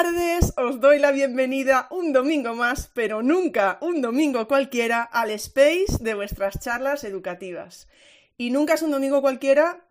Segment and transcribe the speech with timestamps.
[0.00, 5.98] Tardes, os doy la bienvenida un domingo más, pero nunca un domingo cualquiera, al space
[5.98, 7.88] de vuestras charlas educativas.
[8.36, 9.84] Y nunca es un domingo cualquiera,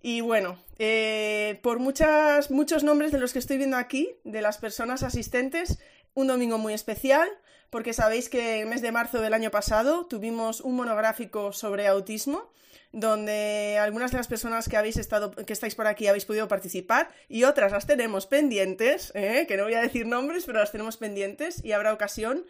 [0.00, 4.58] y bueno, eh, por muchas, muchos nombres de los que estoy viendo aquí, de las
[4.58, 5.80] personas asistentes,
[6.14, 7.28] un domingo muy especial,
[7.68, 12.52] porque sabéis que el mes de marzo del año pasado tuvimos un monográfico sobre autismo
[12.92, 17.10] donde algunas de las personas que habéis estado, que estáis por aquí habéis podido participar
[17.28, 19.46] y otras las tenemos pendientes, ¿eh?
[19.48, 22.44] que no voy a decir nombres, pero las tenemos pendientes y habrá ocasión.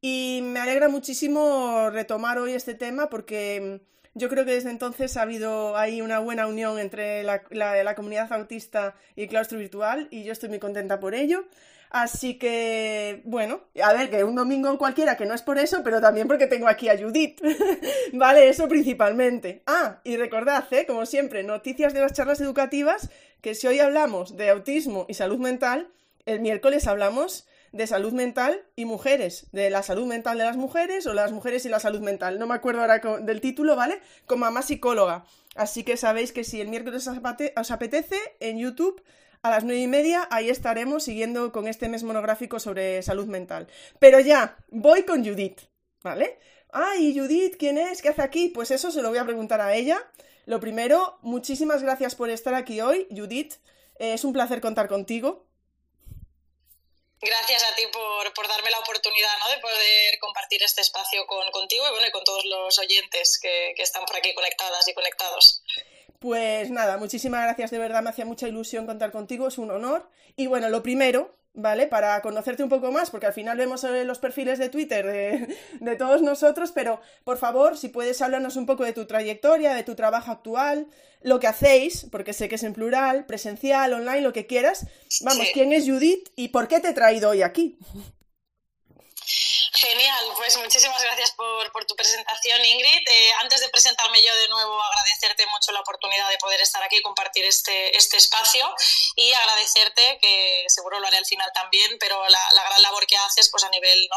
[0.00, 3.80] Y me alegra muchísimo retomar hoy este tema porque
[4.14, 8.32] yo creo que desde entonces ha habido ahí una buena unión entre la, la comunidad
[8.32, 11.44] autista y el claustro virtual y yo estoy muy contenta por ello.
[11.90, 16.00] Así que, bueno, a ver, que un domingo cualquiera, que no es por eso, pero
[16.00, 17.40] también porque tengo aquí a Judith.
[18.12, 19.62] vale, eso principalmente.
[19.66, 20.86] Ah, y recordad, ¿eh?
[20.86, 25.38] como siempre, noticias de las charlas educativas, que si hoy hablamos de autismo y salud
[25.38, 25.88] mental,
[26.24, 31.06] el miércoles hablamos de salud mental y mujeres, de la salud mental de las mujeres
[31.06, 32.38] o las mujeres y la salud mental.
[32.38, 34.00] No me acuerdo ahora del título, ¿vale?
[34.26, 35.24] Con mamá psicóloga.
[35.54, 37.08] Así que sabéis que si el miércoles
[37.56, 39.02] os apetece, en YouTube
[39.46, 43.68] a las nueve y media, ahí estaremos siguiendo con este mes monográfico sobre salud mental.
[43.98, 45.60] Pero ya, voy con Judith,
[46.02, 46.38] ¿vale?
[46.72, 48.02] Ay, Judith, ¿quién es?
[48.02, 48.48] ¿Qué hace aquí?
[48.48, 50.04] Pues eso se lo voy a preguntar a ella.
[50.44, 53.54] Lo primero, muchísimas gracias por estar aquí hoy, Judith.
[53.98, 55.46] Eh, es un placer contar contigo.
[57.20, 59.48] Gracias a ti por, darme la oportunidad ¿no?
[59.48, 63.72] de poder compartir este espacio con, contigo y, bueno, y con todos los oyentes que,
[63.74, 65.62] que están por aquí conectadas y conectados.
[66.18, 70.08] Pues nada, muchísimas gracias, de verdad me hacía mucha ilusión contar contigo, es un honor.
[70.36, 71.86] Y bueno, lo primero, ¿vale?
[71.86, 75.06] Para conocerte un poco más, porque al final vemos eh, los perfiles de Twitter
[75.80, 79.82] de, todos nosotros, pero por favor, si puedes hablarnos un poco de tu trayectoria, de
[79.82, 80.86] tu trabajo actual,
[81.22, 84.86] lo que hacéis, porque sé que es en plural, presencial, online, lo que quieras.
[85.22, 87.78] Vamos, ¿quién es Judith y por qué te he traído hoy aquí?
[89.76, 93.06] Genial, pues muchísimas gracias por, tu presentación, Ingrid.
[93.08, 96.96] Eh, antes de presentarme yo de nuevo, agradecerte mucho la oportunidad de poder estar aquí
[96.96, 98.74] y compartir este, este espacio
[99.16, 103.50] y agradecerte, que seguro lo haré al final también, pero la, gran labor que haces
[103.50, 104.08] pues a nivel.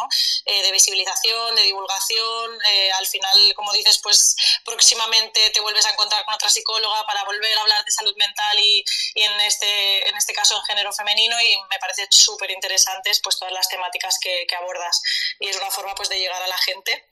[0.45, 2.59] Eh, de visibilización, de divulgación.
[2.69, 7.25] Eh, al final, como dices, pues próximamente te vuelves a encontrar con otra psicóloga para
[7.25, 8.83] volver a hablar de salud mental y,
[9.13, 13.37] y en, este, en este caso en género femenino y me parece súper interesantes pues
[13.37, 15.01] todas las temáticas que abordas
[15.49, 17.08] es una forma pues de llegar a la gente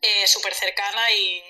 [0.00, 1.40] eh, súper cercana y,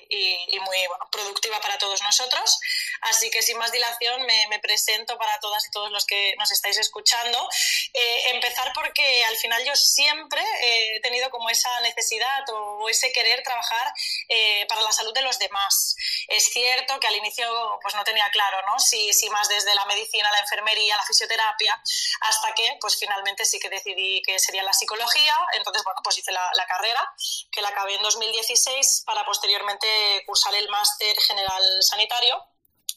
[0.62, 0.78] muy
[1.10, 2.58] productiva para todos nosotros.
[3.02, 6.78] Así que sin más dilación me, presento para todas y todos los que nos estáis
[6.78, 7.48] escuchando.
[7.92, 13.42] Eh, empezar porque al final yo siempre he tenido como esa necesidad o, ese querer
[13.42, 13.92] trabajar
[14.28, 15.96] eh, para la salud de los demás.
[16.28, 17.48] Es cierto que al inicio
[17.82, 18.78] pues no tenía claro ¿no?
[18.78, 21.80] Si, si más desde la medicina, la enfermería, la fisioterapia,
[22.20, 25.34] hasta que pues finalmente sí que decidí que sería la psicología.
[25.54, 27.14] Entonces, bueno, pues hice la, la carrera,
[27.50, 28.02] que la acabé en
[28.32, 29.86] 2010 para posteriormente
[30.26, 32.42] cursar el máster general sanitario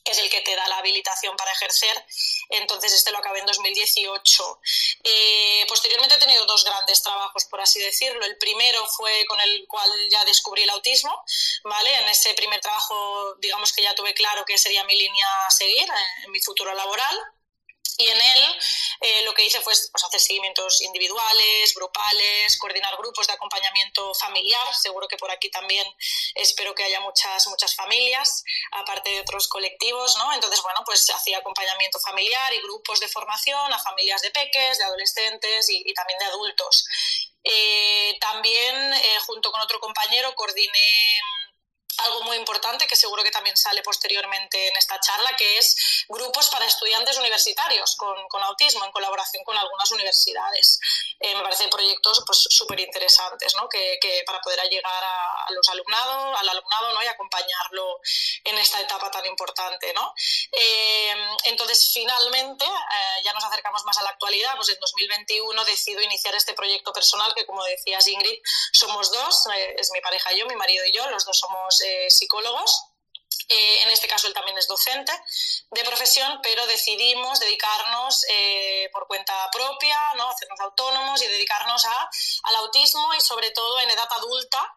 [0.05, 2.05] que es el que te da la habilitación para ejercer.
[2.49, 4.59] Entonces, este lo acabé en 2018.
[5.03, 8.23] Eh, posteriormente he tenido dos grandes trabajos, por así decirlo.
[8.23, 11.23] El primero fue con el cual ya descubrí el autismo,
[11.63, 11.91] ¿vale?
[11.95, 15.87] En ese primer trabajo, digamos que ya tuve claro que sería mi línea a seguir
[16.23, 17.19] en mi futuro laboral.
[17.97, 18.55] Y en él
[19.01, 24.73] eh, lo que hice fue pues, hacer seguimientos individuales, grupales, coordinar grupos de acompañamiento familiar.
[24.75, 25.85] Seguro que por aquí también
[26.35, 30.33] espero que haya muchas, muchas familias, aparte de otros colectivos, ¿no?
[30.33, 34.83] Entonces, bueno, pues hacía acompañamiento familiar y grupos de formación a familias de peques, de
[34.83, 36.85] adolescentes y, también de adultos.
[37.43, 41.21] Eh, también, eh, junto con otro compañero, coordiné
[41.99, 46.49] algo muy importante que seguro que también sale posteriormente en esta charla, que es grupos
[46.49, 50.79] para estudiantes universitarios con, autismo en colaboración con algunas universidades.
[51.19, 53.67] Eh, me parecen proyectos súper pues, interesantes ¿no?
[53.69, 57.03] que, para poder llegar a, los alumnados, al alumnado ¿no?
[57.03, 57.99] y acompañarlo
[58.43, 59.93] en esta etapa tan importante.
[59.93, 60.13] ¿no?
[60.51, 61.15] Eh,
[61.45, 66.35] entonces, finalmente, eh, ya nos acercamos más a la actualidad, pues en 2021 decido iniciar
[66.35, 68.39] este proyecto personal que, como decías Ingrid,
[68.73, 69.43] somos dos,
[69.77, 72.95] es mi pareja y yo, mi marido y yo, los dos somos psicólogos.
[73.47, 75.11] Eh, en este caso él también es docente
[75.69, 80.29] de profesión, pero decidimos dedicarnos eh, por cuenta propia, ¿no?
[80.29, 82.09] hacernos autónomos y dedicarnos a,
[82.43, 84.75] al autismo y sobre todo en edad adulta.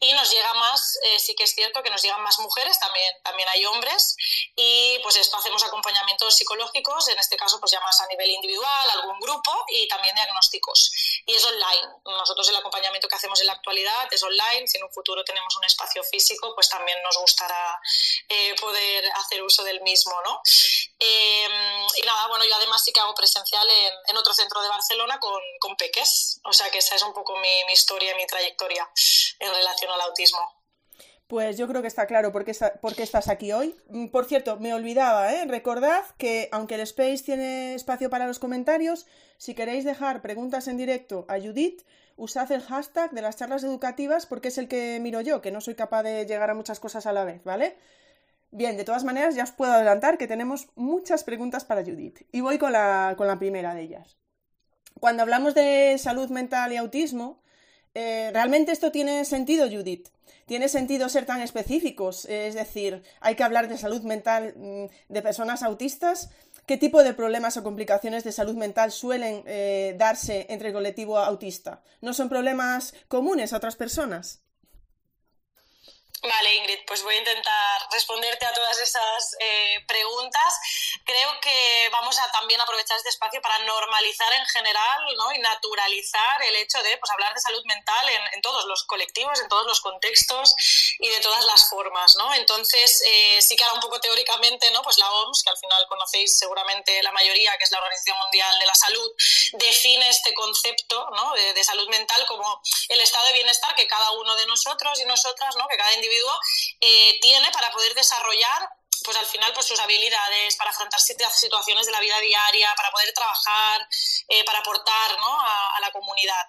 [0.00, 3.12] Y nos llega más, eh, sí que es cierto que nos llegan más mujeres, también,
[3.22, 4.16] también hay hombres.
[4.54, 8.90] Y pues esto hacemos acompañamientos psicológicos, en este caso pues ya más a nivel individual,
[8.92, 11.15] algún grupo y también diagnósticos.
[11.26, 11.88] Y es online.
[12.04, 14.66] Nosotros el acompañamiento que hacemos en la actualidad es online.
[14.66, 17.80] Si en un futuro tenemos un espacio físico, pues también nos gustará
[18.28, 20.40] eh, poder hacer uso del mismo, ¿no?
[20.98, 23.66] Em, y nada, bueno, yo además sí que hago presencial
[24.08, 27.36] en, otro centro de Barcelona con, con, peques, o sea que esa es un poco
[27.36, 28.88] mi, mi historia, mi trayectoria
[29.40, 30.56] en relación al autismo.
[31.26, 32.52] Pues yo creo que está claro por qué,
[33.02, 33.76] estás aquí hoy.
[33.88, 35.44] Mm, por cierto, me olvidaba, ¿eh?
[35.46, 39.06] Recordad que aunque el Space tiene espacio para los comentarios,
[39.38, 41.82] si queréis dejar preguntas en directo a Judith,
[42.16, 45.60] usad el hashtag de las charlas educativas porque es el que miro yo, que no
[45.60, 47.76] soy capaz de llegar a muchas cosas a la vez, ¿vale?
[48.50, 52.22] Bien, de todas maneras ya os puedo adelantar que tenemos muchas preguntas para Judith.
[52.32, 54.16] Y voy con la, con la primera de ellas.
[54.98, 57.42] Cuando hablamos de salud mental y autismo,
[57.94, 60.08] eh, ¿realmente esto tiene sentido, Judith?
[60.46, 62.24] ¿Tiene sentido ser tan específicos?
[62.26, 66.30] Es decir, ¿hay que hablar de salud mental mm, de personas autistas?
[66.66, 71.16] ¿Qué tipo de problemas o complicaciones de salud mental suelen eh, darse entre el colectivo
[71.18, 71.84] autista?
[72.00, 74.42] ¿No son problemas comunes a otras personas?
[76.22, 80.54] Vale, Ingrid, pues voy a intentar responderte a todas esas eh, preguntas.
[81.04, 85.32] Creo que vamos a también aprovechar este espacio para normalizar en general ¿no?
[85.32, 89.48] y naturalizar el hecho de pues, hablar de salud mental en, todos los colectivos, en
[89.48, 90.54] todos los contextos
[90.98, 92.16] y de todas las formas.
[92.16, 92.32] ¿no?
[92.34, 94.82] Entonces, eh, sí que ahora un poco teóricamente, ¿no?
[94.82, 98.58] pues la OMS, que al final conocéis seguramente la mayoría, que es la Organización Mundial
[98.58, 99.12] de la Salud,
[99.52, 101.34] define este concepto ¿no?
[101.34, 105.04] de, de salud mental como el estado de bienestar que cada uno de nosotros y
[105.04, 105.68] nosotras, ¿no?
[105.68, 106.15] que cada individuo
[106.80, 108.68] eh, tiene para poder desarrollar
[109.04, 113.12] pues al final pues sus habilidades para afrontar situaciones de la vida diaria, para poder
[113.12, 113.88] trabajar,
[114.28, 116.46] eh, para aportar a, la comunidad.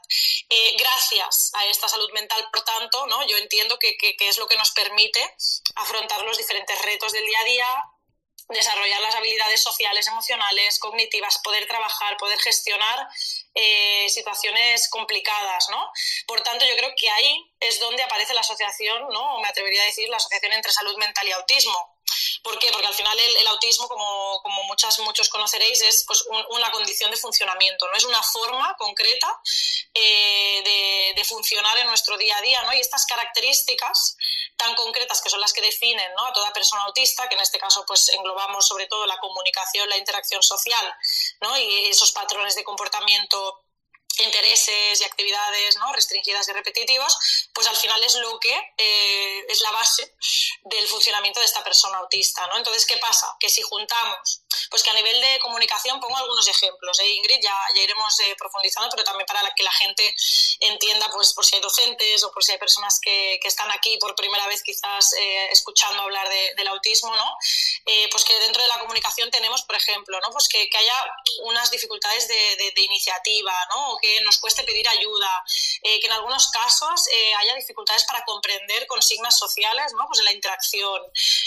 [0.49, 3.25] Eh, gracias a esta salud mental, por tanto, ¿no?
[3.27, 5.35] yo entiendo que, que, es lo que nos permite
[5.75, 7.83] afrontar los diferentes retos del día a día,
[8.49, 13.07] desarrollar las habilidades sociales, emocionales, cognitivas, poder trabajar, poder gestionar
[13.59, 15.89] eh, situaciones complicadas, ¿no?
[16.27, 19.35] Por tanto, yo creo que ahí es donde aparece la asociación, ¿no?
[19.35, 21.96] O me atrevería a decir la asociación entre salud mental y autismo.
[22.43, 22.67] ¿Por qué?
[22.71, 27.17] Porque al final el, autismo, como, como muchas, muchos conoceréis, es pues, una condición de
[27.17, 29.41] funcionamiento, no es una forma concreta
[29.93, 32.61] eh, de, funcionar en nuestro día a día.
[32.63, 32.73] ¿no?
[32.73, 34.15] Y estas características
[34.55, 36.25] tan concretas que son las que definen ¿no?
[36.25, 39.97] a toda persona autista, que en este caso pues, englobamos sobre todo la comunicación, la
[39.97, 40.95] interacción social
[41.41, 41.57] ¿no?
[41.57, 43.65] y esos patrones de comportamiento
[44.23, 45.91] intereses y actividades ¿no?
[45.93, 50.13] restringidas y repetitivas, pues al final es lo que eh, es la base
[50.61, 52.45] del funcionamiento de esta persona autista.
[52.45, 52.57] ¿no?
[52.57, 53.35] Entonces, ¿qué pasa?
[53.39, 57.09] Que si juntamos, pues que a nivel de comunicación pongo algunos ejemplos, ¿eh?
[57.09, 60.15] Ingrid, ya, iremos eh, profundizando, pero también para que la gente
[60.59, 64.13] entienda, pues por si hay docentes o por si hay personas que, están aquí por
[64.13, 67.37] primera vez quizás eh, escuchando hablar de, del autismo, ¿no?
[68.11, 70.29] pues que dentro de la comunicación tenemos, por ejemplo, ¿no?
[70.31, 73.97] pues que, haya unas dificultades de, iniciativa, ¿no?
[74.01, 75.43] que nos cueste pedir ayuda,
[75.81, 80.05] que en algunos casos eh, haya dificultades para comprender consignas sociales, ¿no?
[80.07, 81.01] Pues en la interacción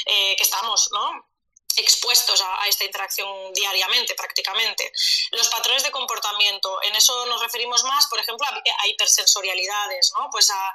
[0.06, 1.29] eh, que estamos, ¿no?
[1.76, 4.92] Expuestos a, esta interacción diariamente prácticamente.
[5.32, 10.28] Los patrones de comportamiento, en eso nos referimos más, por ejemplo, a, hipersensorialidades, ¿no?
[10.30, 10.74] Pues a,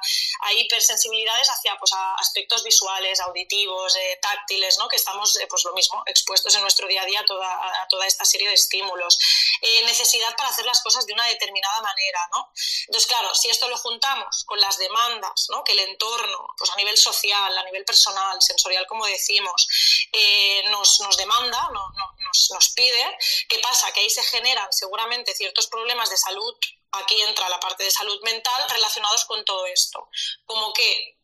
[0.54, 4.88] hipersensibilidades hacia pues, a aspectos visuales, auditivos, eh, táctiles, ¿no?
[4.88, 7.86] Que estamos, eh, pues lo mismo, expuestos en nuestro día a día a toda, a
[7.88, 9.18] toda esta serie de estímulos.
[9.60, 12.50] Eh, necesidad para hacer las cosas de una determinada manera, ¿no?
[12.86, 15.48] Entonces, claro, si esto lo juntamos con las demandas.
[15.64, 19.66] Que el entorno, pues a nivel social, a nivel personal, sensorial, como decimos,
[20.68, 23.18] nos nos, demanda, nos, nos pide.
[23.48, 23.92] ¿Qué pasa?
[23.92, 26.54] Que ahí se generan seguramente ciertos problemas de salud
[26.92, 30.08] aquí entra la parte de salud mental relacionados con todo esto.
[30.44, 31.15] Como que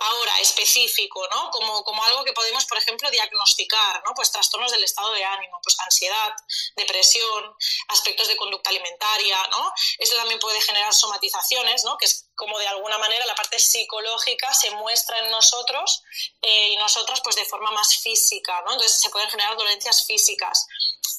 [0.00, 1.50] ahora específico, ¿no?
[1.50, 4.14] Como, como algo que podemos, por ejemplo, diagnosticar, ¿no?
[4.14, 6.32] Pues trastornos del estado de ánimo, pues ansiedad,
[6.76, 7.56] depresión,
[7.88, 9.72] aspectos de conducta alimentaria, ¿no?
[9.98, 11.96] Esto también puede generar somatizaciones, ¿no?
[11.98, 16.02] Que es como de alguna manera la parte psicológica se muestra en nosotros
[16.42, 18.72] eh, y nosotras pues de forma más física, ¿no?
[18.72, 20.66] Entonces se pueden generar dolencias físicas,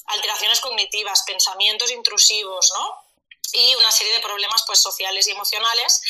[0.06, 3.04] alteraciones cognitivas, pensamientos intrusivos, ¿no?
[3.52, 6.00] Y una serie de problemas pues sociales y emocionales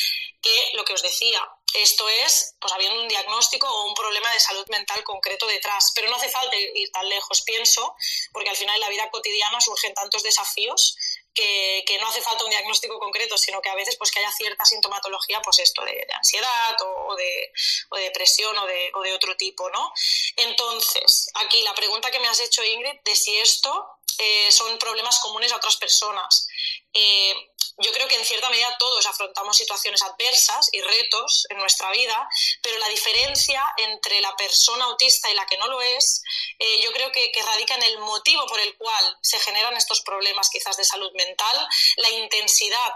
[0.41, 4.39] que lo que os decía, esto es, pues habiendo un diagnóstico o un problema de
[4.39, 5.91] salud mental concreto detrás.
[5.95, 7.95] Pero no hace falta ir tan lejos, pienso,
[8.33, 10.97] porque al final en la vida cotidiana surgen tantos desafíos
[11.33, 14.65] que, no hace falta un diagnóstico concreto, sino que a veces pues que haya cierta
[14.65, 17.53] sintomatología, pues esto de, ansiedad o, de,
[17.89, 19.93] o, de, depresión o de, o de otro tipo, ¿no?
[20.35, 25.19] Entonces, aquí la pregunta que me has hecho, Ingrid, de si esto eh, son problemas
[25.19, 26.47] comunes a otras personas.
[26.93, 31.91] Eh, yo creo que en cierta medida todos afrontamos situaciones adversas y retos en nuestra
[31.91, 32.27] vida,
[32.61, 36.23] pero la diferencia entre la persona autista y la que no lo es,
[36.59, 40.01] eh, yo creo que, que, radica en el motivo por el cual se generan estos
[40.01, 42.93] problemas quizás de salud mental, la intensidad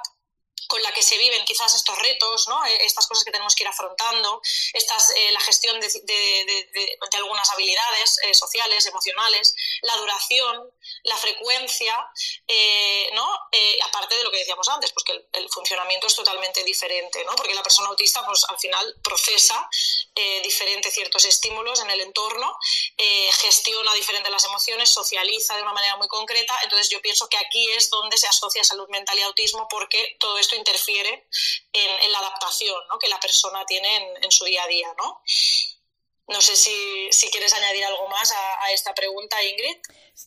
[0.67, 2.65] con la que se viven quizás estos retos, ¿no?
[2.65, 4.41] E, estas cosas que tenemos que ir afrontando,
[4.73, 10.69] estas, eh, la gestión de, de, de, algunas habilidades eh, sociales, emocionales, la duración,
[11.03, 12.05] la frecuencia,
[12.47, 13.25] eh, ¿no?
[13.85, 17.35] aparte de lo que decíamos antes, pues que el, el, funcionamiento es totalmente diferente, ¿no?
[17.35, 19.69] porque la persona autista pues, al final procesa
[20.43, 22.57] diferente ciertos estímulos en el entorno,
[23.41, 27.69] gestiona diferente las emociones, socializa de una manera muy concreta, entonces yo pienso que aquí
[27.71, 31.27] es donde se asocia salud mental y autismo porque todo esto interfiere
[31.71, 34.93] en, la adaptación que la persona tiene en, su día a día.
[34.97, 35.21] ¿no?
[36.27, 39.77] No sé si, quieres añadir algo más a, esta pregunta, Ingrid.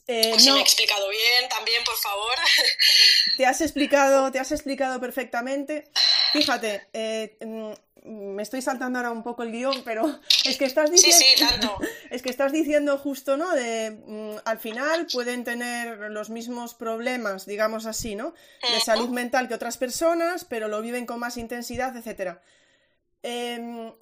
[0.07, 2.35] Eh, si me he explicado bien, también, por favor.
[3.37, 5.91] Te has explicado, te has explicado perfectamente.
[6.33, 7.73] Fíjate, eh, mm,
[8.09, 11.19] me estoy saltando ahora un poco el guion, pero es que estás diciendo.
[11.19, 11.79] Sí, sí, tanto.
[12.11, 13.51] Es que estás diciendo justo, ¿no?
[13.55, 18.35] De mm, al final pueden tener los mismos problemas, digamos así, ¿no?
[18.63, 22.43] De salud mental que otras personas, pero lo viven con más intensidad, etcétera.
[23.23, 23.93] Em,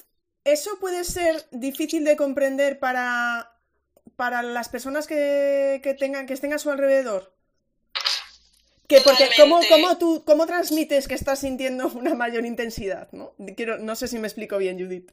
[0.46, 3.52] eso puede ser difícil de comprender para,
[4.14, 7.34] para las personas que, que tengan, que estén a su alrededor.
[8.86, 13.08] Que porque ¿cómo, cómo, tú, ¿cómo transmites que estás sintiendo una mayor intensidad?
[13.10, 13.34] ¿no?
[13.56, 15.10] Quiero, no sé si me explico bien, Judith.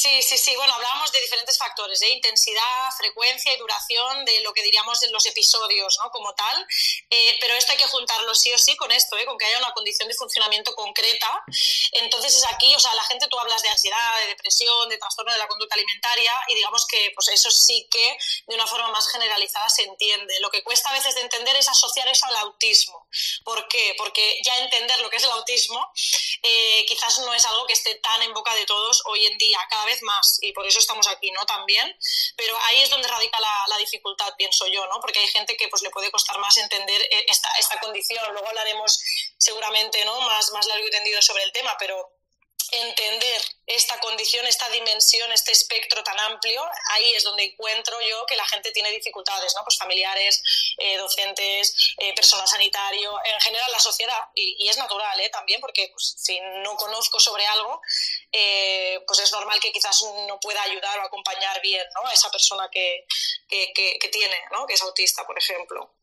[0.00, 0.56] Sí, sí, sí.
[0.56, 2.08] Bueno, hablábamos de diferentes factores, ¿eh?
[2.08, 6.10] intensidad, frecuencia y duración de lo que diríamos en los episodios, ¿no?
[6.10, 6.66] Como tal.
[7.10, 9.26] Eh, pero esto hay que juntarlo sí o sí con esto, ¿eh?
[9.26, 11.44] con que haya una condición de funcionamiento concreta.
[11.92, 15.32] Entonces es aquí, o sea, la gente tú hablas de ansiedad, de depresión, de trastorno
[15.32, 18.16] de la conducta alimentaria y digamos que pues eso sí que
[18.46, 20.40] de una forma más generalizada se entiende.
[20.40, 23.06] Lo que cuesta a veces de entender es asociar eso al autismo.
[23.44, 23.94] ¿Por qué?
[23.98, 25.92] Porque ya entender lo que es el autismo
[26.42, 29.58] eh, quizás no es algo que esté tan en boca de todos hoy en día
[30.02, 31.44] más y por eso estamos aquí, ¿no?
[31.46, 31.96] También,
[32.36, 35.00] pero ahí es donde radica la, dificultad, pienso yo, ¿no?
[35.00, 38.22] Porque hay gente que pues le puede costar más entender eh, esta, esta condición.
[38.32, 39.02] Luego hablaremos
[39.38, 40.20] seguramente, ¿no?
[40.20, 42.19] Más, más largo y tendido sobre el tema, pero
[42.72, 46.62] entender esta condición, esta dimensión, este espectro tan amplio,
[46.92, 49.62] ahí es donde encuentro yo que la gente tiene dificultades, ¿no?
[49.64, 50.42] Pues familiares,
[50.78, 55.30] eh, docentes, eh, personal sanitario, en general la sociedad, y, es natural, ¿eh?
[55.30, 57.80] También, porque pues, si no conozco sobre algo,
[58.32, 62.08] eh, pues es normal que quizás no pueda ayudar o acompañar bien, ¿no?
[62.08, 63.04] A esa persona que,
[63.48, 64.66] que, tiene, ¿no?
[64.66, 65.94] Que es autista, por ejemplo.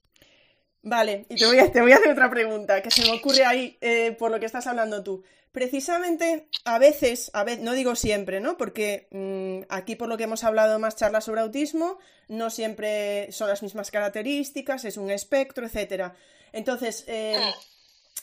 [0.84, 3.44] Vale, y te voy, a, te voy a hacer otra pregunta que se me ocurre
[3.46, 3.78] ahí
[4.18, 8.58] por lo que estás hablando tú precisamente a veces, a veces, no digo siempre, ¿no?
[8.58, 13.50] Porque mm, aquí por lo que hemos hablado más charlas sobre autismo, no siempre son
[13.50, 16.16] las mismas características, es un espectro, etcétera.
[16.54, 17.40] Entonces, eh,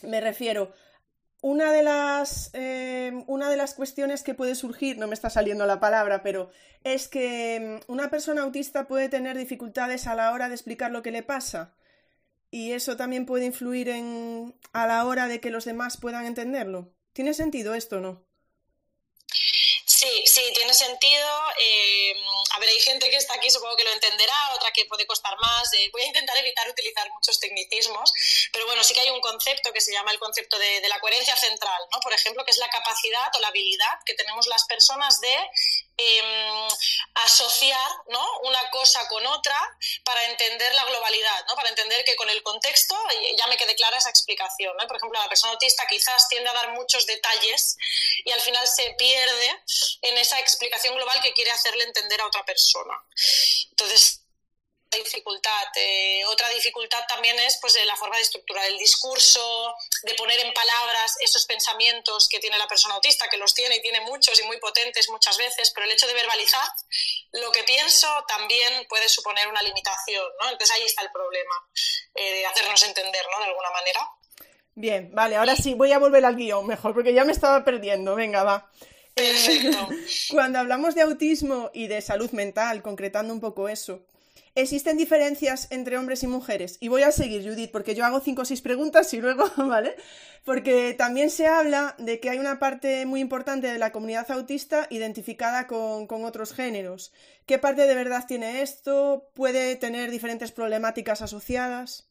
[0.02, 0.73] me refiero,
[1.40, 5.66] una de las eh, una de las cuestiones que puede surgir, no me está saliendo
[5.66, 6.50] la palabra, pero
[6.85, 11.02] es que mm, una persona autista puede tener dificultades a la hora de explicar lo
[11.02, 11.75] que le pasa.
[12.50, 16.94] Y eso también puede influir en a la hora de que los demás puedan entenderlo.
[17.14, 18.26] ¿Tiene sentido esto o no?
[19.87, 21.28] Sí, sí, tiene sentido.
[21.59, 22.14] Eh,
[22.50, 25.38] a ver, hay gente que está aquí, supongo que lo entenderá, otra que puede costar
[25.38, 25.73] más.
[25.75, 28.12] Eh, voy a intentar evitar utilizar muchos tecnicismos,
[28.52, 30.99] pero bueno, sí que hay un concepto que se llama el concepto de, de la
[30.99, 32.00] coherencia central, ¿no?
[32.00, 35.37] Por ejemplo, que es la capacidad o la habilidad que tenemos las personas de
[35.97, 36.69] Em,
[37.15, 38.39] asociar ¿no?
[38.43, 39.57] una cosa con otra
[40.03, 41.55] para entender la globalidad, ¿no?
[41.55, 42.97] para entender que con el contexto
[43.37, 44.77] ya me quede clara esa explicación.
[44.89, 47.77] Por ejemplo, la persona autista quizás tiende a dar muchos detalles
[48.25, 49.63] y al final se pierde
[50.03, 52.95] en esa explicación global que quiere hacerle entender a otra persona.
[53.71, 54.24] Entonces,
[54.95, 55.67] dificultad.
[55.77, 60.53] Eh, otra dificultad también es pues, la forma de estructurar el discurso, de poner en
[60.53, 64.45] palabras esos pensamientos que tiene la persona autista, que los tiene y tiene muchos y
[64.45, 66.69] muy potentes muchas veces, pero el hecho de verbalizar
[67.33, 70.25] lo que pienso también puede suponer una limitación.
[70.41, 70.51] ¿no?
[70.51, 71.55] Entonces ahí está el problema,
[72.15, 73.39] eh, de hacernos entender ¿no?
[73.39, 74.09] de alguna manera.
[74.77, 78.17] Bien, vale, ahora sí, voy a volver al guion mejor, porque ya me estaba perdiendo.
[78.17, 78.71] Venga, va.
[79.17, 79.71] Eh,
[80.31, 84.05] cuando hablamos de autismo y de salud mental, concretando un poco eso,
[84.56, 86.76] ¿Existen diferencias entre hombres y mujeres?
[86.78, 89.96] Y voy a seguir, Judith, porque yo hago cinco o seis preguntas y luego, ¿vale?
[90.44, 94.87] Porque también se habla de que hay una parte muy importante de la comunidad autista
[94.90, 97.12] identificada con, otros géneros.
[97.46, 99.28] ¿Qué parte de verdad tiene esto?
[99.34, 102.06] ¿Puede tener diferentes problemáticas asociadas?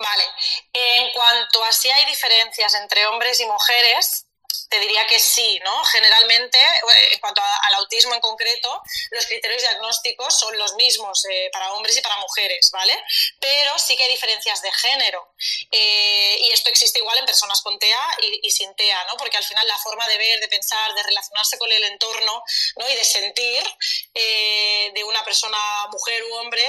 [0.00, 0.24] Vale.
[0.72, 4.26] En cuanto a si hay diferencias entre hombres y mujeres,
[4.70, 5.84] te diría que sí, ¿no?
[5.84, 11.50] Generalmente, eh, en cuanto al autismo en concreto, los criterios diagnósticos son los mismos eh,
[11.52, 12.96] para hombres y para mujeres, ¿vale?
[13.40, 15.34] Pero sí que hay diferencias de género.
[15.72, 19.16] Eh, y esto existe igual en personas con TEA y, sin TEA, ¿no?
[19.16, 22.42] Porque al final la forma de ver, de pensar, de relacionarse con el entorno,
[22.76, 22.88] ¿no?
[22.88, 23.64] Y de sentir
[24.14, 25.58] de una persona
[25.90, 26.64] mujer u hombre,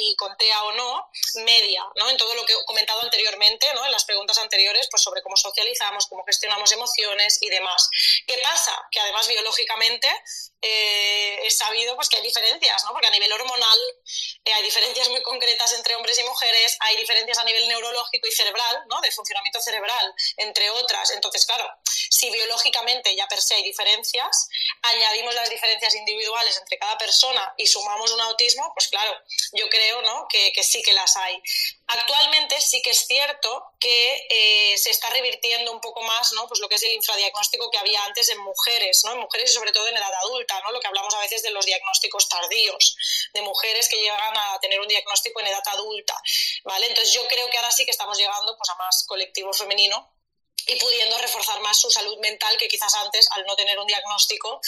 [0.00, 1.08] y con TEA o no,
[1.44, 2.10] media, ¿no?
[2.10, 3.84] En todo lo que he comentado anteriormente, ¿no?
[3.84, 7.88] En las preguntas anteriores, pues sobre cómo socializamos, cómo gestionamos emociones y demás.
[8.26, 8.74] ¿Qué pasa?
[8.90, 10.08] Que además biológicamente
[10.62, 12.92] eh, es sabido pues, que hay diferencias, ¿no?
[12.92, 13.78] Porque a nivel hormonal
[14.44, 18.32] eh, hay diferencias muy concretas entre hombres y mujeres, hay diferencias a nivel neurológico y
[18.32, 19.00] cerebral, ¿no?
[19.02, 21.10] De funcionamiento cerebral, entre otras.
[21.10, 21.68] Entonces, claro,
[22.14, 24.48] si biológicamente ya per se hay diferencias,
[24.82, 29.12] añadimos las diferencias individuales entre cada persona y sumamos un autismo, pues claro,
[29.52, 30.28] yo creo ¿no?
[30.28, 31.42] que, sí que las hay.
[31.88, 36.46] Actualmente sí que es cierto que eh, se está revirtiendo un poco más ¿no?
[36.46, 39.12] pues lo que es el infradiagnóstico que había antes en mujeres, ¿no?
[39.12, 40.70] en mujeres y sobre todo en edad adulta, ¿no?
[40.70, 42.96] lo que hablamos a veces de los diagnósticos tardíos,
[43.32, 46.14] de mujeres que llegan a tener un diagnóstico en edad adulta.
[46.62, 46.86] ¿vale?
[46.86, 50.13] Entonces yo creo que ahora sí que estamos llegando pues, a más colectivo femenino
[50.66, 54.60] y pudiendo reforzar más su salud mental, que quizás antes, al no tener un diagnóstico,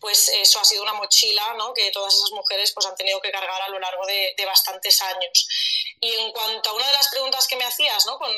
[0.00, 1.74] pues eso ha sido una mochila ¿no?
[1.74, 5.48] que todas esas mujeres pues, han tenido que cargar a lo largo de, bastantes años.
[6.00, 8.18] Y en cuanto a una de las preguntas que me hacías, ¿no?
[8.18, 8.30] con,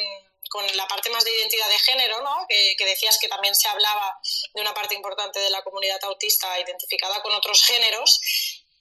[0.48, 2.46] con la parte más de identidad de género, ¿no?
[2.48, 4.18] que, que, decías que también se hablaba
[4.54, 8.20] de una parte importante de la comunidad autista identificada con otros géneros,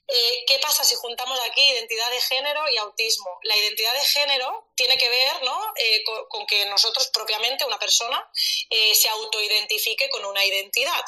[0.07, 3.39] eh, ¿Qué pasa si juntamos aquí identidad de género y autismo?
[3.41, 5.59] La identidad de género tiene que ver ¿no?
[5.77, 8.23] Eh, con, que nosotros propiamente, una persona,
[8.69, 11.03] eh, se autoidentifique con una identidad.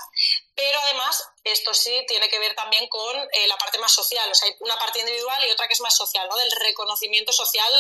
[0.56, 4.32] Pero además, esto sí tiene que ver también con la parte más social.
[4.32, 6.36] O sea, hay una parte individual y otra que es más social, ¿no?
[6.36, 7.72] del reconocimiento social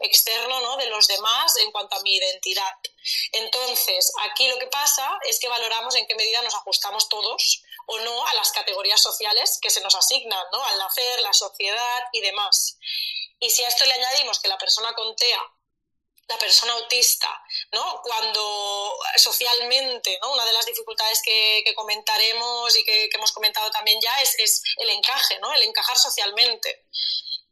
[0.00, 0.76] externo ¿no?
[0.76, 2.74] de los demás en cuanto a mi identidad.
[3.32, 7.98] Entonces, aquí lo que pasa es que valoramos en qué medida nos ajustamos todos o
[8.00, 10.64] no a las categorías sociales que se nos asignan, ¿no?
[10.64, 12.78] Al nacer, la sociedad y demás.
[13.38, 15.40] Y si a esto le añadimos que la persona con TEA
[16.28, 17.28] la persona autista,
[17.72, 18.00] ¿no?
[18.02, 20.32] Cuando socialmente, ¿no?
[20.32, 24.90] Una de las dificultades que, comentaremos y que, hemos comentado también ya es, es, el
[24.90, 25.52] encaje, ¿no?
[25.54, 26.86] El encajar socialmente.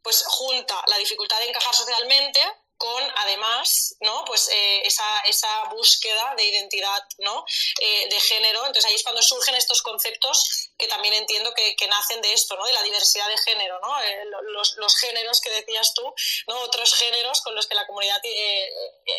[0.01, 2.39] Pues junta la dificultad de encajar socialmente
[2.77, 4.25] con además ¿no?
[4.25, 7.45] pues, eh, esa, esa, búsqueda de identidad ¿no?
[7.79, 8.59] Eh, de género.
[8.65, 12.55] Entonces ahí es cuando surgen estos conceptos que también entiendo que, que nacen de esto,
[12.55, 12.65] ¿no?
[12.65, 14.01] de la diversidad de género, ¿no?
[14.01, 16.13] Eh, los, los, géneros que decías tú,
[16.47, 16.59] ¿no?
[16.61, 18.21] otros géneros con los que la comunidad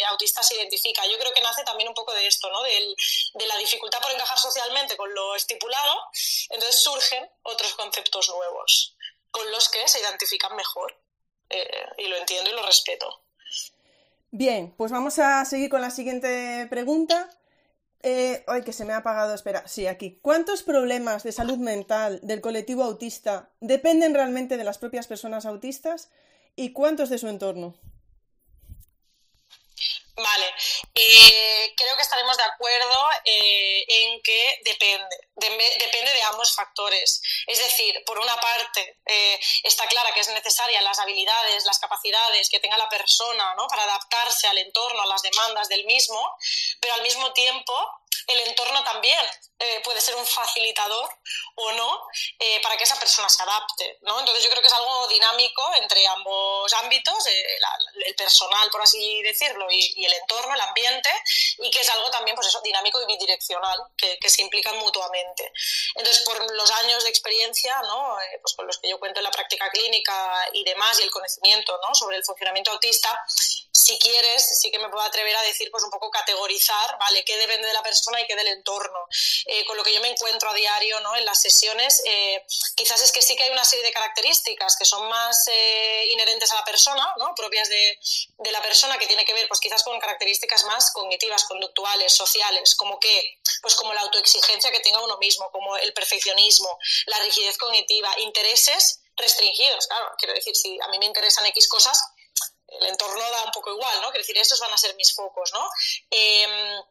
[0.08, 1.06] autista se identifica.
[1.06, 2.62] Yo creo que nace también un poco de esto, ¿no?
[2.62, 6.00] De la dificultad por encajar socialmente con lo estipulado,
[6.50, 8.94] entonces surgen otros conceptos nuevos
[9.30, 10.98] con los que se identifican mejor.
[11.98, 13.25] y lo entiendo y lo respeto.
[14.38, 17.30] Bien, pues vamos a seguir con la siguiente pregunta.
[18.02, 19.66] Eh, ay, que se me ha apagado, espera.
[19.66, 20.18] Sí, aquí.
[20.20, 26.10] ¿Cuántos problemas de salud mental del colectivo autista dependen realmente de las propias personas autistas
[26.54, 27.76] y cuántos de su entorno?
[30.16, 30.54] Vale,
[30.94, 37.20] eh, creo que estaremos de acuerdo eh, en que depende, depende de ambos factores.
[37.46, 42.48] Es decir, por una parte, eh, está clara que es necesaria las habilidades, las capacidades
[42.48, 43.66] que tenga la persona ¿no?
[43.66, 46.18] para adaptarse al entorno, a las demandas del mismo,
[46.80, 47.74] pero al mismo tiempo
[48.26, 49.24] el entorno también
[49.58, 51.08] eh, puede ser un facilitador
[51.54, 52.02] o no
[52.38, 53.98] eh, para que esa persona se adapte.
[54.02, 54.18] ¿no?
[54.20, 57.58] Entonces yo creo que es algo dinámico entre ambos ámbitos, eh,
[58.04, 61.08] el personal, por así decirlo, y, el entorno, el ambiente,
[61.58, 65.52] y que es algo también pues eso, dinámico y bidireccional, que, se implican mutuamente.
[65.94, 68.16] Entonces, por los años de experiencia, ¿no?
[68.42, 71.78] pues con los que yo cuento en la práctica clínica y demás, y el conocimiento
[71.86, 71.94] ¿no?
[71.94, 73.24] sobre el funcionamiento autista,
[73.76, 77.24] si quieres, sí que me puedo atrever a decir, pues un poco categorizar, ¿vale?
[77.24, 78.98] ¿Qué depende de la persona y qué del entorno?
[79.44, 81.14] Eh, con lo que yo me encuentro a diario, ¿no?
[81.16, 84.86] En las sesiones, eh, quizás es que sí que hay una serie de características que
[84.86, 87.34] son más eh, inherentes a la persona, ¿no?
[87.34, 87.98] Propias de,
[88.38, 92.74] de, la persona, que tiene que ver, pues quizás con características más cognitivas, conductuales, sociales,
[92.74, 97.58] como que, pues como la autoexigencia que tenga uno mismo, como el perfeccionismo, la rigidez
[97.58, 101.98] cognitiva, intereses restringidos, claro, quiero decir, si a mí me interesan X cosas,
[102.80, 104.08] el entorno da un poco igual, ¿no?
[104.08, 105.68] Quiero decir, estos van a ser mis focos, ¿no?
[106.10, 106.82] Em,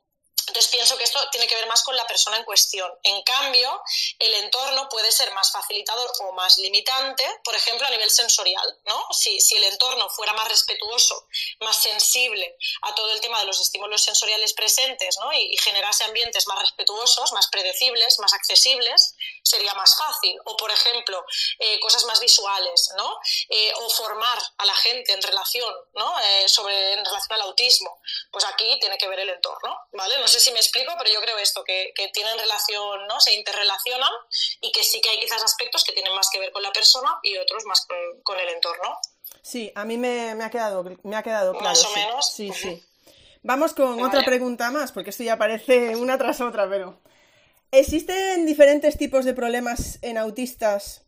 [0.47, 2.91] entonces pienso que esto tiene que ver más con la persona en cuestión.
[3.03, 3.81] En cambio,
[4.19, 9.07] el entorno puede ser más facilitador o más limitante, por ejemplo, a nivel sensorial, ¿no?
[9.11, 11.27] Si, si el entorno fuera más respetuoso,
[11.61, 15.33] más sensible a todo el tema de los estímulos sensoriales presentes, ¿no?
[15.33, 20.37] Y, generase ambientes más respetuosos, más predecibles, más accesibles, sería más fácil.
[20.45, 21.25] O, por ejemplo,
[21.59, 23.17] eh, cosas más visuales, ¿no?
[23.49, 26.19] Eh, o formar a la gente en relación, ¿no?
[26.19, 27.99] Eh, sobre, en relación al autismo.
[28.31, 30.17] Pues aquí tiene que ver el entorno, ¿vale?
[30.25, 33.21] No sé si me explico, pero yo creo esto, que, tienen relación, ¿no?
[33.21, 34.09] Se interrelacionan
[34.59, 37.19] y que sí que hay quizás aspectos que tienen más que ver con la persona
[37.21, 37.85] y otros más
[38.23, 38.97] con, el entorno.
[39.43, 41.67] Sí, a mí me, ha, quedado, me ha quedado claro.
[41.67, 42.33] Más o menos.
[42.33, 42.83] Sí, sí.
[43.43, 46.99] Vamos con otra pregunta más, porque esto ya parece una tras otra, pero...
[47.69, 51.03] ¿Existen diferentes tipos de problemas en autistas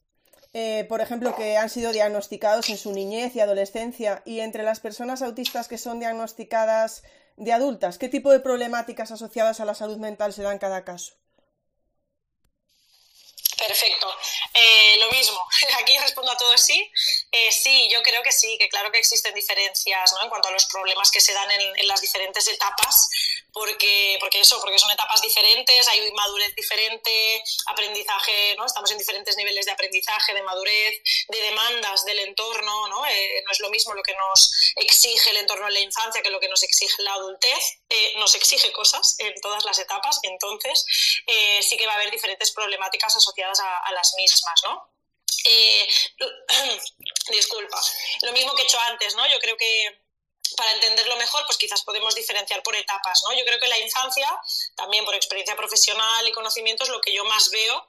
[0.53, 4.80] eh, por ejemplo, que han sido diagnosticados en su niñez y adolescencia, y entre las
[4.80, 7.03] personas autistas que son diagnosticadas
[7.38, 11.15] de adultas, ¿qué tipo de problemáticas asociadas a la salud mental se dan cada caso?
[13.58, 14.08] Perfecto.
[14.54, 15.43] Eh, lo mismo,
[15.80, 16.91] aquí respondo a todo sí.
[17.32, 20.24] Eh, sí, yo creo que sí, que claro que existen diferencias ¿no?
[20.24, 23.10] en cuanto a los problemas que se dan en, las diferentes etapas,
[23.52, 28.65] porque, porque eso, porque son etapas diferentes, hay madurez diferente, aprendizaje, ¿no?
[28.65, 33.06] estamos en diferentes niveles de aprendizaje, de madurez, de demandas del entorno, ¿no?
[33.08, 36.30] Eh, no es lo mismo lo que nos exige el entorno en la infancia que
[36.30, 37.80] lo que nos exige la adultez,
[38.17, 40.86] nos exige cosas en todas las etapas, entonces
[41.62, 44.89] sí que va a haber diferentes problemáticas asociadas a, a las mismas, ¿no?
[45.43, 45.88] Eh,
[47.29, 47.79] disculpa,
[48.21, 49.27] lo mismo que he hecho antes, ¿no?
[49.27, 50.07] Yo creo que
[50.55, 53.38] para entenderlo mejor, pues quizás podemos diferenciar por etapas, ¿no?
[53.38, 54.29] Yo creo que la infancia,
[54.75, 57.88] también por experiencia profesional y conocimientos, lo que yo más veo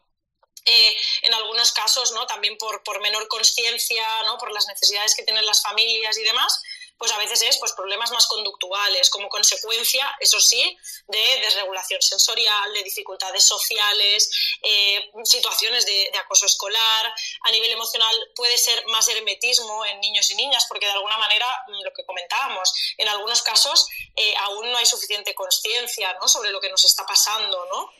[0.65, 2.27] eh, en algunos casos, ¿no?
[2.27, 4.39] También por, por menor conciencia, ¿no?
[4.39, 6.63] Por las necesidades que tienen las familias y demás,
[6.99, 12.73] pues a veces es pues, problemas más conductuales, como consecuencia, eso sí, de desregulación sensorial,
[12.75, 14.31] de dificultades sociales,
[14.63, 17.15] eh, situaciones de, acoso escolar.
[17.43, 21.47] A nivel emocional puede ser más hermetismo en niños y niñas, porque de alguna manera,
[21.69, 26.27] mm, lo que comentábamos, en algunos casos eh, aún no hay suficiente conciencia ¿no?
[26.27, 27.93] sobre lo que nos está pasando, ¿no?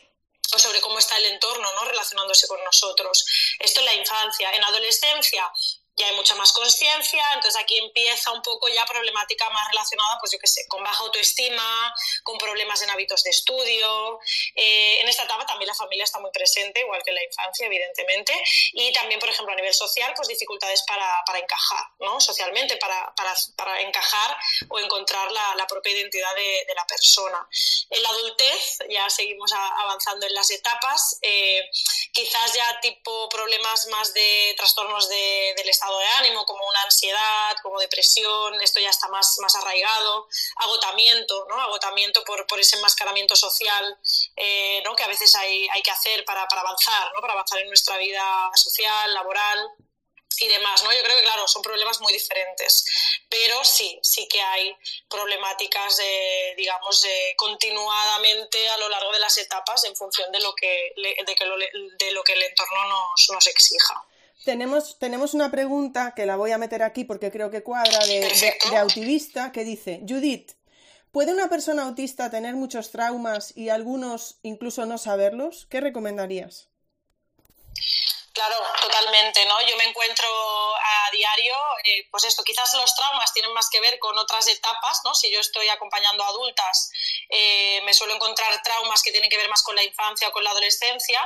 [0.51, 1.85] o sobre cómo está el entorno ¿no?
[1.85, 3.25] relacionándose con nosotros.
[3.59, 4.51] Esto en la infancia.
[4.53, 5.51] En adolescencia,
[5.99, 10.31] ya hay mucha más conciencia, entonces aquí empieza un poco ya problemática más relacionada, pues
[10.31, 14.19] yo qué sé, con baja autoestima, con problemas en hábitos de estudio.
[14.55, 17.65] Eh, en esta etapa también la familia está muy presente, igual que en la infancia,
[17.65, 18.33] evidentemente,
[18.73, 22.21] y también, por ejemplo, a nivel social, pues dificultades para, para encajar, ¿no?
[22.21, 24.37] Socialmente, para, para, para encajar
[24.69, 27.45] o encontrar la, la propia identidad de, de, la persona.
[27.89, 31.61] En la adultez, ya seguimos avanzando en las etapas, eh,
[32.13, 37.55] quizás ya tipo problemas más de trastornos de, del estado de ánimo, como una ansiedad,
[37.63, 41.59] como depresión, esto ya está más, más arraigado, agotamiento, ¿no?
[41.61, 43.97] agotamiento por, por ese enmascaramiento social
[44.35, 44.95] eh, ¿no?
[44.95, 47.21] que a veces hay, hay que hacer para, para avanzar, ¿no?
[47.21, 49.71] para avanzar en nuestra vida social, laboral
[50.37, 50.93] y demás, ¿no?
[50.93, 52.85] Yo creo que, claro, son problemas muy diferentes,
[53.29, 54.75] pero sí, sí que hay
[55.09, 60.53] problemáticas, de, digamos, de, continuadamente a lo largo de las etapas en función de lo
[60.55, 64.05] que, de, que lo, de lo que el entorno nos, nos exija.
[64.45, 68.21] Tenemos, tenemos una pregunta que la voy a meter aquí porque creo que cuadra de,
[68.21, 70.53] de, de autivista que dice, Judith,
[71.11, 75.67] ¿puede una persona autista tener muchos traumas y algunos incluso no saberlos?
[75.69, 76.69] ¿Qué recomendarías?
[78.33, 79.59] Claro, totalmente, ¿no?
[79.67, 80.25] Yo me encuentro
[80.75, 85.01] a diario, eh, pues esto, quizás los traumas tienen más que ver con otras etapas,
[85.03, 85.13] ¿no?
[85.13, 86.89] Si yo estoy acompañando a adultas,
[87.29, 90.43] eh, me suelo encontrar traumas que tienen que ver más con la infancia o con
[90.43, 91.21] la adolescencia.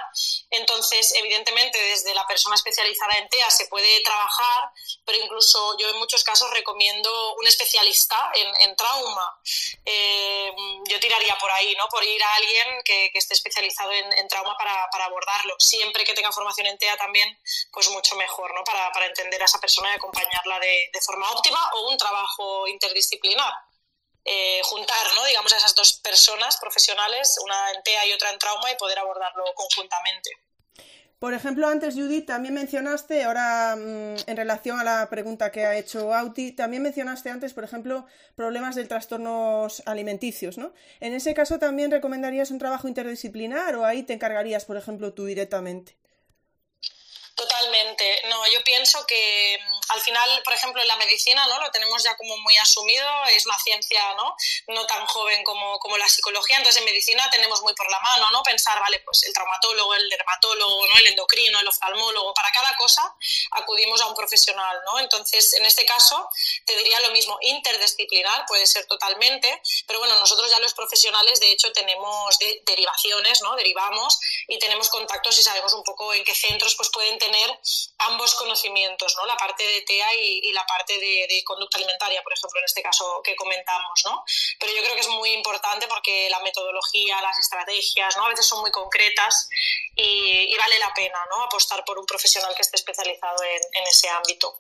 [0.50, 4.70] Entonces, evidentemente, desde la persona especializada en TEA se puede trabajar,
[5.06, 9.40] pero incluso yo en muchos casos recomiendo un especialista en, trauma.
[9.86, 10.52] Eh,
[10.90, 11.88] yo tiraría por ahí, ¿no?
[11.88, 15.56] Por ir a alguien que, esté especializado en, trauma para, abordarlo.
[15.60, 17.40] Siempre que tenga formación en TEA también,
[17.72, 18.64] pues mucho mejor, ¿no?
[18.64, 23.54] Para, entender a esa persona y acompañarla de forma óptima o un trabajo interdisciplinar.
[24.26, 25.26] Eh, juntar, ¿no?
[25.26, 28.98] digamos, a esas dos personas profesionales, una en TEA y otra en trauma, y poder
[29.00, 30.30] abordarlo conjuntamente.
[31.20, 35.78] Por ejemplo, antes Judith también mencionaste, ahora mmm, en relación a la pregunta que ha
[35.78, 38.06] hecho Auti, también mencionaste antes, por ejemplo,
[38.36, 40.74] problemas de trastornos alimenticios, ¿no?
[41.00, 45.26] En ese caso también recomendarías un trabajo interdisciplinar o ahí te encargarías, por ejemplo, tú
[45.26, 45.98] directamente.
[47.36, 48.22] Totalmente.
[48.30, 51.60] No, yo pienso que mm, al final, por ejemplo, en la medicina, ¿no?
[51.62, 54.36] Lo tenemos ya como muy asumido, es una ciencia, ¿no?
[54.68, 58.30] No tan joven como, como la psicología, entonces en medicina tenemos muy por la mano,
[58.30, 58.44] ¿no?
[58.44, 60.96] Pensar, vale, pues el traumatólogo, el dermatólogo, ¿no?
[60.98, 63.16] El endocrino, el oftalmólogo, para cada cosa
[63.52, 65.00] acudimos a un profesional, ¿no?
[65.00, 66.30] Entonces, en este caso,
[66.66, 71.52] te diría lo mismo, interdisciplinar puede ser totalmente, pero bueno, nosotros ya los profesionales, de
[71.52, 73.56] hecho, tenemos de, derivaciones, ¿no?
[73.56, 77.50] Derivamos y tenemos contactos y sabemos un poco en qué centros pues pueden tener
[78.00, 79.26] ambos conocimientos, ¿no?
[79.26, 82.66] La parte de TEA y, y la parte de, de, conducta alimentaria, por ejemplo, en
[82.66, 84.24] este caso que comentamos, ¿no?
[84.60, 88.26] Pero yo creo que es muy importante porque la metodología, las estrategias, ¿no?
[88.26, 89.50] A veces son muy concretas
[89.96, 91.44] y, y vale la pena, ¿no?
[91.44, 94.60] Apostar por un profesional que esté especializado en, en ese ámbito.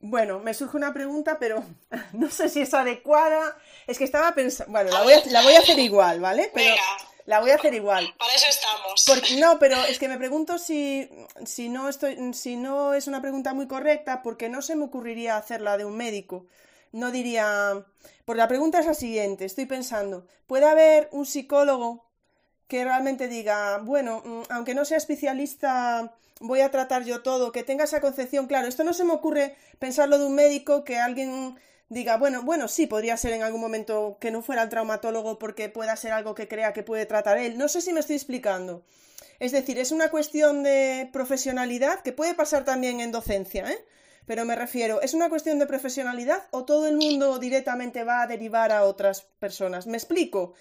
[0.00, 1.64] Bueno, me surge una pregunta, pero
[2.12, 3.56] no sé si es adecuada.
[3.86, 4.72] Es que estaba pensando.
[4.72, 6.50] Bueno, la voy a, la voy a hacer igual, ¿vale?
[6.52, 6.70] Pero...
[6.70, 7.13] Venga.
[7.26, 8.14] La voy a hacer igual.
[8.18, 9.04] Para eso estamos.
[9.06, 11.08] Porque, no, pero es que me pregunto si,
[11.44, 15.36] si, no estoy, si no es una pregunta muy correcta, porque no se me ocurriría
[15.36, 16.46] hacerla de un médico.
[16.92, 17.84] No diría.
[18.24, 22.04] Porque la pregunta es la siguiente: estoy pensando, ¿puede haber un psicólogo
[22.68, 27.62] que realmente diga, bueno, mm, aunque no sea especialista voy a tratar yo todo, que
[27.62, 31.56] tenga esa concepción, claro, esto no se me ocurre pensarlo de un médico que alguien
[31.94, 35.70] diga, bueno, bueno, sí, podría ser en algún momento que no fuera el traumatólogo porque
[35.70, 37.56] pueda ser algo que crea que puede tratar él.
[37.56, 38.84] No sé si me estoy explicando.
[39.38, 43.78] Es decir, es una cuestión de profesionalidad que puede pasar también en docencia, ¿eh?
[44.26, 48.26] Pero me refiero, ¿es una cuestión de profesionalidad o todo el mundo directamente va a
[48.26, 49.86] derivar a otras personas?
[49.86, 50.54] ¿Me explico?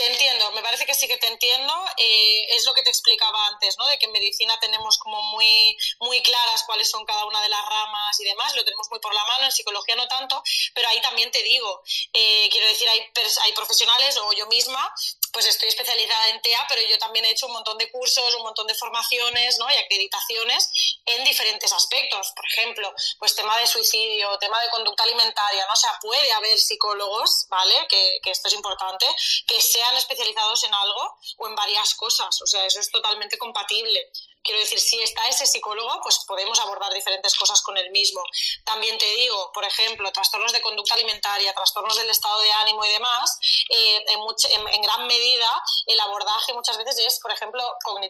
[0.00, 1.74] Te entiendo, me parece que sí que te entiendo.
[1.98, 3.86] Eh, es lo que te explicaba antes, ¿no?
[3.86, 7.60] De que en medicina tenemos como muy, muy claras cuáles son cada una de las
[7.66, 11.02] ramas y demás, lo tenemos muy por la mano, en psicología no tanto, pero ahí
[11.02, 11.82] también te digo,
[12.14, 14.90] eh, quiero decir, hay, hay profesionales o yo misma
[15.32, 18.42] pues estoy especializada en TEA, pero yo también he hecho un montón de cursos, un
[18.42, 19.70] montón de formaciones ¿no?
[19.70, 22.32] y acreditaciones en diferentes aspectos.
[22.34, 25.72] Por ejemplo, pues tema de suicidio, tema de conducta alimentaria, ¿no?
[25.72, 27.74] O sea, puede haber psicólogos, ¿vale?
[27.88, 29.06] Que, que esto es importante,
[29.46, 32.40] que sean especializados en algo o en varias cosas.
[32.42, 34.10] O sea, eso es totalmente compatible.
[34.42, 38.22] Quiero decir, si está ese psicólogo, pues podemos abordar diferentes cosas con el mismo.
[38.64, 42.88] También te digo, por ejemplo, trastornos de conducta alimentaria, trastornos del estado de ánimo y
[42.88, 47.62] demás, eh, en, gran medida el abordaje muchas veces es, por ejemplo,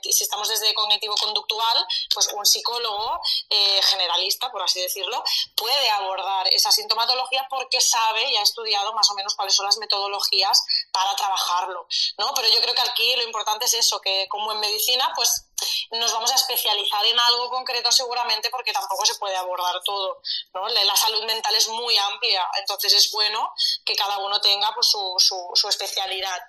[0.03, 5.23] si estamos desde cognitivo-conductual, pues un psicólogo eh, generalista, por así decirlo,
[5.57, 9.79] puede abordar esa sintomatología porque sabe y ha estudiado más o menos cuáles son las
[9.79, 11.87] metodologías para trabajarlo,
[12.19, 12.33] ¿no?
[12.35, 15.47] Pero yo creo que aquí lo importante es eso, que como en medicina, pues
[15.93, 20.21] nos vamos a especializar en algo concreto seguramente porque tampoco se puede abordar todo.
[20.55, 20.69] ¿no?
[20.69, 23.53] La salud mental es muy amplia, entonces es bueno
[23.85, 25.15] que cada uno tenga pues, su,
[25.55, 26.41] su, especialidad.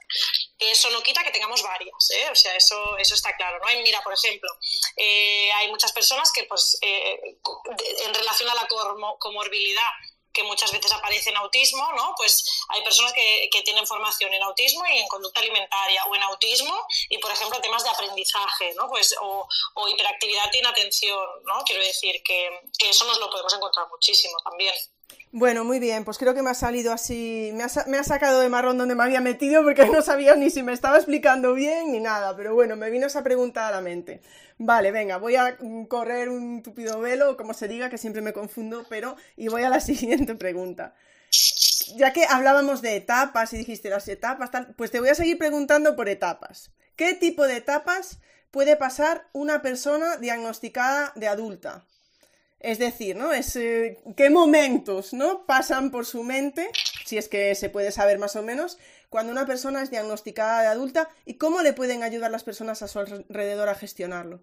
[0.57, 2.29] Eso no quita que tengamos varias, ¿eh?
[2.31, 3.59] o sea, eso, eso está claro.
[3.59, 3.67] ¿no?
[3.81, 4.49] Mira, por ejemplo,
[4.97, 7.19] eh, hay muchas personas que pues, eh,
[8.05, 8.67] en relación a la
[9.19, 9.91] comorbilidad
[10.33, 12.13] que muchas veces aparece en autismo, ¿no?
[12.17, 16.23] Pues hay personas que, que, tienen formación en autismo y en conducta alimentaria o en
[16.23, 16.75] autismo
[17.09, 18.89] y, por ejemplo, temas de aprendizaje, ¿no?
[18.89, 21.63] Pues, o, o hiperactividad e inatención, ¿no?
[21.65, 24.73] Quiero decir que, que eso nos lo podemos encontrar muchísimo también.
[25.33, 28.41] Bueno, muy bien, pues creo que me ha salido así, me ha, me ha, sacado
[28.41, 31.93] de marrón donde me había metido porque no sabía ni si me estaba explicando bien
[31.93, 34.21] ni nada, pero bueno, me vino esa pregunta a la mente.
[34.63, 38.85] Vale, venga, voy a correr un tupido velo, como se diga, que siempre me confundo,
[38.87, 40.93] pero y voy a la siguiente pregunta.
[41.95, 45.39] Ya que hablábamos de etapas y dijiste las etapas, tal, pues te voy a seguir
[45.39, 46.69] preguntando por etapas.
[46.95, 48.19] ¿Qué tipo de etapas
[48.51, 51.83] puede pasar una persona diagnosticada de adulta?
[52.59, 53.33] Es decir, ¿no?
[53.33, 55.47] Es, eh, ¿Qué momentos ¿no?
[55.47, 56.69] pasan por su mente,
[57.03, 58.77] si es que se puede saber más o menos,
[59.11, 62.87] cuando una persona es diagnosticada de adulta y cómo le pueden ayudar las personas a
[62.87, 64.41] su alrededor a gestionarlo?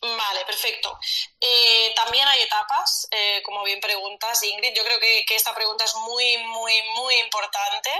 [0.00, 0.96] Vale, perfecto.
[1.40, 4.72] Eh, también hay etapas, eh, como bien preguntas, Ingrid.
[4.72, 7.90] Yo creo que, que, esta pregunta es muy, muy, muy importante.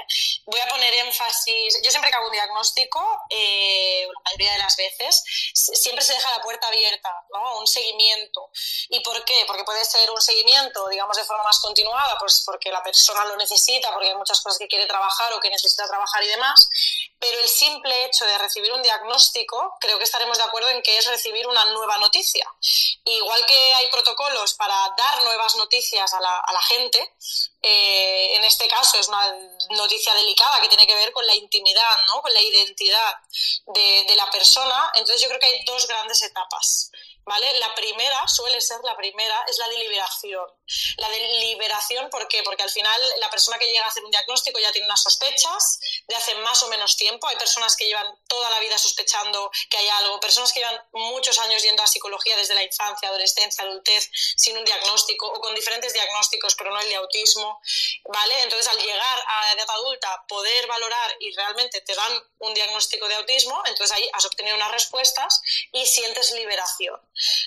[0.46, 1.80] Voy a poner énfasis.
[1.82, 6.30] Yo siempre que hago un diagnóstico, eh, la mayoría de las veces, siempre se deja
[6.30, 7.58] la puerta abierta, ¿no?
[7.58, 8.48] Un seguimiento.
[8.90, 9.44] ¿Y por qué?
[9.48, 13.34] Porque puede ser un seguimiento, digamos, de forma más continuada, pues porque la persona lo
[13.36, 16.68] necesita, porque hay muchas cosas que quiere trabajar o que necesita trabajar y demás.
[17.18, 20.96] Pero el simple hecho de recibir un diagnóstico, creo que estaremos de acuerdo en que
[20.96, 22.46] es recibir una nueva noticia.
[23.04, 27.14] Igual que hay protocolos para dar nuevas noticias a la, a la gente,
[27.62, 29.34] eh, en este caso es una
[29.70, 32.20] noticia delicada que tiene que ver con la intimidad, ¿no?
[32.20, 33.14] con la identidad
[33.68, 34.90] de, de la persona.
[34.94, 36.90] Entonces yo creo que hay dos grandes etapas.
[37.28, 37.58] ¿Vale?
[37.58, 40.46] La primera, suele ser la primera, es la deliberación.
[40.96, 42.42] La deliberación, ¿por qué?
[42.42, 45.78] Porque al final la persona que llega a hacer un diagnóstico ya tiene unas sospechas
[46.06, 47.28] de hace más o menos tiempo.
[47.28, 51.38] Hay personas que llevan toda la vida sospechando que hay algo, personas que llevan muchos
[51.38, 55.92] años yendo a psicología desde la infancia, adolescencia, adultez, sin un diagnóstico o con diferentes
[55.92, 57.60] diagnósticos, pero no el de autismo,
[58.04, 58.42] ¿vale?
[58.42, 63.06] Entonces, al llegar a la edad adulta, poder valorar y realmente te dan un diagnóstico
[63.06, 66.98] de autismo, entonces ahí has obtenido unas respuestas y sientes liberación.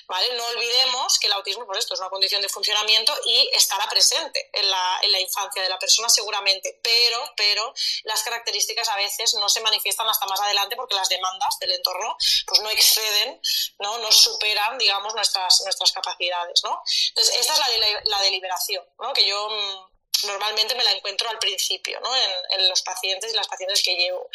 [0.06, 0.32] ¿Vale?
[0.34, 4.50] No olvidemos que el autismo, por esto, es una condición de funcionamiento y estará presente
[4.52, 7.72] en la, en la infancia de la persona seguramente, pero, pero
[8.04, 12.16] las características a veces no se manifiestan hasta más adelante porque las demandas del entorno
[12.46, 13.40] pues no exceden,
[13.78, 16.82] no, no superan, digamos, nuestras, nuestras capacidades, ¿no?
[17.08, 19.12] Entonces, esta es la, la deliberación, ¿no?
[19.12, 22.14] Que yo mm, normalmente me la encuentro al principio, ¿no?
[22.14, 24.28] En, en, los pacientes y las pacientes que llevo.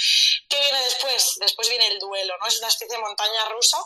[0.49, 1.35] ¿Qué viene después?
[1.39, 2.47] Después viene el duelo, ¿no?
[2.47, 3.77] Es una especie de montaña rusa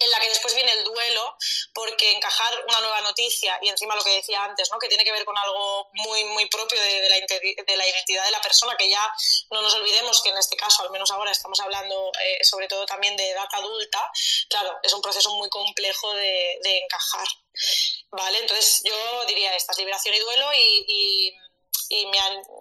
[0.00, 1.36] en la que después viene el duelo,
[1.74, 4.78] porque encajar una nueva noticia y encima lo que decía antes, ¿no?
[4.78, 8.30] que tiene que ver con algo muy, muy propio de, la, de la, identidad de
[8.30, 9.12] la persona, que ya
[9.50, 12.86] no nos olvidemos que en este caso, al menos ahora, estamos hablando eh, sobre todo
[12.86, 14.10] también de edad adulta,
[14.48, 17.28] claro, es un proceso muy complejo de, de encajar.
[18.10, 18.38] ¿Vale?
[18.38, 18.94] Entonces yo
[19.26, 21.38] diría esta, liberación y duelo y, y
[21.88, 22.18] y me,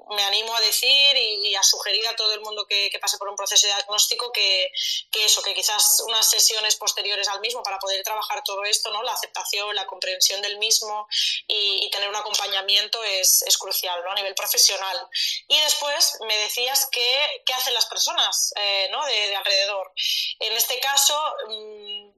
[0.10, 3.36] me animo a decir y, a sugerir a todo el mundo que, pase por un
[3.36, 4.72] proceso de diagnóstico que,
[5.14, 9.04] eso, que quizás unas sesiones posteriores al mismo para poder trabajar todo esto, ¿no?
[9.04, 11.08] La aceptación, la comprensión del mismo
[11.48, 14.12] y, tener un acompañamiento es, crucial, ¿no?
[14.12, 15.10] A nivel profesional.
[15.48, 19.04] Y después me decías que, qué hacen las personas, eh, ¿no?
[19.06, 19.92] De, alrededor.
[20.40, 22.12] En este caso, mm,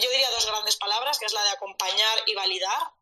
[0.00, 2.92] yo diría dos grandes palabras, que es la de acompañar y validar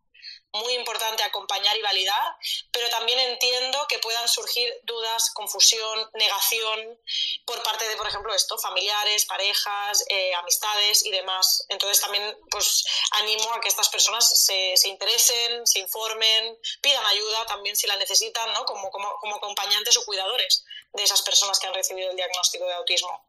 [0.53, 2.37] muy importante acompañar y validar,
[2.73, 6.99] pero también entiendo que puedan surgir dudas, confusión, negación
[7.45, 11.65] por parte de, por ejemplo, esto, familiares, parejas, eh, amistades y demás.
[11.69, 17.47] Entonces también pues animo a que estas personas se, se, interesen, se informen, pidan ayuda
[17.47, 18.65] también si la necesitan, ¿no?
[18.65, 22.75] Como, como, como acompañantes o cuidadores de esas personas que han recibido el diagnóstico de
[22.75, 23.25] autismo.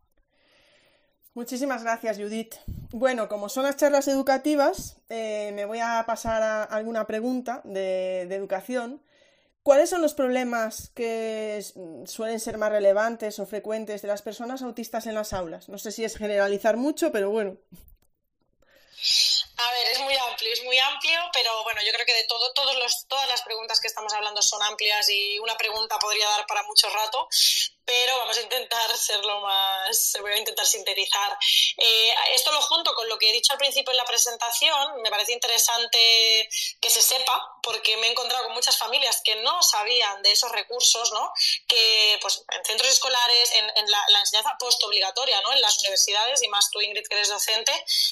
[1.34, 2.56] Muchísimas gracias, Judith.
[2.94, 8.24] Bueno, como son las charlas educativas, eh, me voy a pasar a alguna pregunta de,
[8.24, 9.02] educación.
[9.64, 11.64] ¿Cuáles son los problemas que
[12.06, 15.70] suelen ser más relevantes o frecuentes de las personas autistas en las aulas?
[15.70, 17.56] No sé si es generalizar mucho, pero bueno.
[19.58, 22.52] A ver, es muy amplio, es muy amplio, pero bueno, yo creo que de todo,
[22.54, 26.46] todos los, todas las preguntas que estamos hablando son amplias y una pregunta podría dar
[26.46, 27.30] para mucho rato
[27.86, 31.38] pero vamos a intentar serlo más, voy a intentar sintetizar.
[31.78, 35.10] Eh, esto lo junto con lo que he dicho al principio en la presentación, me
[35.10, 40.22] parece interesante que se sepa, porque me he encontrado con muchas familias que no sabían
[40.24, 41.32] de esos recursos, ¿no?
[41.68, 45.52] que pues, en centros escolares, en, la, enseñanza postobligatoria, ¿no?
[45.54, 47.72] en las universidades, y más tú Ingrid que eres docente,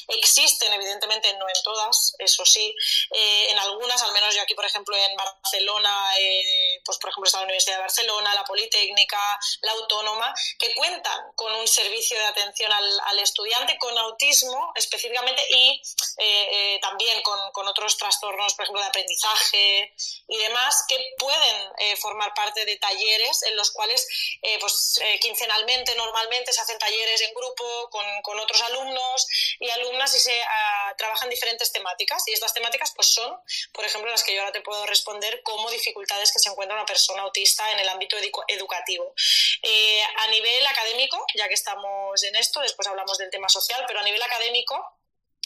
[0.09, 2.75] existen, evidentemente no en todas, eso sí,
[3.11, 7.27] eh, en algunas, al menos yo aquí, por ejemplo, en Barcelona, eh, pues por ejemplo
[7.27, 12.25] está la Universidad de Barcelona, la Politécnica, la autónoma, que cuentan con un servicio de
[12.25, 15.81] atención al, estudiante con autismo específicamente y
[16.17, 19.93] eh, eh, también con, otros trastornos, por ejemplo, de aprendizaje
[20.27, 24.07] y demás, que pueden eh, formar parte de talleres en los cuales
[24.59, 29.27] pues, quincenalmente, normalmente se hacen talleres en grupo con, otros alumnos
[29.59, 32.27] y alumnas y se ah, trabajan diferentes temáticas.
[32.27, 33.35] Y estas temáticas pues, son,
[33.73, 36.85] por ejemplo, las que yo ahora te puedo responder como dificultades que se encuentra una
[36.85, 38.15] persona autista en el ámbito
[38.47, 39.13] educativo.
[39.61, 43.99] Eh, a nivel académico, ya que estamos en esto, después hablamos del tema social, pero
[43.99, 44.99] a nivel académico,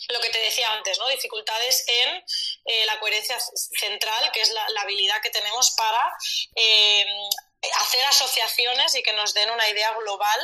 [0.10, 1.08] lo que te decía antes, ¿no?
[1.08, 2.24] Dificultades en
[2.66, 6.14] eh, la coherencia central, que es la, habilidad que tenemos para
[6.56, 7.06] eh,
[7.76, 10.40] hacer asociaciones y que nos den una idea global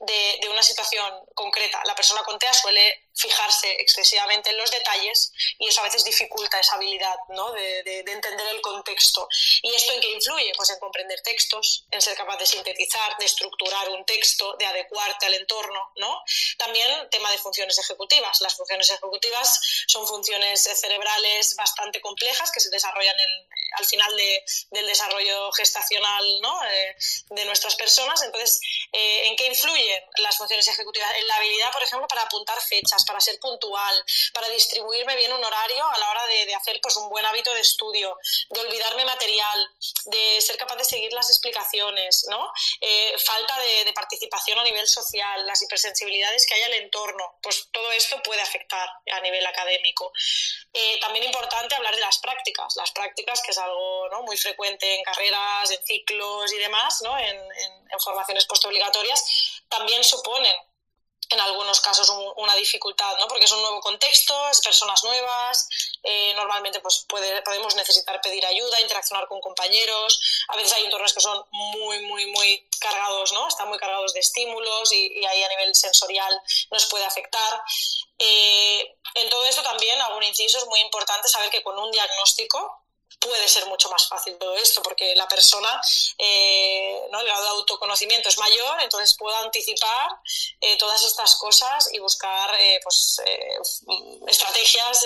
[0.00, 1.80] de, de, una situación concreta.
[1.84, 6.58] La persona con TEA suele fijarse excesivamente en los detalles y eso a veces dificulta
[6.58, 7.52] esa habilidad ¿no?
[7.52, 9.28] de, de, entender el contexto.
[9.62, 10.52] ¿Y esto en qué influye?
[10.56, 15.26] Pues en comprender textos, en ser capaz de sintetizar, de estructurar un texto, de adecuarte
[15.26, 15.92] al entorno.
[15.96, 16.22] ¿no?
[16.58, 18.40] También tema de funciones ejecutivas.
[18.40, 23.16] Las funciones ejecutivas son funciones cerebrales bastante complejas que se desarrollan
[23.76, 26.64] al final de, del desarrollo gestacional ¿no?
[26.64, 26.96] Eh,
[27.30, 28.22] de nuestras personas.
[28.22, 28.60] Entonces,
[28.92, 31.10] eh, ¿en qué influyen las funciones ejecutivas?
[31.16, 35.44] En la habilidad, por ejemplo, para apuntar fechas para ser puntual, para distribuirme bien un
[35.44, 38.16] horario a la hora de, hacer pues, un buen hábito de estudio,
[38.50, 39.68] de olvidarme material,
[40.06, 42.52] de ser capaz de seguir las explicaciones, ¿no?
[42.80, 47.92] Eh, falta de, participación a nivel social, las hipersensibilidades que hay al entorno, pues todo
[47.92, 50.12] esto puede afectar a nivel académico.
[50.72, 54.22] Eh, también importante hablar de las prácticas, las prácticas que es algo ¿no?
[54.22, 57.16] muy frecuente en carreras, en ciclos y demás, ¿no?
[57.16, 60.54] en, en, en formaciones postobligatorias, también suponen
[61.34, 63.26] en algunos casos una dificultad, ¿no?
[63.28, 65.68] Porque es un nuevo contexto, es personas nuevas,
[66.02, 71.12] eh, normalmente pues puede, podemos necesitar pedir ayuda, interaccionar con compañeros, a veces hay entornos
[71.12, 73.48] que son muy, muy, muy cargados, ¿no?
[73.48, 77.60] Están muy cargados de estímulos y, ahí a nivel sensorial nos puede afectar.
[78.18, 82.83] Eh, en todo esto también, algún inciso, es muy importante saber que con un diagnóstico
[83.20, 85.80] puede ser mucho más fácil todo esto, porque la persona,
[86.18, 87.20] eh, ¿no?
[87.20, 90.10] el grado de autoconocimiento es mayor, entonces puedo anticipar
[90.60, 93.20] eh, todas estas cosas y buscar eh, pues,
[94.26, 95.04] estrategias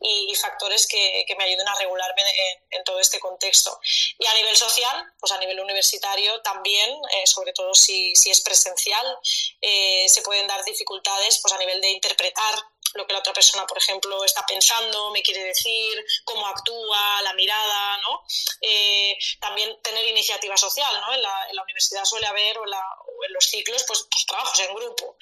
[0.00, 2.22] y, factores que, me ayuden a regularme
[2.70, 3.78] en, todo este contexto.
[4.18, 6.94] Y a nivel social, pues a nivel universitario también,
[7.24, 9.18] sobre todo si, si es presencial,
[9.60, 12.54] se pueden dar dificultades pues, a nivel de interpretar
[12.94, 17.32] lo que la otra persona, por ejemplo, está pensando, me quiere decir, cómo actúa, la
[17.34, 18.22] mirada, ¿no?
[18.60, 21.14] Eh, también tener iniciativa social, ¿no?
[21.14, 25.16] En la, universidad suele haber, o, en los ciclos, pues, pues trabajos en grupo.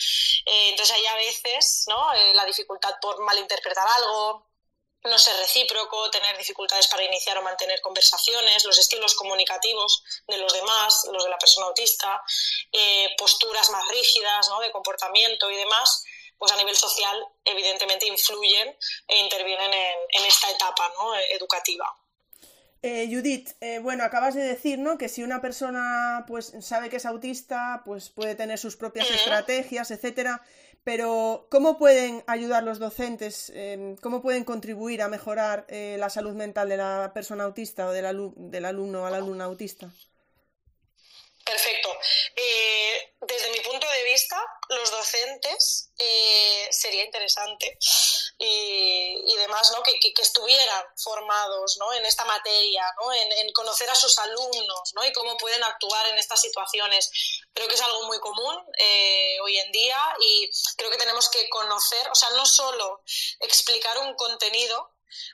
[0.46, 2.12] Eh, entonces hay a veces, ¿no?
[2.14, 4.46] Eh, la dificultad por malinterpretar algo,
[5.04, 10.52] no ser recíproco, tener dificultades para iniciar o mantener conversaciones, los estilos comunicativos de los
[10.52, 12.22] demás, los de la persona autista,
[13.18, 14.60] posturas más rígidas ¿no?
[14.60, 16.04] de comportamiento y demás,
[16.38, 18.76] pues a nivel social evidentemente influyen
[19.08, 20.92] e intervienen en, esta etapa
[21.30, 21.92] educativa.
[22.82, 24.98] Eh, Judith, eh, bueno, acabas de decir, ¿no?
[24.98, 29.90] Que si una persona pues sabe que es autista, pues puede tener sus propias estrategias,
[29.90, 30.42] etcétera.
[30.84, 33.50] Pero, ¿cómo pueden ayudar los docentes?
[33.54, 37.92] Em, ¿Cómo pueden contribuir a mejorar eh, la salud mental de la persona autista o
[37.92, 39.90] del, del alumno o la alumna autista?
[41.44, 41.94] Perfecto.
[42.36, 44.40] Eh, desde mi punto de vista,
[44.70, 47.78] los docentes eh, sería interesante
[48.38, 49.82] y, demás ¿no?
[49.82, 51.92] que, estuvieran formados ¿no?
[51.92, 53.12] en esta materia, ¿no?
[53.12, 55.04] en, conocer a sus alumnos ¿no?
[55.04, 57.10] y cómo pueden actuar en estas situaciones.
[57.52, 61.48] Creo que es algo muy común eh, hoy en día y creo que tenemos que
[61.50, 63.02] conocer, o sea, no solo
[63.40, 64.92] explicar un contenido,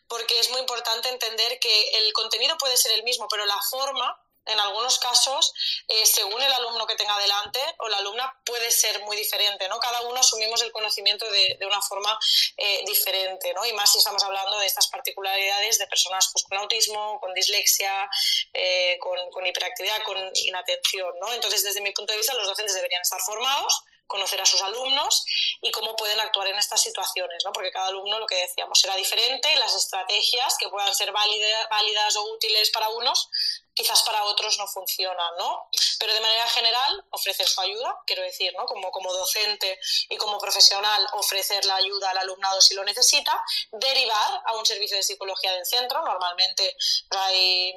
[0.09, 4.21] porque es muy importante entender que el contenido puede ser el mismo, pero la forma
[4.53, 5.53] en algunos casos,
[5.89, 9.79] eh, según el alumno que tenga delante o la alumna, puede ser muy diferente, ¿no?
[9.79, 12.19] Cada uno asumimos el conocimiento de, una forma
[12.57, 13.65] eh, diferente, ¿no?
[13.65, 18.11] Y más si estamos hablando de estas particularidades de personas pues, con autismo, con dislexia,
[18.53, 21.33] eh, con, con, hiperactividad, con inatención, ¿no?
[21.33, 25.25] Entonces, desde mi punto de vista, los docentes deberían estar formados conocer a sus alumnos
[25.63, 27.53] y cómo pueden actuar en estas situaciones, ¿no?
[27.53, 32.17] porque cada alumno, lo que decíamos, será diferente y las estrategias que puedan ser válidas
[32.17, 33.31] o útiles para unos,
[33.73, 35.69] quizás para otros no funcionan, ¿no?
[35.99, 38.67] Pero de manera general, ofrecer su ayuda, quiero decir, ¿no?
[38.67, 43.43] Como, como docente y como profesional, ofrecer la ayuda al alumnado si lo necesita,
[43.73, 46.77] derivar a un servicio de psicología del centro, normalmente
[47.11, 47.75] hay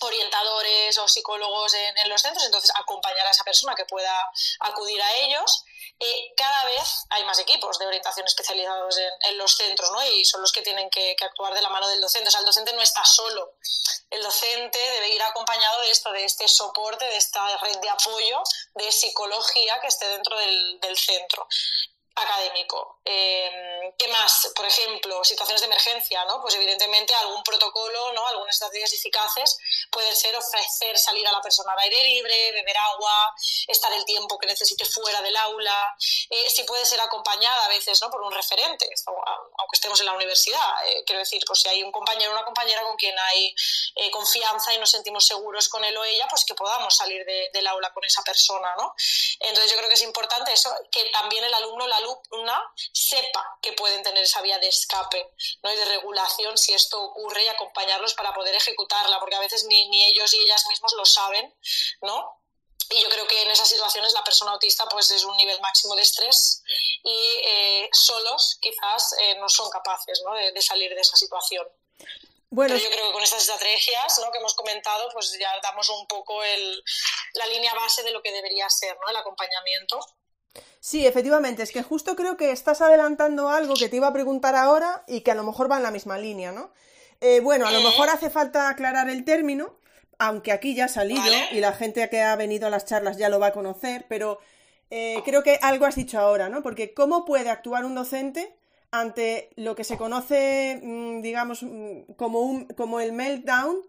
[0.00, 4.30] orientadores o psicólogos en, los centros, entonces acompañar a esa persona que pueda
[4.60, 5.64] acudir a ellos.
[6.00, 10.04] Eh, cada vez hay más equipos de orientación especializados en, los centros, ¿no?
[10.06, 12.28] Y son los que tienen que, actuar de la mano del docente.
[12.28, 13.54] O sea, el docente no está solo.
[14.10, 18.42] El docente debe ir acompañado de esto, de este soporte, de esta red de apoyo
[18.74, 21.46] de psicología que esté dentro del, del centro
[22.14, 23.00] académico.
[23.04, 24.50] Em, ¿Qué más?
[24.56, 26.40] Por ejemplo, situaciones de emergencia, ¿no?
[26.42, 28.26] Pues evidentemente algún protocolo, ¿no?
[28.26, 29.56] Algunas estrategias eficaces
[29.90, 33.34] pueden ser ofrecer salir a la persona al aire libre, beber agua,
[33.68, 35.96] estar el tiempo que necesite fuera del aula.
[36.28, 38.10] Eh, si puede ser acompañada a veces, ¿no?
[38.10, 40.86] Por un referente, aunque estemos en la universidad.
[40.86, 43.54] Eh, quiero decir, pues si hay un compañero o una compañera con quien hay
[43.94, 47.66] eh, confianza y nos sentimos seguros con él o ella, pues que podamos salir del
[47.66, 48.92] aula con esa persona, ¿no?
[49.40, 51.98] Entonces yo creo que es importante eso, que también el alumno, la
[52.30, 52.62] una
[52.92, 55.72] sepa que pueden tener esa vía de escape ¿no?
[55.72, 59.88] y de regulación si esto ocurre y acompañarlos para poder ejecutarla, porque a veces ni,
[59.88, 61.54] ni ellos y ellas mismos lo saben,
[62.02, 62.38] ¿no?
[62.90, 65.94] Y yo creo que en esas situaciones la persona autista pues es un nivel máximo
[65.94, 66.62] de estrés
[67.04, 70.34] y eh, solos quizás eh, no son capaces ¿no?
[70.34, 71.66] De, salir de esa situación.
[72.50, 74.32] Bueno, Pero yo creo que con estas estrategias ¿no?
[74.32, 76.82] que hemos comentado, pues ya damos un poco el,
[77.34, 79.10] la línea base de lo que debería ser ¿no?
[79.10, 80.00] el acompañamiento.
[80.80, 84.54] Sí, efectivamente, es que justo creo que estás adelantando algo que te iba a preguntar
[84.54, 86.70] ahora y que a lo mejor va en la misma línea, ¿no?
[87.20, 89.74] Eh, bueno, a lo mejor hace falta aclarar el término,
[90.18, 93.28] aunque aquí ya ha salido y la gente que ha venido a las charlas ya
[93.28, 94.38] lo va a conocer, pero
[94.90, 96.62] eh, creo que algo has dicho ahora, ¿no?
[96.62, 98.54] Porque ¿cómo puede actuar un docente
[98.90, 103.82] ante lo que se conoce, mm, digamos, mm, como, un, como el meltdown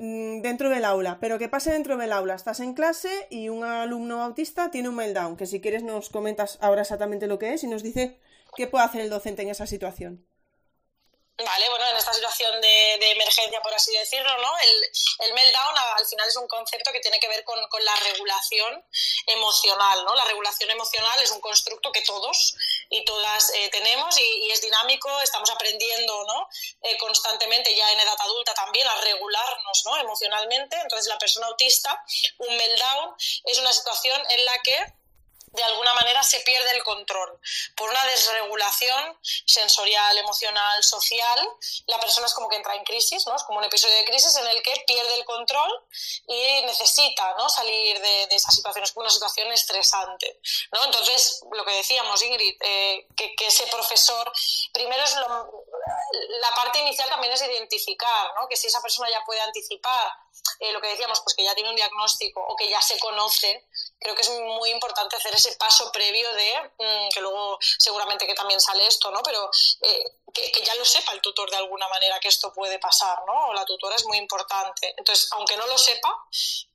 [0.00, 2.34] dentro del aula, pero que pase dentro del aula.
[2.34, 6.58] Estás en clase y un alumno autista tiene un meltdown, que si quieres nos comentas
[6.62, 8.18] ahora exactamente lo que es y nos dice
[8.56, 10.24] qué puede hacer el docente en esa situación.
[11.44, 14.58] Vale, bueno, en esta situación de, emergencia, por así decirlo, ¿no?
[14.58, 18.84] El, el, meltdown al final es un concepto que tiene que ver con, la regulación
[19.26, 20.14] emocional, ¿no?
[20.14, 22.54] La regulación emocional es un constructo que todos
[22.90, 26.48] y todas eh, tenemos y, es dinámico, estamos aprendiendo, ¿no?
[26.82, 29.96] Eh, constantemente, ya en edad adulta también, a regularnos, ¿no?
[29.98, 30.76] Emocionalmente.
[30.76, 32.04] Entonces, la persona autista,
[32.38, 33.14] un meltdown,
[33.44, 34.99] es una situación en la que
[35.52, 37.40] de alguna manera se pierde el control.
[37.76, 41.48] Por una desregulación sensorial, emocional, social,
[41.86, 43.34] la persona es como que entra en crisis, ¿no?
[43.36, 45.70] Es como un episodio de crisis en el que pierde el control
[46.26, 47.48] y necesita, ¿no?
[47.48, 50.40] Salir de, esa situación, es como una situación estresante,
[50.72, 50.84] ¿no?
[50.84, 54.32] Entonces, lo que decíamos, Ingrid, eh, que, ese profesor,
[54.72, 55.16] primero es
[56.40, 58.46] la parte inicial también es identificar, ¿no?
[58.48, 60.12] Que si esa persona ya puede anticipar
[60.60, 63.66] eh, lo que decíamos, pues que ya tiene un diagnóstico o que ya se conoce,
[64.00, 68.34] creo que es muy importante hacer ese paso previo de, mm, que luego seguramente que
[68.34, 69.22] también sale esto, ¿no?
[69.22, 69.50] Pero
[69.82, 73.48] eh, que, ya lo sepa el tutor de alguna manera que esto puede pasar, ¿no?
[73.48, 74.94] O la tutora es muy importante.
[74.96, 76.26] Entonces, aunque no lo sepa,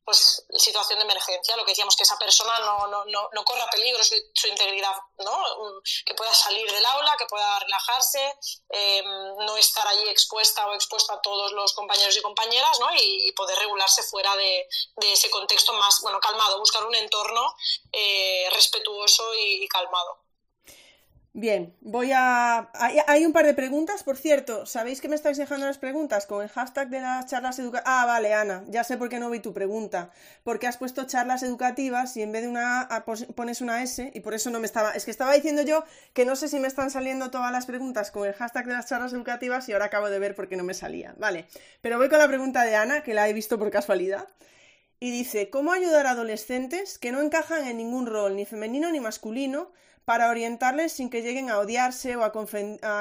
[0.03, 3.68] pues situación de emergencia, lo que decíamos, que esa persona no, no, no, no corra
[3.72, 5.32] peligro su, integridad, ¿no?
[5.32, 8.38] Mm, que pueda salir del aula, que pueda relajarse,
[8.70, 9.06] em,
[9.45, 12.88] no estar allí expuesta o expuesto a todos los compañeros y compañeras, ¿no?
[12.95, 17.53] Y, poder regularse fuera de, de, ese contexto más, bueno, calmado, buscar un entorno
[17.91, 20.24] eh, respetuoso y calmado.
[21.38, 22.69] Bien, voy a...
[23.07, 24.65] Hay, un par de preguntas, por cierto.
[24.65, 27.83] ¿Sabéis que me estáis dejando las preguntas con el hashtag de las charlas educativas?
[27.93, 30.11] Ah, vale, Ana, ya sé por qué no vi tu pregunta.
[30.45, 34.21] Porque has puesto charlas educativas y en vez de una A pones una S y
[34.21, 34.91] por eso no me estaba...
[34.91, 35.83] Es que estaba diciendo yo
[36.13, 38.86] que no sé si me están saliendo todas las preguntas con el hashtag de las
[38.88, 41.15] charlas educativas y ahora acabo de ver por qué no me salía.
[41.17, 41.47] Vale,
[41.81, 44.25] pero voy con la pregunta de Ana, que la he visto por casualidad.
[45.01, 49.01] Y dice, ¿cómo ayudar a adolescentes que no encajan en ningún rol, ni femenino ni
[49.01, 49.73] masculino,
[50.06, 52.32] para orientarles sin que lleguen a odiarse o a,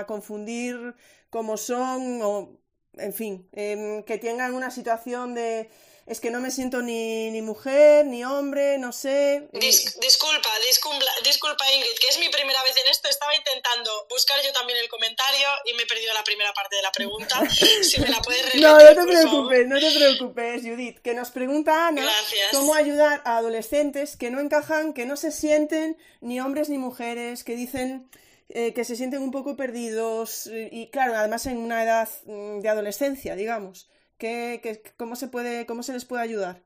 [0.07, 0.95] confundir
[1.31, 2.59] cómo son o,
[2.95, 5.71] en fin, em, que tengan una situación de
[6.07, 9.49] es que no me siento ni, ni mujer, ni hombre, no sé.
[9.53, 13.09] disculpa, disculpa, disculpa Ingrid, que es mi primera vez en esto.
[13.09, 16.83] Estaba intentando buscar yo también el comentario y me he perdido la primera parte de
[16.83, 17.41] la pregunta.
[17.83, 20.99] si me la puedes repetir, No, no te preocupes, no te preocupes, Judith.
[20.99, 22.11] Que nos pregunta Ana
[22.53, 27.45] cómo ayudar a adolescentes que no encajan, que no se sienten ni hombres ni mujeres,
[27.45, 28.11] que dicen...
[28.51, 32.69] Eh, que se sienten un poco perdidos y claro, además en una edad mm, de
[32.69, 33.89] adolescencia, digamos.
[34.19, 36.65] ¿Qué, cómo, se puede, ¿Cómo se les puede ayudar?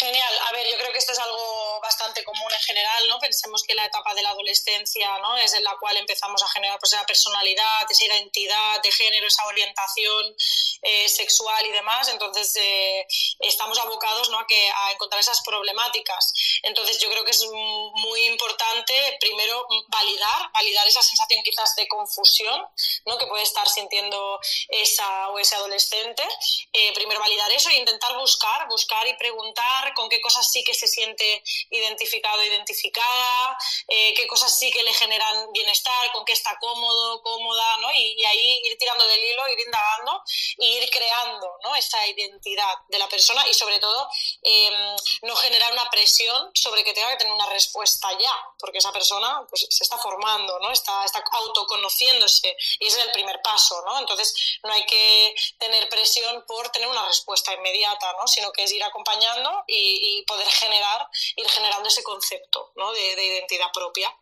[0.00, 0.34] Genial.
[0.48, 3.18] A ver, yo creo que esto es algo bastante común en general, ¿no?
[3.18, 5.36] Pensemos que la etapa de la adolescencia, ¿no?
[5.36, 9.44] Es en la cual empezamos a generar pues, esa personalidad, esa identidad de género, esa
[9.44, 10.34] orientación
[10.80, 12.08] eh, sexual y demás.
[12.08, 13.06] Entonces, eh,
[13.40, 14.38] estamos abocados ¿no?
[14.38, 16.32] a, que, a encontrar esas problemáticas.
[16.62, 22.66] Entonces, yo creo que es muy importante, primero, validar, validar esa sensación quizás de confusión,
[23.04, 23.18] ¿no?
[23.18, 26.26] Que puede estar sintiendo esa o ese adolescente.
[26.72, 30.74] Eh, primero, validar eso e intentar buscar, buscar y preguntar con qué cosas sí que
[30.74, 33.56] se siente identificado, identificada,
[33.88, 37.92] eh, qué cosas sí que le generan bienestar, con qué está cómodo, cómoda, ¿no?
[37.92, 40.22] Y, ahí ir tirando del hilo, ir indagando
[40.58, 41.74] e ir creando, ¿no?
[41.74, 44.08] Esa identidad de la persona y sobre todo
[44.42, 48.92] em, no generar una presión sobre que tenga que tener una respuesta ya, porque esa
[48.92, 50.70] persona pues, se está formando, ¿no?
[50.70, 53.98] Está, está autoconociéndose y ese es el primer paso, ¿no?
[53.98, 58.26] Entonces no hay que tener presión por tener una respuesta inmediata, ¿no?
[58.26, 62.72] Sino que es ir acompañando y y, poder generar, ir generando ese concepto
[63.16, 64.14] de, identidad propia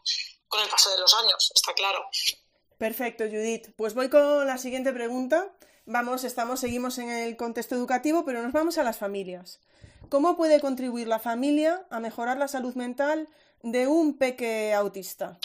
[0.46, 2.04] con el paso de los años, está claro.
[2.78, 3.68] Perfecto, Judith.
[3.76, 5.52] Pues voy con la siguiente pregunta.
[5.84, 9.60] Vamos, estamos, seguimos en el contexto educativo, pero nos vamos a las familias.
[10.08, 13.28] ¿Cómo puede contribuir la familia a mejorar la salud mental
[13.62, 15.38] de un peque autista?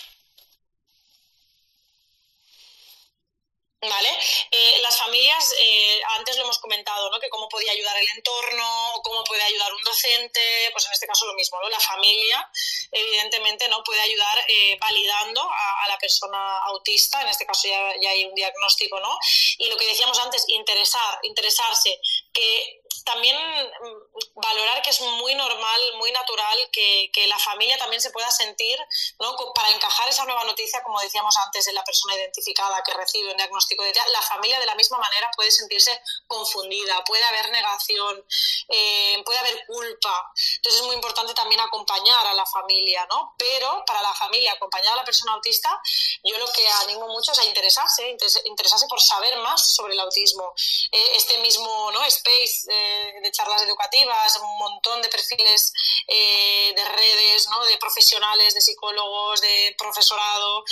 [3.89, 4.17] ¿Vale?
[4.49, 7.19] Eh, las familias, eh, antes lo hemos comentado, ¿no?
[7.19, 11.25] Que cómo podía ayudar el entorno, cómo puede ayudar un docente, pues en este caso
[11.25, 11.69] lo mismo, ¿no?
[11.69, 12.49] La familia,
[12.91, 13.84] evidentemente, ¿no?
[13.84, 18.36] Puede ayudar eh, validando a, la persona autista, en este caso ya, ya, hay un
[18.36, 19.17] diagnóstico, ¿no?
[19.57, 21.99] Y lo que decíamos antes, interesar, interesarse,
[22.31, 28.11] que también mm, valorar que es muy normal, muy natural que, la familia también se
[28.11, 28.77] pueda sentir,
[29.19, 29.35] ¿no?
[29.55, 33.37] para encajar esa nueva noticia, como decíamos antes, de la persona identificada que recibe un
[33.37, 38.25] diagnóstico de la familia de la misma manera puede sentirse confundida, puede haber negación,
[38.67, 40.31] eh, puede haber culpa.
[40.57, 43.33] Entonces es muy importante también acompañar a la familia, ¿no?
[43.37, 45.81] Pero para la familia, acompañar a la persona autista,
[46.23, 50.53] yo lo que animo mucho es a interesarse, interesarse por saber más sobre el autismo.
[50.91, 52.03] Eh, este mismo ¿no?
[52.05, 55.73] space eh, de charlas educativas, un montón de perfiles
[56.07, 57.63] de redes, ¿no?
[57.65, 60.63] de profesionales, de psicólogos, de profesorado,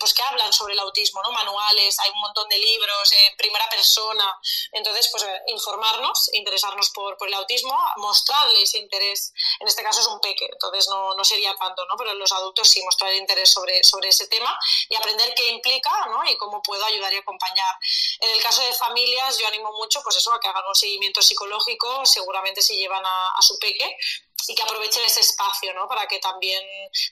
[0.00, 1.30] pues que hablan sobre el autismo, ¿no?
[1.30, 4.38] manuales, hay un montón de libros en primera persona.
[4.72, 9.32] Entonces, pues informarnos, interesarnos por, por, el autismo, mostrarle ese interés.
[9.60, 11.96] En este caso es un peque, entonces no, no sería tanto, ¿no?
[11.96, 14.56] Pero los adultos sí mostrar interés sobre, sobre ese tema
[14.88, 16.24] y aprender qué implica, ¿no?
[16.28, 17.74] Y cómo puedo ayudar y acompañar.
[18.20, 21.22] En el caso de familias, yo animo mucho, pues eso, a que hagan un seguimiento
[21.22, 21.35] psicológico,
[22.04, 23.96] seguramente si llevan a, su peque,
[24.48, 25.88] y que aprovechen ese espacio ¿no?
[25.88, 26.62] para que también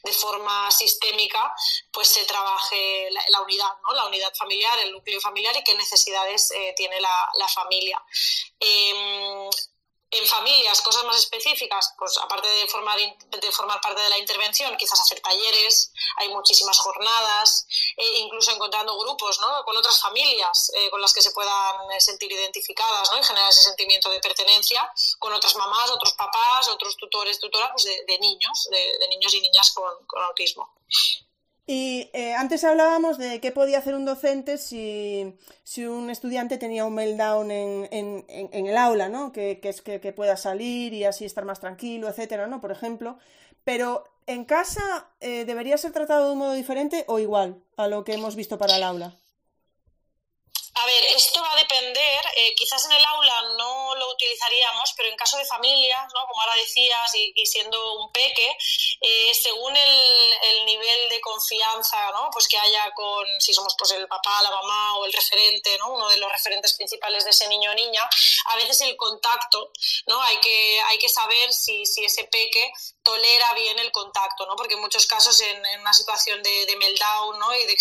[0.05, 1.53] de forma sistémica
[1.91, 3.93] pues se trabaje la, unidad, ¿no?
[3.93, 8.01] la unidad familiar, el núcleo familiar y qué necesidades eh, tiene la, familia.
[8.61, 9.51] Eh,
[10.15, 14.77] en familias, cosas más específicas, pues aparte de formar, de formar parte de la intervención,
[14.77, 19.65] quizás hacer talleres, hay muchísimas jornadas, e incluso encontrando grupos ¿no?
[19.65, 23.19] con otras familias eh, con las que se puedan eh, sentir identificadas ¿no?
[23.19, 24.89] y generar ese sentimiento de pertenencia
[25.19, 29.73] con otras mamás, otros papás, otros tutores, tutoras pues de, niños, de, niños y niñas
[29.73, 30.73] con autismo.
[31.67, 36.85] Y eh, antes hablábamos de qué podía hacer un docente si, si un estudiante tenía
[36.85, 39.33] un meltdown en, en, el aula, ¿no?
[39.33, 42.61] Que, que, pueda salir y así estar más tranquilo, etcétera, ¿no?
[42.61, 43.17] Por ejemplo.
[43.65, 48.05] Pero en casa eh, debería ser tratado de un modo diferente o igual a lo
[48.05, 49.15] que hemos visto para el aula.
[50.85, 55.09] A ver, esto va a depender, eh, quizás en el aula no lo utilizaríamos, pero
[55.09, 56.27] en caso de familias, ¿no?
[56.29, 58.55] como ahora decías, y, siendo un peque,
[59.01, 62.29] eh, según el, nivel de confianza ¿no?
[62.33, 65.93] pues que haya con, si somos pues el papá, la mamá o el referente, ¿no?
[65.93, 68.03] uno de los referentes principales de ese niño o niña,
[68.47, 69.73] a veces el contacto,
[70.07, 70.21] ¿no?
[70.21, 72.73] hay, que, hay que saber si, si ese peque
[73.05, 74.57] tolera bien el contacto, ¿no?
[74.57, 77.55] porque en muchos casos en, una situación de, de meltdown ¿no?
[77.55, 77.77] y de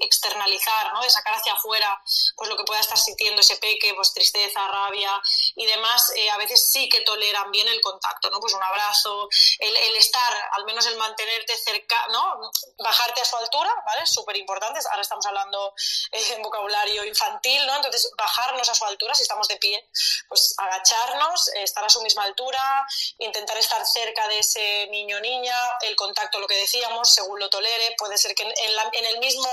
[0.00, 1.02] externalizar, ¿no?
[1.02, 2.00] de sacar hacia afuera
[2.36, 5.20] pues lo que pueda estar sintiendo ese peque, pues tristeza, rabia
[5.56, 8.38] y demás, eh, a veces sí que toleran bien el contacto, ¿no?
[8.38, 12.52] pues un abrazo, el, estar, al menos el mantenerte cerca, ¿no?
[12.78, 14.06] bajarte a su altura, ¿vale?
[14.06, 15.74] Súper importante, ahora estamos hablando
[16.12, 17.74] eh, en vocabulario infantil, ¿no?
[17.76, 19.88] entonces bajarnos a su altura si estamos de pie,
[20.28, 22.86] pues agacharnos, estar a su misma altura,
[23.18, 24.51] intentar estar cerca de ese
[24.90, 27.94] niño o niña, el contacto, lo que decíamos, según lo tolere.
[27.98, 29.48] Puede ser que en, el mismo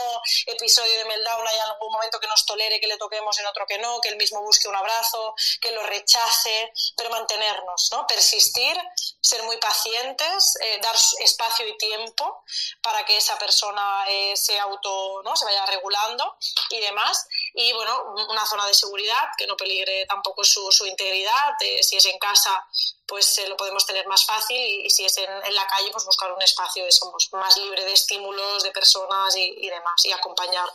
[0.46, 3.78] episodio de Meltdown haya algún momento que nos tolere que le toquemos, en otro que
[3.78, 8.06] no, que él mismo busque un abrazo, que lo rechace, pero mantenernos, ¿no?
[8.08, 8.78] Persistir,
[9.22, 12.44] ser muy pacientes, eh, dar espacio y tiempo
[12.82, 15.36] para que esa persona eh, se auto, ¿no?
[15.36, 16.38] Se vaya regulando
[16.70, 17.28] y demás.
[17.54, 21.56] Y bueno, una zona de seguridad que no peligre tampoco su, su integridad.
[21.62, 22.66] Eh, si es en casa,
[23.10, 26.42] pues lo podemos tener más fácil y, si es en, la calle, pues buscar un
[26.42, 30.70] espacio de somos más libre de estímulos, de personas y, demás, y acompañar,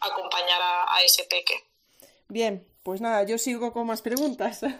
[0.00, 1.64] acompañar a, ese peque.
[2.28, 4.60] Bien, pues nada, yo sigo con más preguntas.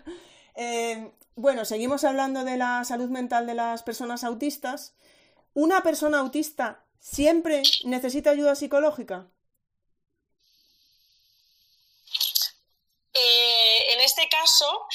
[0.57, 4.95] Eh, bueno, seguimos hablando de la salud mental de las personas autistas.
[5.53, 9.26] ¿Una persona autista siempre necesita ayuda psicológica?
[13.14, 14.87] Eh, en este caso,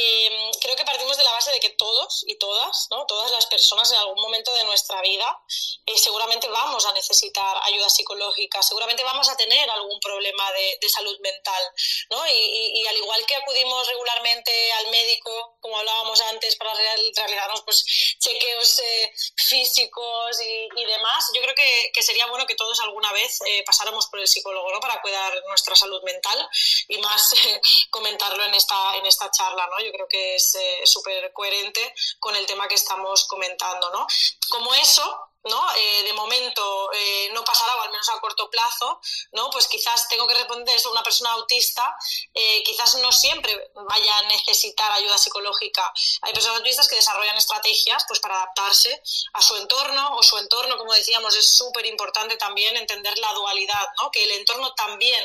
[0.00, 3.04] em, creo que partimos de la base de que todos y todas, ¿no?
[3.06, 5.42] todas las personas en algún momento de nuestra vida,
[5.86, 11.18] eh, seguramente vamos a necesitar ayuda psicológica, seguramente vamos a tener algún problema de, salud
[11.20, 11.62] mental.
[12.10, 12.26] ¿no?
[12.26, 17.84] Y, al igual que acudimos regularmente al médico, como hablábamos antes, para realizarnos pues,
[18.18, 23.38] chequeos eh, físicos y, demás, yo creo que, que, sería bueno que todos alguna vez
[23.66, 24.80] pasáramos por el psicólogo ¿no?
[24.80, 26.48] para cuidar nuestra salud mental
[26.88, 27.34] y más
[27.90, 29.87] comentarlo en esta, en esta charla, ¿no?
[29.88, 31.80] Yo creo que es eh, súper coherente
[32.20, 34.06] con el tema que estamos comentando, ¿no?
[34.50, 35.02] Como eso,
[35.48, 35.74] ¿no?
[35.74, 39.00] Eh, de momento eh, no pasará, o al menos a corto plazo,
[39.32, 39.50] ¿no?
[39.50, 41.96] Pues quizás tengo que responder eso una persona autista,
[42.34, 45.92] eh, quizás no siempre vaya a necesitar ayuda psicológica.
[46.22, 49.02] Hay personas autistas que desarrollan estrategias pues, para adaptarse
[49.34, 53.86] a su entorno, o su entorno, como decíamos, es súper importante también entender la dualidad,
[54.00, 54.10] ¿no?
[54.10, 55.24] Que el entorno también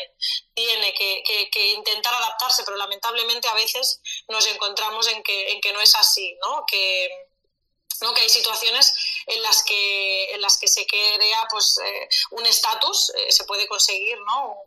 [0.54, 5.74] tiene que, que, intentar adaptarse, pero lamentablemente a veces nos encontramos en que, en que
[5.74, 6.64] no es así, ¿no?
[6.66, 7.10] Que,
[8.04, 8.14] ¿no?
[8.14, 8.94] que hay situaciones
[9.26, 13.68] en las que, en las que se crea pues, eh, un estatus, eh, se puede
[13.68, 14.58] conseguir ¿no?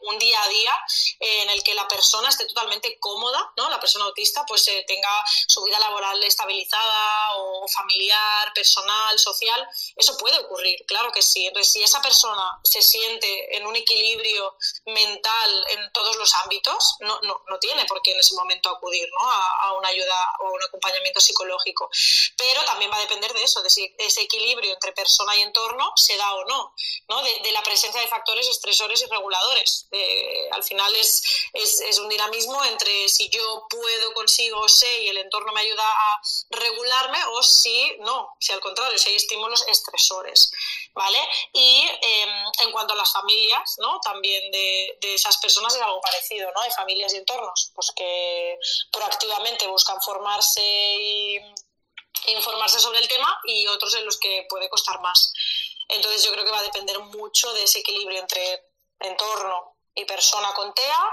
[0.00, 0.72] Un, día a día
[1.18, 3.68] en el que la persona esté totalmente cómoda, ¿no?
[3.68, 9.66] La persona autista pues eh, tenga su vida laboral estabilizada o familiar, personal, social.
[9.96, 11.46] Eso puede ocurrir, claro que sí.
[11.46, 17.20] Entonces, si esa persona se siente en un equilibrio mental en todos los ámbitos, no,
[17.22, 19.30] no, no tiene por qué en ese momento acudir ¿no?
[19.30, 21.90] a, una ayuda o un acompañamiento psicológico.
[22.36, 25.92] Pero también va a depender de eso, de si ese equilibrio entre persona y entorno
[25.96, 26.74] se da o no,
[27.08, 27.22] ¿no?
[27.22, 29.43] De la presencia de factores estresores y reguladores.
[29.90, 31.22] Eh, al final es,
[31.52, 36.20] es, un dinamismo entre si yo puedo, consigo, sé y el entorno me ayuda a
[36.50, 40.50] regularme o si no, si al contrario, si hay estímulos estresores.
[40.94, 41.18] ¿vale?
[41.52, 42.30] Y em,
[42.60, 43.98] en cuanto a las familias, ¿no?
[44.00, 46.60] También de, de, esas personas es algo parecido, ¿no?
[46.60, 48.58] Hay familias y entornos pues que
[48.92, 51.38] proactivamente buscan formarse y
[52.28, 55.32] informarse sobre el tema y otros en los que puede costar más.
[55.88, 58.64] Entonces yo creo que va a depender mucho de ese equilibrio entre
[59.04, 61.10] entorno y persona con TEA.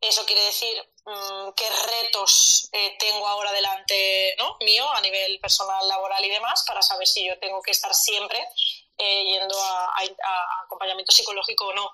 [0.00, 4.56] Eso quiere decir mm, qué retos eh, tengo ahora delante ¿no?
[4.60, 8.46] mío a nivel personal, laboral y demás para saber si yo tengo que estar siempre
[8.96, 10.02] eh, yendo a,
[10.64, 11.92] acompañamiento psicológico o no.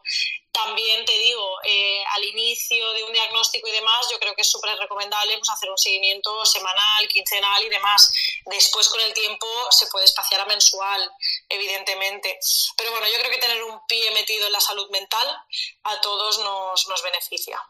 [0.53, 4.51] También te digo, eh, al inicio de un diagnóstico y demás, yo creo que es
[4.51, 8.11] súper recomendable pues, hacer un seguimiento semanal, quincenal y demás.
[8.47, 11.11] Después, con el tiempo, se puede espaciar a mensual,
[11.49, 12.39] evidentemente.
[12.77, 15.29] Pero bueno, yo creo que tener un pie metido en la salud mental
[15.85, 17.61] a todos nos, nos beneficia.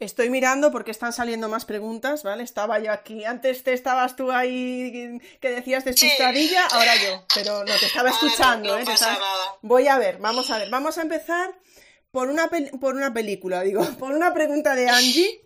[0.00, 2.42] Estoy mirando porque están saliendo más preguntas, ¿vale?
[2.42, 3.26] Estaba yo aquí.
[3.26, 7.26] Antes te estabas tú ahí que decías de chistadilla, ahora yo.
[7.34, 8.84] Pero no, te estaba ah, escuchando, ¿eh?
[9.60, 10.70] Voy a ver, vamos a ver.
[10.70, 11.54] Vamos a empezar
[12.10, 12.48] por una,
[12.80, 15.42] por una película, digo, por una pregunta de Angie.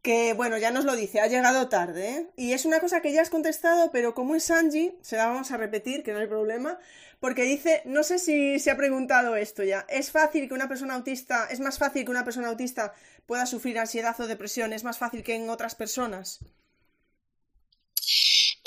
[0.00, 2.26] que bueno, ya nos lo dice, ha llegado tarde, ¿eh?
[2.36, 5.50] Y es una cosa que ya has contestado, pero como es Angie, se la vamos
[5.50, 6.78] a repetir, que no hay problema,
[7.20, 10.94] porque dice, no sé si se ha preguntado esto ya, ¿es fácil que una persona
[10.94, 12.94] autista, es más fácil que una persona autista
[13.26, 16.40] pueda sufrir ansiedad o depresión, es más fácil que en otras personas?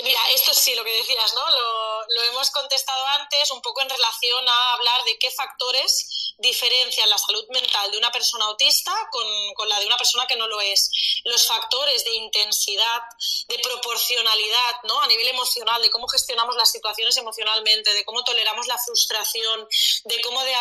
[0.04, 1.42] Mira, esto sí, lo que decías, ¿no?
[1.50, 7.18] Lo, hemos contestado antes, un poco en relación a hablar de qué factores diferencian la
[7.18, 9.26] salud mental de una persona autista con,
[9.56, 10.90] con, la de una persona que no lo es.
[11.24, 13.02] Los factores de intensidad,
[13.48, 15.02] de proporcionalidad, ¿no?
[15.02, 19.68] A nivel emocional, de cómo gestionamos las situaciones emocionalmente, de cómo toleramos la frustración,
[20.04, 20.56] de cómo de,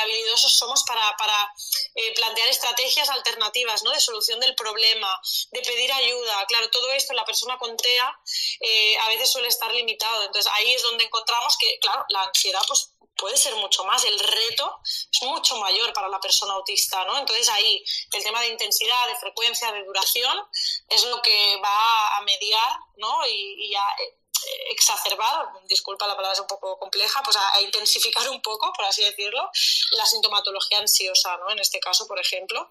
[0.00, 1.54] habilidosos somos para, para
[1.94, 3.90] eh, plantear estrategias alternativas, ¿no?
[3.90, 5.20] De solución del problema,
[5.50, 6.46] de pedir ayuda.
[6.46, 8.20] Claro, todo esto la persona con TEA
[8.60, 10.24] eh, a veces suele estar limitado.
[10.24, 14.18] Entonces ahí es donde encontramos que, claro, la ansiedad pues puede ser mucho más, el
[14.18, 17.18] reto es mucho mayor para la persona autista, ¿no?
[17.18, 20.36] Entonces ahí el tema de intensidad, de frecuencia, de duración
[20.88, 23.26] es lo que va a mediar, ¿no?
[23.26, 23.84] Y, y a
[24.70, 29.04] exacerbar, disculpa la palabra es un poco compleja, pues a, intensificar un poco, por así
[29.04, 29.50] decirlo,
[29.92, 31.50] la sintomatología ansiosa, ¿no?
[31.50, 32.70] En este caso, por ejemplo.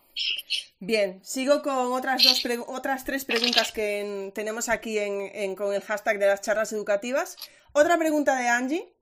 [0.79, 5.81] Bien, sigo con otras dos otras tres preguntas que en, tenemos aquí en, con el
[5.81, 7.37] hashtag de las charlas educativas.
[7.73, 8.93] Otra pregunta de Angie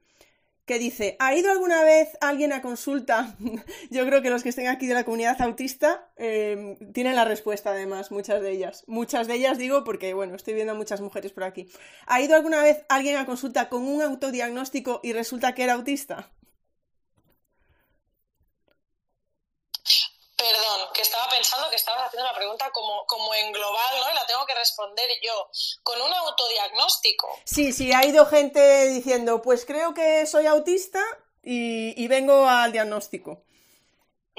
[0.69, 3.35] que dice, ¿ha ido alguna vez alguien a consulta?
[3.89, 7.71] Yo creo que los que estén aquí de la comunidad autista eh, tienen la respuesta,
[7.71, 8.83] además, muchas de ellas.
[8.85, 11.71] Muchas de ellas digo porque, bueno, estoy viendo a muchas mujeres por aquí.
[12.05, 16.29] ¿Ha ido alguna vez alguien a consulta con un autodiagnóstico y resulta que era autista?
[20.37, 24.11] Perdón, que estaba pensando que estabas haciendo la pregunta como, como en global, ¿no?
[24.11, 25.49] Y la tengo que responder yo.
[25.83, 27.27] Con un autodiagnóstico.
[27.43, 31.03] Sí, sí, ha ido gente diciendo, pues creo que soy autista
[31.43, 33.43] y, y vengo al diagnóstico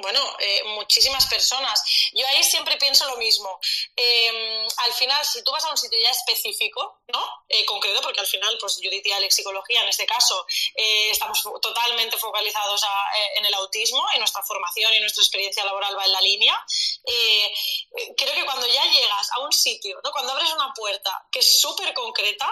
[0.00, 1.82] bueno, eh, muchísimas personas.
[2.12, 3.58] Yo ahí siempre pienso lo mismo.
[3.96, 7.44] Eh, al final, si tú vas a un sitio ya específico, ¿no?
[7.48, 11.42] Eh, concreto, porque al final, pues Judith y Alex Psicología, en este caso, eh, estamos
[11.60, 12.88] totalmente focalizados a,
[13.36, 16.64] en el autismo y nuestra formación y nuestra experiencia laboral va en la línea.
[17.04, 17.52] Eh,
[18.16, 20.10] creo que cuando ya llegas a un sitio, ¿no?
[20.12, 22.48] Cuando abres una puerta que es súper concreta,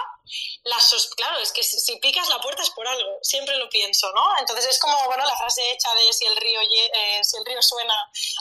[0.63, 4.37] las claro, es que si, picas la puerta es por algo, siempre lo pienso, ¿no?
[4.39, 7.61] Entonces es como, bueno, la frase hecha de si el río, eh, si el río
[7.61, 7.95] suena,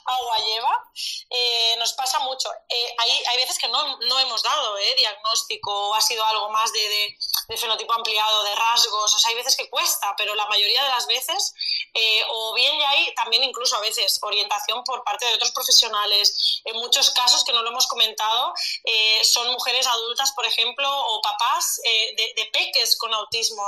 [0.04, 0.84] agua lleva,
[1.30, 2.50] eh, nos pasa mucho.
[2.68, 6.72] Eh, hay, hay veces que no, no hemos dado eh, diagnóstico, ha sido algo más
[6.72, 7.16] de, de,
[7.48, 10.90] de, fenotipo ampliado, de rasgos, o sea, hay veces que cuesta, pero la mayoría de
[10.90, 11.54] las veces,
[11.94, 16.60] eh, o bien ya hay también incluso a veces orientación por parte de otros profesionales,
[16.64, 18.52] en muchos casos que no lo hemos comentado,
[18.84, 23.64] eh, son mujeres adultas, por ejemplo, o papás eh, de, de, peques con autismo.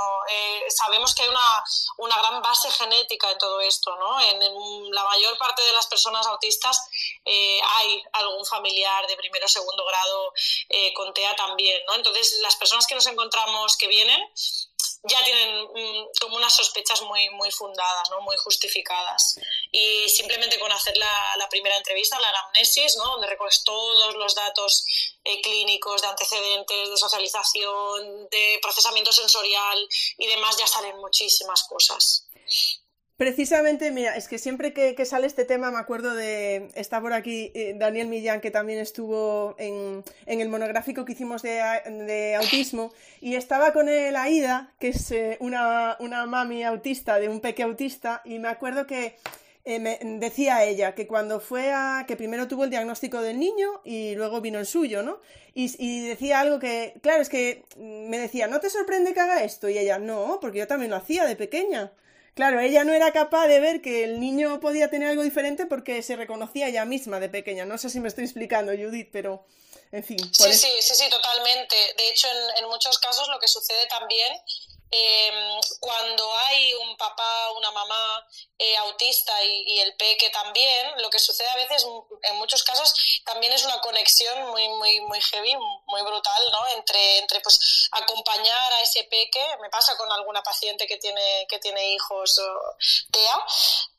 [0.69, 1.65] Sabemos que hay una,
[1.99, 4.21] una, gran base genética en todo esto, ¿no?
[4.21, 6.81] En, en la mayor parte de las personas autistas
[7.25, 10.33] eh, hay algún familiar de primero o segundo grado
[10.69, 11.95] eh, con TEA también, ¿no?
[11.95, 14.21] Entonces, las personas que nos encontramos que vienen
[15.05, 18.21] ya tienen mm, como unas sospechas muy, muy fundadas, ¿no?
[18.21, 19.39] muy justificadas.
[19.71, 23.13] Y simplemente con hacer la, la primera entrevista, la anamnesis, ¿no?
[23.13, 24.85] donde recoges todos los datos
[25.25, 32.27] eh, clínicos, de antecedentes, de socialización, de procesamiento sensorial y demás, ya salen muchísimas cosas.
[33.21, 37.53] Precisamente, mira, es que siempre que, sale este tema me acuerdo de, está por aquí
[37.55, 41.61] eh, Daniel Millán, que también estuvo en, en el monográfico que hicimos de,
[42.07, 47.29] de, autismo, y estaba con él Aida, que es eh, una, una mami autista, de
[47.29, 49.17] un peque autista, y me acuerdo que
[49.67, 53.83] eh, me decía ella que cuando fue a, que primero tuvo el diagnóstico del niño
[53.85, 55.21] y luego vino el suyo, ¿no?
[55.53, 59.45] Y, y decía algo que, claro, es que me decía, ¿no te sorprende que haga
[59.45, 59.69] esto?
[59.69, 61.93] Y ella, no, porque yo también lo hacía de pequeña.
[62.35, 66.03] Claro, ella no era capaz de ver que el niño podía tener algo diferente porque
[66.03, 67.65] se reconocía ella misma de pequeña.
[67.65, 69.45] No sé si me estoy explicando, Judith, pero
[69.93, 70.19] en fin.
[70.19, 71.77] Sí, sí, sí, sí, totalmente.
[71.97, 74.33] De hecho, en, en muchos casos lo que sucede también
[74.91, 78.27] eh, cuando hay un papá, una mamá
[78.59, 81.87] eh, autista y, y, el peque también, lo que sucede a veces,
[82.23, 86.69] en muchos casos, también es una conexión muy, muy, muy heavy, muy brutal, ¿no?
[86.69, 91.59] Entre, entre pues, acompañar a ese peque, me pasa con alguna paciente que tiene, que
[91.59, 92.77] tiene hijos o
[93.13, 93.47] TEA,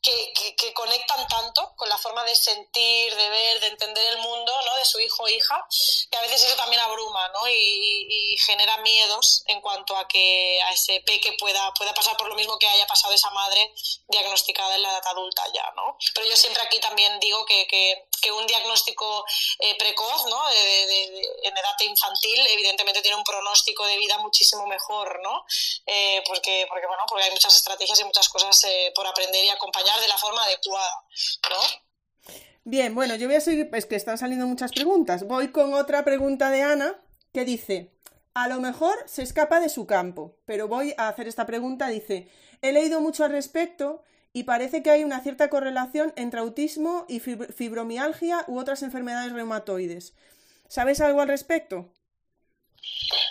[0.01, 4.17] que, que, que, conectan tanto con la forma de sentir, de ver, de entender el
[4.19, 4.75] mundo, ¿no?
[4.75, 5.65] De su hijo o hija,
[6.09, 7.47] que a veces eso también abruma, ¿no?
[7.47, 12.17] Y, y, y genera miedos en cuanto a que a ese peque pueda, pueda pasar
[12.17, 13.71] por lo mismo que haya pasado esa madre
[14.07, 15.97] diagnosticada en la edad adulta ya, ¿no?
[16.13, 19.25] Pero yo siempre aquí también digo que, que, que un diagnóstico
[19.59, 20.49] eh, precoz, ¿no?
[20.49, 25.45] De, de, de, en edad infantil, evidentemente tiene un pronóstico de vida muchísimo mejor, ¿no?
[25.85, 29.49] Eh, porque, porque, bueno, porque hay muchas estrategias y muchas cosas eh, por aprender y
[29.49, 30.91] acompañar de la forma adecuada,
[31.49, 32.33] ¿no?
[32.63, 35.23] Bien, bueno, yo voy a seguir, es que están saliendo muchas preguntas.
[35.25, 37.01] Voy con otra pregunta de Ana
[37.33, 37.91] que dice,
[38.33, 41.87] a lo mejor se escapa de su campo, pero voy a hacer esta pregunta.
[41.87, 42.29] Dice,
[42.61, 47.19] he leído mucho al respecto y parece que hay una cierta correlación entre autismo y
[47.19, 50.13] fibromialgia u otras enfermedades reumatoides.
[50.67, 51.91] ¿Sabes algo al respecto?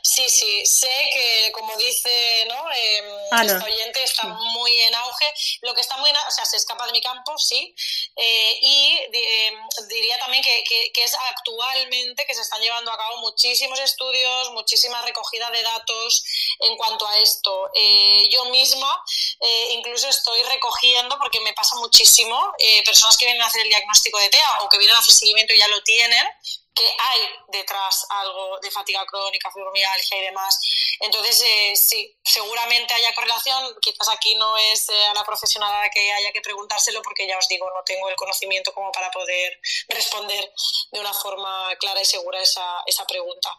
[0.02, 2.10] Sí, sí, sé que como dice
[2.48, 2.70] ¿no?
[2.72, 5.32] eh, oyente está muy en auge.
[5.62, 7.74] Lo que está muy en o sea, se escapa de mi campo, sí.
[8.16, 13.18] Eh, y em, diría también que, que, es actualmente que se están llevando a cabo
[13.18, 16.24] muchísimos estudios, muchísima recogida de datos
[16.60, 17.70] en cuanto a esto.
[17.74, 19.02] Eh, yo misma
[19.40, 22.52] eh, incluso estoy recogiendo, porque me pasa muchísimo,
[22.84, 25.54] personas que vienen a hacer el diagnóstico de TEA o que vienen a hacer seguimiento
[25.54, 26.26] y ya lo tienen,
[26.74, 30.58] que hay detrás algo de fatiga crónica, fibromialgia y demás.
[31.00, 33.76] Entonces, eh, sí, seguramente haya correlación.
[33.80, 37.26] Quizás aquí no es eh, a la profesional a la que haya que preguntárselo porque
[37.26, 40.52] ya os digo, no tengo el conocimiento como para poder responder
[40.92, 43.50] de una forma clara y segura esa, esa pregunta.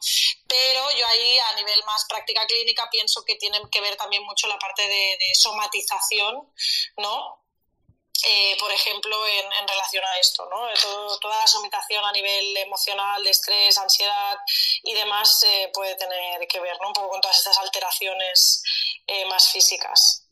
[0.47, 4.47] Pero yo ahí, a nivel más práctica clínica, pienso que tiene que ver también mucho
[4.47, 6.51] la parte de somatización,
[6.97, 7.41] ¿no?
[8.24, 10.58] Eh, por ejemplo, en, relación a esto, ¿no?
[11.20, 14.38] toda la somatización a nivel emocional, de estrés, ansiedad
[14.84, 16.90] y demás eh, puede tener que ver, ¿no?
[16.90, 18.64] Un poco con todas estas alteraciones
[19.08, 20.28] eh, más físicas.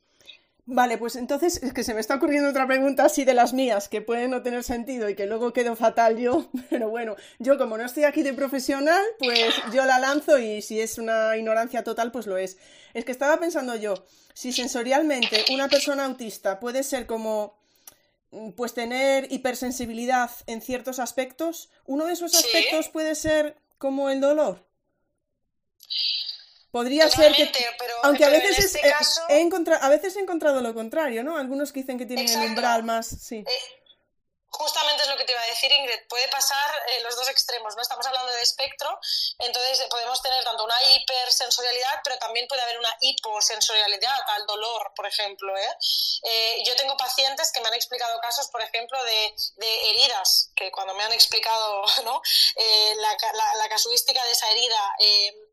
[0.71, 3.89] Vale, pues entonces es que se me está ocurriendo otra pregunta así de las mías,
[3.89, 7.75] que puede no tener sentido y que luego quedo fatal yo, pero bueno, yo como
[7.75, 12.11] no estoy aquí de profesional, pues yo la lanzo y si es una ignorancia total,
[12.11, 12.57] pues lo es.
[12.93, 13.95] Es que estaba pensando yo,
[14.35, 17.58] si sensorialmente una persona autista puede ser como
[18.55, 24.65] pues tener hipersensibilidad en ciertos aspectos, uno de esos aspectos puede ser como el dolor.
[26.71, 27.49] Podría ser que,
[28.03, 28.81] aunque a veces este
[29.29, 31.35] he, encontrado, a veces he encontrado lo contrario, ¿no?
[31.35, 33.37] Algunos que dicen que tienen el umbral más, sí.
[33.37, 33.78] Eh,
[34.51, 36.07] Justamente es lo que te iba a decir, Ingrid.
[36.07, 37.81] Puede pasar eh, los dos extremos, ¿no?
[37.81, 38.99] Estamos hablando de espectro,
[39.37, 45.05] entonces podemos tener tanto una hipersensorialidad, pero también puede haber una hiposensorialidad al dolor, por
[45.05, 45.55] ejemplo.
[45.55, 45.77] ¿eh?
[46.23, 49.35] Eh, yo tengo pacientes que me han explicado casos, por ejemplo, de,
[49.89, 52.21] heridas, que cuando me han explicado ¿no?
[52.95, 54.95] La, la, la, casuística de esa herida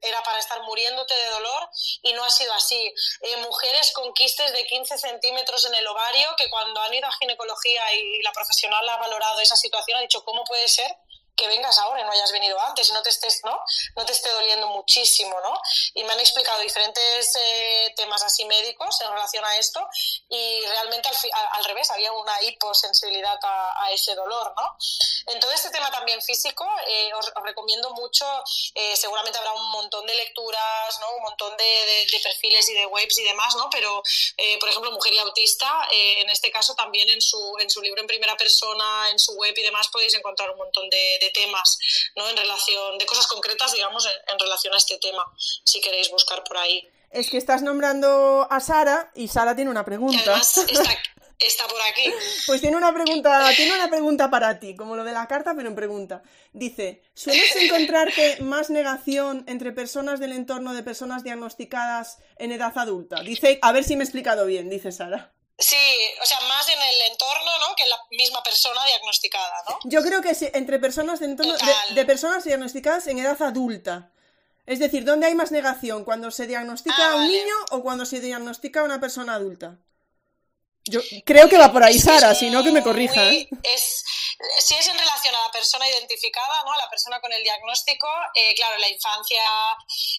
[0.02, 1.68] era para estar muriéndote de dolor
[2.02, 2.94] y no ha sido así.
[3.42, 7.94] mujeres con quistes de 15 centímetros en el ovario que cuando han ido a ginecología
[7.94, 10.96] y la profesional ha valorado esa situación, ha dicho, ¿cómo puede ser
[11.36, 13.60] que vengas ahora y no hayas venido antes y no te estés, ¿no?
[13.94, 15.60] No te esté doliendo muchísimo, ¿no?
[15.94, 19.86] Y me han explicado diferentes eh, temas así médicos en relación a esto
[20.28, 21.08] y realmente
[21.52, 24.76] al, revés, había una hiposensibilidad a, ese dolor, ¿no?
[25.32, 28.26] En todo este tema también físico, eh, os, recomiendo mucho,
[28.74, 31.16] eh, seguramente habrá un montón de lecturas, ¿no?
[31.16, 33.68] Un montón de, perfiles y de webs y demás, ¿no?
[33.70, 34.02] Pero,
[34.58, 38.06] por ejemplo, Mujer y Autista, en este caso también en su, en su libro en
[38.06, 41.78] primera persona, en su web y demás podéis encontrar un montón de temas,
[42.16, 42.28] ¿no?
[42.28, 45.24] En relación, de cosas concretas, digamos, en, relación a este tema,
[45.64, 46.88] si queréis buscar por ahí.
[47.10, 50.40] Es que estás nombrando a Sara y Sara tiene una pregunta.
[51.38, 52.12] está, por aquí.
[52.46, 55.68] Pues tiene una pregunta, tiene una pregunta para ti, como lo de la carta, pero
[55.68, 56.22] en pregunta.
[56.52, 63.22] Dice, ¿sueles encontrarte más negación entre personas del entorno de personas diagnosticadas en edad adulta?
[63.22, 65.35] Dice, a ver si me he explicado bien, dice Sara.
[65.58, 65.76] Sí,
[66.22, 67.74] o sea, más en el entorno, ¿no?
[67.76, 69.78] Que la misma persona diagnosticada, ¿no?
[69.84, 71.54] Yo creo que sí, entre personas de, entorno,
[71.94, 74.10] de, personas diagnosticadas en edad adulta.
[74.66, 76.04] Es decir, ¿dónde hay más negación?
[76.04, 79.78] ¿Cuando se diagnostica ah, a un niño o cuando se diagnostica a una persona adulta?
[80.84, 83.28] Yo creo que va por ahí, Sara, si no que me corrija.
[83.30, 83.48] ¿eh?
[83.62, 84.04] Es,
[84.58, 86.72] si es en relación a la persona identificada, ¿no?
[86.72, 89.42] a la persona con el diagnóstico, eh, claro, la infancia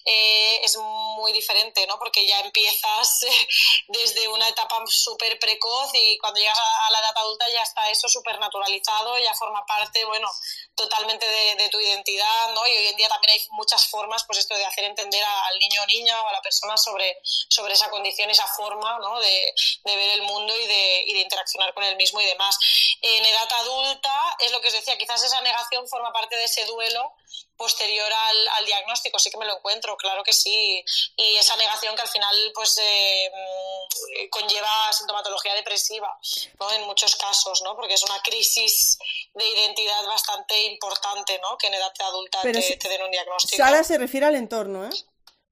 [0.04, 1.98] eh, es muy diferente, ¿no?
[1.98, 3.20] porque ya empiezas
[3.88, 8.08] desde una etapa súper precoz y cuando llegas a, la edad adulta ya está eso
[8.08, 10.28] súper naturalizado, ya forma parte, bueno,
[10.74, 12.66] totalmente de, tu identidad, ¿no?
[12.66, 15.82] Y hoy en día también hay muchas formas, pues esto de hacer entender al niño
[15.82, 19.20] o niña o a la persona sobre, sobre esa condición, esa forma, ¿no?
[19.20, 19.52] De,
[19.84, 22.56] de ver el mundo y de, y de interaccionar con él mismo y demás.
[23.02, 24.07] En edad adulta,
[24.40, 27.14] es lo que os decía, quizás esa negación forma parte de ese duelo
[27.56, 28.10] posterior
[28.56, 30.84] al, diagnóstico, sí que me lo encuentro, claro que sí.
[31.16, 36.18] Y esa negación que al final pues eh, mm, conlleva sintomatología depresiva,
[36.60, 36.70] ¿no?
[36.72, 37.74] En muchos casos, ¿no?
[37.74, 38.98] Porque es una crisis
[39.34, 41.58] de identidad bastante importante, ¿no?
[41.58, 43.62] Que en edad adulta te, te, den un diagnóstico.
[43.62, 44.90] Sara se refiere al entorno, ¿eh?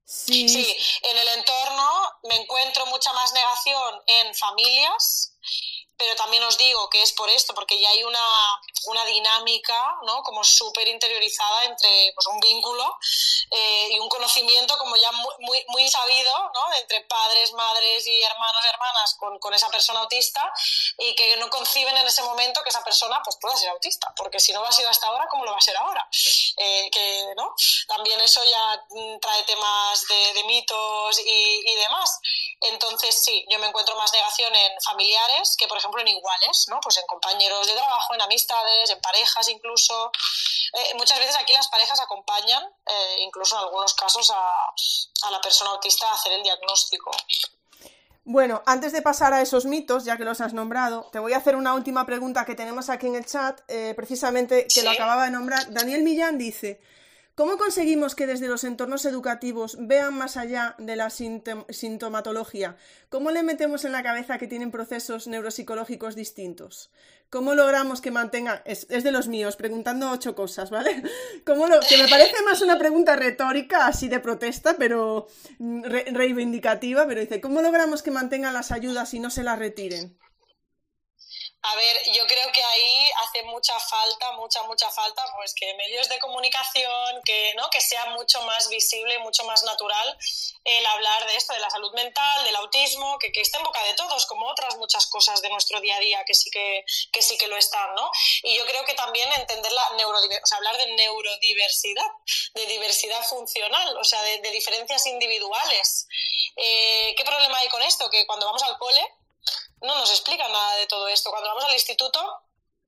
[0.09, 0.47] Sí.
[0.47, 1.89] sí, en el entorno
[2.23, 5.33] me encuentro mucha más negación en familias
[5.97, 10.21] pero también os digo que es por esto, porque ya hay una, una dinámica, ¿no?
[10.23, 12.97] Como súper interiorizada entre pues, un vínculo
[13.51, 16.73] eh, y un conocimiento como ya muy, muy sabido, ¿no?
[16.79, 20.53] Entre padres, madres y hermanos y hermanas con, con, esa persona autista
[20.99, 24.39] y que no conciben en ese momento que esa persona pues, pueda ser autista, porque
[24.39, 26.07] si no lo ha sido hasta ahora, ¿cómo lo va a ser ahora?
[26.57, 27.55] Eh, que, ¿no?
[27.87, 32.19] También eso ya mm, trae temas de, de mitos y, y, demás.
[32.59, 36.79] Entonces, sí, yo me encuentro más negación en familiares que, por ejemplo, en iguales, ¿no?
[36.81, 40.11] Pues en compañeros de trabajo, en amistades, en parejas incluso.
[40.73, 45.39] Eh, muchas veces aquí las parejas acompañan, eh, incluso en algunos casos, a, a la
[45.41, 47.11] persona autista a hacer el diagnóstico.
[48.29, 51.37] Bueno, antes de pasar a esos mitos, ya que los has nombrado, te voy a
[51.37, 54.81] hacer una última pregunta que tenemos aquí en el chat, eh, precisamente que ¿Sí?
[54.81, 55.71] lo acababa de nombrar.
[55.71, 56.81] Daniel Millán dice,
[57.37, 62.77] ¿Cómo conseguimos que desde los entornos educativos vean más allá de la sintomatología?
[63.09, 66.89] ¿Cómo le metemos en la cabeza que tienen procesos neuropsicológicos distintos?
[67.29, 68.63] ¿Cómo logramos que mantengan...
[68.65, 71.03] Es, de los míos, preguntando ocho cosas, ¿vale?
[71.45, 71.79] ¿Cómo lo...
[71.81, 75.27] Que me parece más una pregunta retórica, así de protesta, pero
[75.59, 80.17] re reivindicativa, pero dice, ¿cómo logramos que mantengan las ayudas y no se las retiren?
[81.69, 86.07] A ver, yo creo que ahí hace mucha falta, mucha, mucha falta, pues que medios
[86.07, 87.69] de comunicación, que, ¿no?
[87.69, 90.17] que sea mucho más visible, mucho más natural
[90.63, 93.83] el hablar de esto, de la salud mental, del autismo, que, que esté en boca
[93.83, 97.21] de todos, como otras muchas cosas de nuestro día a día que sí que, que
[97.21, 98.09] sí que lo están, ¿no?
[98.43, 102.11] Y yo creo que también entender la neurodiversidad, o sea, hablar de neurodiversidad,
[102.53, 106.07] de diversidad funcional, o sea, de, de diferencias individuales.
[106.55, 108.09] Eh, ¿Qué problema hay con esto?
[108.09, 109.01] Que cuando vamos al cole,
[109.81, 111.29] no nos explica nada de todo esto.
[111.29, 112.19] Cuando vamos al instituto,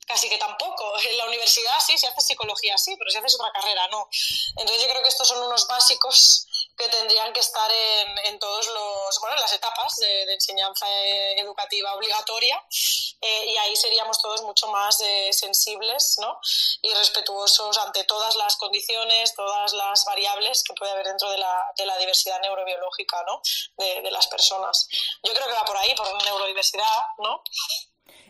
[0.10, 0.94] casi que tampoco.
[1.00, 4.10] En la universidad sí, se hace psicología sí, pero si haces otra carrera no.
[4.58, 6.48] Entonces yo creo que estos son unos básicos
[6.80, 10.86] que tendrían que estar en, en todos los, bueno, en las etapas de, enseñanza
[11.38, 12.64] educativa obligatoria
[13.22, 16.40] eh, y ahí seríamos todos mucho más eh, sensibles ¿no?
[16.82, 21.66] y respetuosos ante todas las condiciones, todas las variables que puede haber dentro de la,
[21.78, 23.42] de la diversidad neurobiológica ¿no?
[23.78, 24.88] de, de las personas.
[25.24, 27.44] Yo creo que va por ahí, por neurodiversidad, ¿no?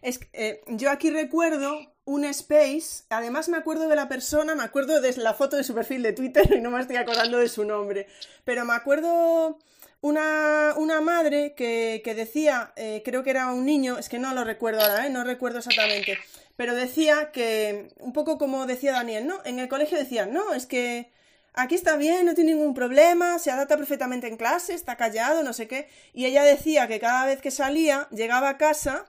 [0.01, 1.77] Es, eh, yo aquí recuerdo
[2.09, 5.75] un space, además me acuerdo de la persona, me acuerdo de la foto de su
[5.75, 8.07] perfil de Twitter y no me estoy acordando de su nombre,
[8.43, 9.59] pero me acuerdo
[10.01, 14.33] una, una madre que, que decía, eh, creo que era un niño, es que no
[14.33, 15.11] lo recuerdo ahora, ¿eh?
[15.11, 16.17] no recuerdo exactamente,
[16.55, 19.39] pero decía que, un poco como decía Daniel, ¿no?
[19.45, 21.11] En el colegio decían, no, es que
[21.53, 25.53] aquí está bien, no tiene ningún problema, se adapta perfectamente en clase, está callado, no
[25.53, 29.05] sé qué, y ella decía que cada vez que salía, llegaba a casa,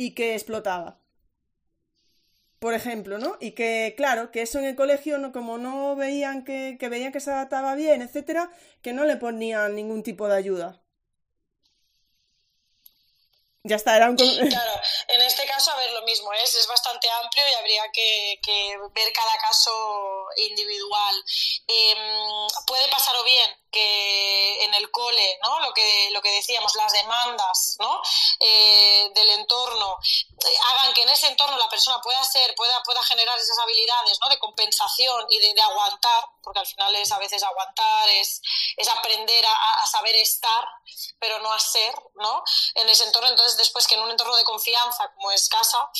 [0.00, 0.99] y que explotaba.
[2.60, 3.38] Por ejemplo, ¿no?
[3.40, 7.10] Y que, claro, que eso en el colegio, no, como no veían que, que veían
[7.10, 8.50] que se adaptaba bien, etcétera,
[8.82, 10.82] que no le ponían ningún tipo de ayuda.
[13.62, 14.16] Ya está, era un...
[14.16, 18.38] Claro, en este caso, a ver, lo mismo es, es bastante amplio y habría que,
[18.42, 21.24] que ver cada caso individual.
[21.66, 21.96] Eh,
[22.66, 25.60] puede pasar o bien que en el cole, ¿no?
[25.60, 28.00] Lo que, lo que decíamos, las demandas, ¿no?
[28.40, 33.02] Eh, del entorno, eh, hagan que en ese entorno la persona pueda ser, pueda, pueda
[33.04, 34.28] generar esas habilidades, ¿no?
[34.28, 38.40] De compensación y de, aguantar, porque al final es a veces aguantar, es,
[38.76, 40.66] es aprender a, a, saber estar,
[41.18, 42.42] pero no a ser, ¿no?
[42.74, 45.90] En ese entorno, entonces después que en un entorno de confianza como es casa,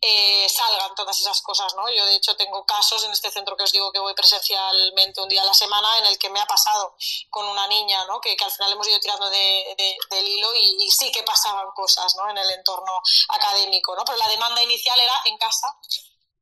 [0.00, 1.88] eh, salgan todas esas cosas, ¿no?
[1.90, 5.28] Yo de hecho tengo casos en este centro que os digo que voy presencialmente un
[5.28, 6.96] día a la semana en el que me ha pasado
[7.30, 8.20] con una niña, ¿no?
[8.20, 11.66] que, al final hemos ido tirando de, de, del hilo y, y, sí que pasaban
[11.74, 12.28] cosas ¿no?
[12.30, 12.92] en el entorno
[13.28, 14.04] académico, ¿no?
[14.04, 15.68] pero la demanda inicial era en casa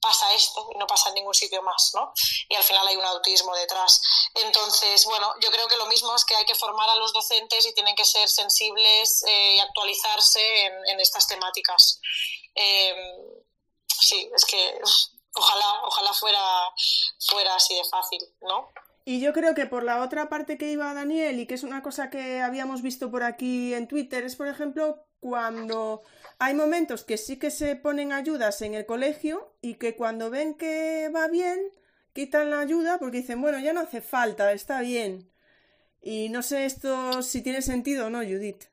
[0.00, 2.12] pasa esto y no pasa en ningún sitio más, ¿no?
[2.50, 4.02] Y al final hay un autismo detrás.
[4.34, 7.64] Entonces, bueno, yo creo que lo mismo es que hay que formar a los docentes
[7.64, 12.00] y tienen que ser sensibles eh, y actualizarse en, estas temáticas.
[12.54, 12.94] Eh,
[13.98, 14.78] sí, es que
[15.34, 16.40] ojalá, ojalá fuera,
[17.18, 18.68] fuera así de fácil, ¿no?
[19.04, 21.82] Y yo creo que por la otra parte que iba Daniel y que es una
[21.82, 26.02] cosa que habíamos visto por aquí en Twitter es, por ejemplo, cuando
[26.38, 30.54] hay momentos que sí que se ponen ayudas en el colegio y que cuando ven
[30.54, 31.70] que va bien,
[32.14, 35.30] quitan la ayuda porque dicen, bueno, ya no hace falta, está bien.
[36.00, 38.64] Y no sé esto si tiene sentido o no, Judith.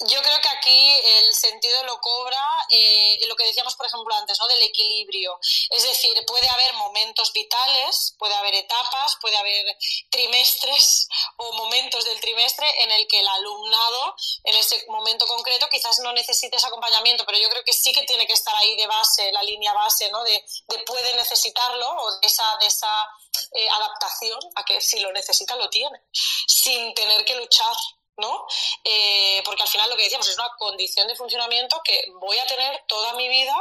[0.00, 4.38] Yo creo que aquí el sentido lo cobra eh, lo que decíamos, por ejemplo, antes,
[4.40, 4.48] ¿no?
[4.48, 5.38] Del equilibrio.
[5.70, 9.64] Es decir, puede haber momentos vitales, puede haber etapas, puede haber
[10.10, 16.00] trimestres o momentos del trimestre en el que el alumnado, en ese momento concreto, quizás
[16.00, 18.88] no necesite ese acompañamiento, pero yo creo que sí que tiene que estar ahí de
[18.88, 20.24] base, la línea base, ¿no?
[20.24, 23.08] De, de puede necesitarlo o de esa, de esa
[23.52, 27.76] eh, adaptación a que si lo necesita lo tiene, sin tener que luchar
[28.16, 28.46] ¿no?
[28.84, 32.46] Eh, porque al final lo que decíamos es una condición de funcionamiento que voy a
[32.46, 33.54] tener toda mi vida,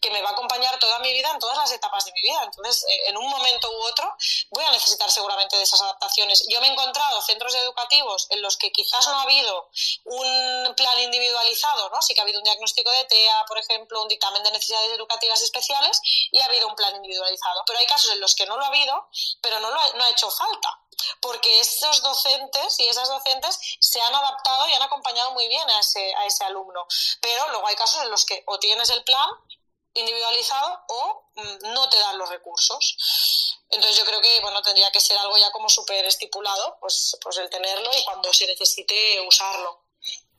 [0.00, 2.42] que me va a acompañar toda mi vida en todas las etapas de mi vida.
[2.44, 4.14] Entonces, eh, en un momento u otro,
[4.50, 6.46] voy a necesitar seguramente de esas adaptaciones.
[6.48, 9.68] Yo me he encontrado centros educativos en los que quizás no ha habido
[10.04, 12.00] un plan individualizado, ¿no?
[12.02, 15.42] Sí que ha habido un diagnóstico de TEA, por ejemplo, un dictamen de necesidades educativas
[15.42, 16.00] especiales
[16.30, 17.62] y ha habido un plan individualizado.
[17.66, 19.08] Pero hay casos en los que no lo ha habido,
[19.40, 20.78] pero no, lo ha, no ha hecho falta
[21.20, 25.80] porque esos docentes y esas docentes se han adaptado y han acompañado muy bien a
[25.80, 26.86] ese, a ese alumno.
[27.20, 29.28] Pero luego hay casos en los que o tienes el plan
[29.94, 33.56] individualizado o mm, no te dan los recursos.
[33.70, 37.36] Entonces yo creo que bueno tendría que ser algo ya como súper estipulado, pues, pues
[37.38, 39.87] el tenerlo y cuando se necesite usarlo.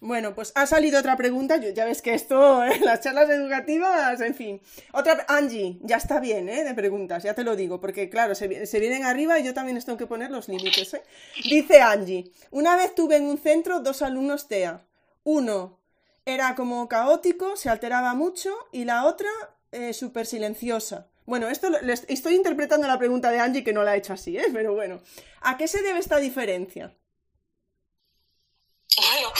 [0.02, 1.58] Bueno, pues ha salido otra pregunta.
[1.58, 4.62] Ya ves que esto, en las charlas educativas, en fin.
[4.94, 6.64] Otra, Angie, ya está bien, ¿eh?
[6.64, 9.86] De preguntas, ya te lo digo, porque claro, se, vienen arriba y yo también les
[9.86, 11.04] tengo que poner los límites, ¿eh?
[11.50, 14.86] Dice Angie, una vez tuve en un centro dos alumnos TEA.
[15.24, 15.80] Uno
[16.26, 19.30] era como caótico, se alteraba mucho y la otra
[19.72, 21.08] eh, súper silenciosa.
[21.26, 21.70] Bueno, esto
[22.08, 24.48] estoy interpretando la pregunta de Angie que no la ha hecho así, ¿eh?
[24.52, 25.02] Pero bueno,
[25.42, 26.96] ¿a qué se debe esta diferencia?
[28.98, 29.32] Bueno,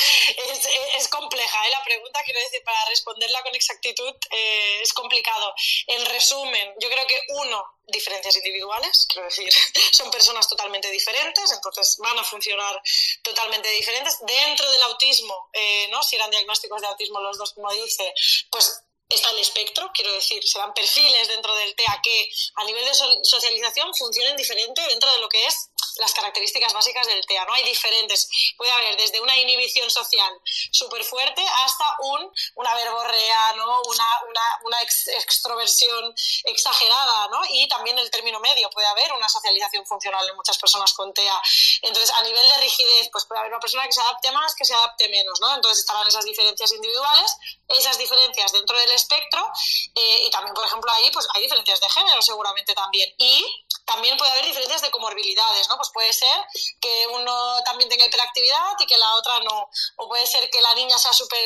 [0.98, 1.72] es, compleja ¿eh?
[1.72, 5.54] la pregunta, quiero decir, para responderla con exactitud eh, es complicado.
[5.88, 9.52] En resumen, yo creo que uno, diferencias individuales, quiero decir,
[9.92, 12.82] son personas totalmente diferentes, entonces van a funcionar
[13.24, 14.18] totalmente diferentes.
[14.22, 16.04] Dentro del autismo, eh, ¿no?
[16.04, 18.14] si eran diagnósticos de autismo los dos, como dice,
[18.52, 22.94] pues está el espectro, quiero decir, serán perfiles dentro del TEA que a nivel de
[22.94, 27.46] socialización funcionen diferente dentro de lo que es las características básicas del TEA.
[27.46, 28.30] No hay diferentes.
[28.58, 30.32] Puede haber desde una inhibición social
[30.72, 33.82] súper fuerte hasta un, una verborrea, ¿no?
[33.84, 36.14] una, una, una extroversión
[36.46, 37.28] exagerada.
[37.28, 37.42] ¿no?
[37.50, 38.70] Y también el término medio.
[38.70, 41.42] Puede haber una socialización funcional en muchas personas con TEA.
[41.82, 44.66] Entonces, a nivel de rigidez, pues puede haber una persona que se adapte más, que
[44.66, 45.40] se adapte menos.
[45.42, 45.54] ¿no?
[45.56, 47.36] Entonces, estarán esas diferencias individuales,
[47.68, 49.50] esas diferencias dentro del espectro
[49.96, 53.14] eh, y también, por ejemplo, ahí pues hay diferencias de género seguramente también.
[53.18, 53.46] Y
[53.90, 55.76] también puede haber diferencias de comorbilidades, ¿no?
[55.78, 56.38] Pues puede ser
[56.80, 59.68] que uno también tenga hiperactividad y que la otra no.
[59.96, 61.40] O puede ser que la niña sea súper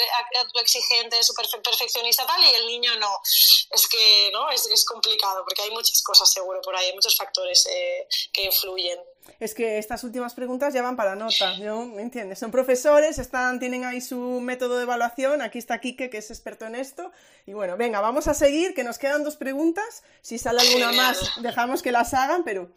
[0.56, 3.22] exigente, súper perfeccionista tal y el niño no.
[3.24, 4.50] Es que, ¿no?
[4.50, 8.44] Es, es, complicado porque hay muchas cosas seguro por ahí, hay muchos factores eh, que
[8.44, 9.00] influyen
[9.40, 11.86] es que estas últimas preguntas ya van para nota, ¿no?
[11.86, 12.40] ¿Me entiendes?
[12.40, 16.66] Son profesores, están, tienen ahí su método de evaluación, aquí está Quique, que es experto
[16.66, 17.12] en esto,
[17.46, 21.32] y bueno, venga, vamos a seguir, que nos quedan dos preguntas, si sale alguna más,
[21.42, 22.72] dejamos que las hagan, pero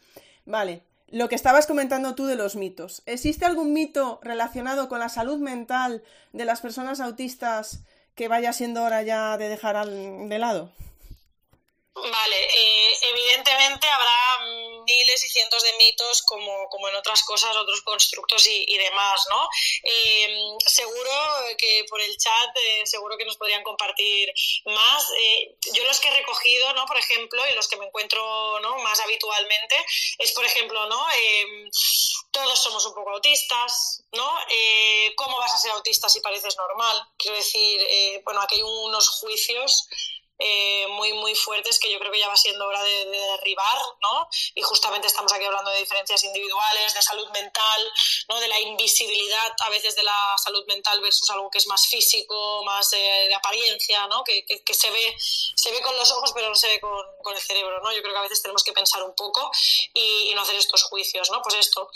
[0.45, 0.83] vale.
[1.09, 3.05] Lo que estabas comentando tú de los mitos.
[3.07, 7.85] ¿Existe algún mito relacionado con la salud mental de las personas autistas
[8.17, 10.73] que vaya siendo hora ya de dejar de lado?
[11.97, 14.45] Vale, eh, evidentemente habrá
[14.85, 19.49] miles y cientos de mitos como, como en otras cosas, otros constructos y, demás, ¿no?
[19.83, 20.29] Eh,
[20.67, 21.11] seguro
[21.57, 24.31] que por el chat, eh, seguro que nos podrían compartir
[24.67, 25.09] más.
[25.73, 26.85] yo los que he recogido, ¿no?
[26.85, 28.77] Por ejemplo, y los que me encuentro ¿no?
[28.79, 29.77] más habitualmente,
[30.19, 31.03] es, por ejemplo, ¿no?
[32.31, 34.31] todos somos un poco autistas, ¿no?
[35.17, 37.09] ¿Cómo vas a ser autista si pareces normal?
[37.17, 39.89] Quiero decir, bueno, aquí hay unos juicios
[40.39, 44.29] eh, muy, muy fuertes que yo creo que ya va siendo hora de, derribar, ¿no?
[44.55, 47.93] Y justamente estamos aquí hablando de diferencias individuales, de salud mental,
[48.29, 48.39] ¿no?
[48.41, 52.63] De la invisibilidad a veces de la salud mental versus algo que es más físico,
[52.65, 54.25] más de apariencia, ¿no?
[54.25, 57.35] Que, que, se, ve, se ve con los ojos pero no se ve con, con,
[57.35, 57.93] el cerebro, ¿no?
[57.93, 59.51] Yo creo que a veces tenemos que pensar un poco
[59.95, 61.41] y, no hacer estos juicios, ¿no?
[61.41, 61.89] Pues esto,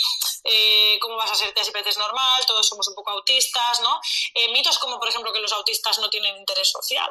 [0.44, 2.46] eh, ¿cómo vas a ser si pareces normal?
[2.46, 4.00] Todos somos un poco autistas, ¿no?
[4.34, 7.10] Eh, mitos como, por ejemplo, que los autistas no tienen interés social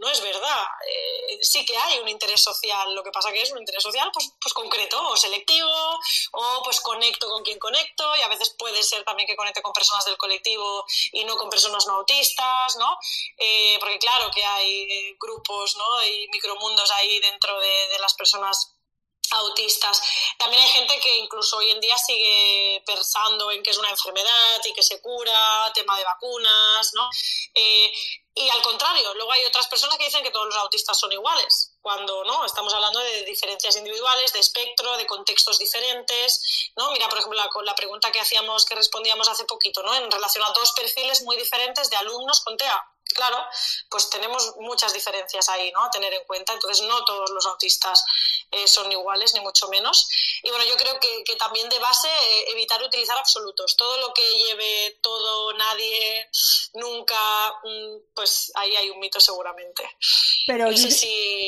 [0.00, 0.64] no es verdad.
[0.88, 4.10] Eh, sí que hay un interés social, lo que pasa que es un interés social
[4.12, 5.70] pues, pues concreto o selectivo,
[6.32, 9.74] o pues conecto con quien conecto, y a veces puede ser también que conecte con
[9.74, 12.98] personas del colectivo y no con personas no autistas, ¿no?
[13.36, 16.06] Eh, porque claro que hay eh, grupos ¿no?
[16.06, 18.76] y micromundos ahí dentro de, las personas
[19.32, 20.00] autistas.
[20.38, 24.60] También hay gente que incluso hoy en día sigue pensando en que es una enfermedad
[24.64, 27.08] y que se cura, tema de vacunas, ¿no?
[28.40, 31.74] Y al contrario, luego hay otras personas que dicen que todos los autistas son iguales,
[31.80, 36.90] cuando no, estamos hablando de diferencias individuales, de espectro, de contextos diferentes, ¿no?
[36.92, 39.94] Mira, por ejemplo, la, pregunta que hacíamos, que respondíamos hace poquito, ¿no?
[39.94, 43.36] En relación a dos perfiles muy diferentes de alumnos con TEA Claro,
[43.88, 45.84] pues tenemos muchas diferencias ahí, ¿no?
[45.84, 46.52] A tener en cuenta.
[46.52, 48.04] Entonces, no todos los autistas
[48.50, 50.08] eh, son iguales, ni mucho menos.
[50.42, 53.76] Y bueno, yo creo que, también de base eh, evitar utilizar absolutos.
[53.76, 56.28] Todo lo que lleve todo, nadie,
[56.74, 57.16] nunca,
[57.64, 59.82] mm, pues ahí hay un mito seguramente.
[60.46, 60.68] Pero,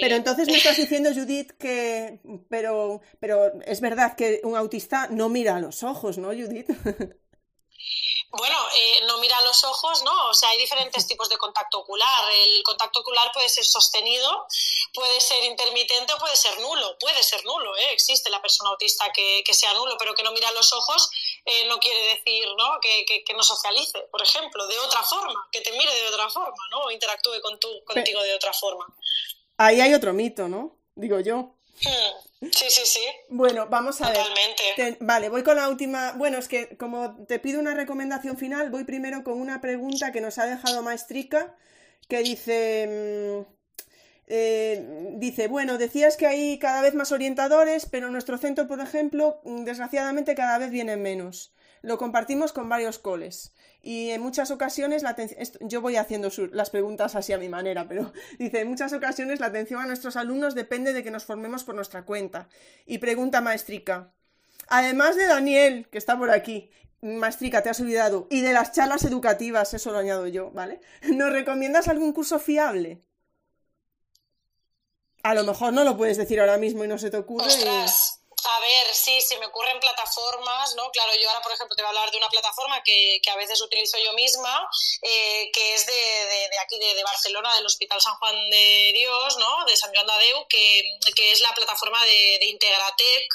[0.01, 2.21] pero entonces me estás diciendo, Judith, que.
[2.49, 6.69] Pero, pero es verdad que un autista no mira a los ojos, ¿no, Judith?
[8.33, 10.29] Bueno, eh, no mira los ojos, ¿no?
[10.31, 12.33] O sea, hay diferentes tipos de contacto ocular.
[12.33, 14.47] El contacto ocular puede ser sostenido,
[14.95, 16.97] puede ser intermitente o puede ser nulo.
[16.99, 17.93] Puede ser nulo, ¿eh?
[17.93, 21.11] Existe la persona autista que, sea nulo, pero que no mira los ojos
[21.45, 22.81] eh, no quiere decir, ¿no?
[22.81, 26.85] Que, no socialice, por ejemplo, de otra forma, que te mire de otra forma, ¿no?
[26.85, 28.87] O interactúe con contigo de otra forma.
[29.59, 30.75] Ahí hay otro mito, ¿no?
[30.95, 31.55] Digo yo.
[31.83, 32.32] Hmm.
[32.51, 33.01] Sí, sí, sí.
[33.29, 34.97] Bueno, vamos a ver.
[35.01, 36.13] vale, voy con la última.
[36.13, 40.21] Bueno, es que como te pido una recomendación final, voy primero con una pregunta que
[40.21, 41.55] nos ha dejado Maestrica,
[42.09, 43.45] que dice.
[43.47, 43.53] Mm,
[44.35, 48.81] eh, dice, bueno, decías que hay cada vez más orientadores, pero en nuestro centro, por
[48.81, 51.53] ejemplo, mm, desgraciadamente cada vez vienen menos.
[51.83, 53.53] Lo compartimos con varios coles
[53.83, 57.89] y en muchas ocasiones la atención, yo voy haciendo las preguntas así a mi manera,
[57.89, 61.65] pero dice, en muchas ocasiones la atención a nuestros alumnos depende de que nos formemos
[61.65, 62.49] por nuestra cuenta.
[62.87, 64.13] Y pregunta maestrica,
[64.69, 69.05] además de Daniel, que está por aquí, maestrica, te has olvidado, y de las charlas
[69.05, 70.81] educativas, eso lo añado yo, ¿vale?
[71.03, 73.03] ¿Nos recomiendas algún curso fiable?
[75.25, 77.45] A lo mejor no lo puedes decir ahora mismo y no se te ocurre.
[78.45, 80.91] A ver, sí, se me ocurren plataformas, ¿no?
[80.91, 83.37] Claro, yo ahora, por ejemplo, te voy a hablar de una plataforma que, que a
[83.37, 84.69] veces utilizo yo misma,
[85.03, 89.65] eh, que es de, de, aquí, de, Barcelona, del Hospital San Juan de Dios, ¿no?
[89.67, 90.83] De San Joan de Déu, que,
[91.15, 93.33] que es la plataforma de, Integratec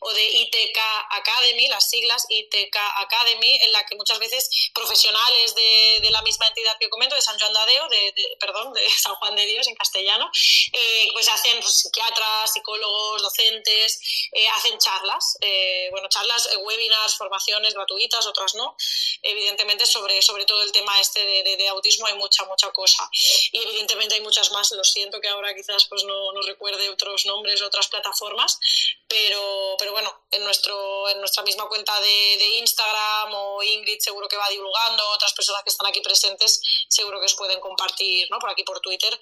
[0.00, 0.78] o de ITK
[1.10, 6.46] Academy, las siglas ITK Academy, en la que muchas veces profesionales de, de la misma
[6.46, 9.66] entidad que comento, de San Joan de Déu, de, perdón, de San Juan de Dios
[9.66, 10.30] en castellano,
[10.72, 14.00] eh, pues hacen psiquiatras, psicólogos, docentes,
[14.32, 18.76] eh, hacen charlas, eh, bueno, charlas, eh, webinars, formaciones gratuitas, otras no.
[19.22, 23.08] Evidentemente, sobre, sobre todo el tema este de, autismo hay mucha, mucha cosa.
[23.52, 24.70] Y evidentemente hay muchas más.
[24.72, 28.58] Lo siento que ahora quizás pues no, no recuerde otros nombres, otras plataformas,
[29.08, 34.36] pero, pero bueno, en, nuestro, en nuestra misma cuenta de, Instagram o Ingrid seguro que
[34.36, 38.38] va divulgando, otras personas que están aquí presentes seguro que os pueden compartir, ¿no?
[38.38, 39.18] Por aquí por Twitter,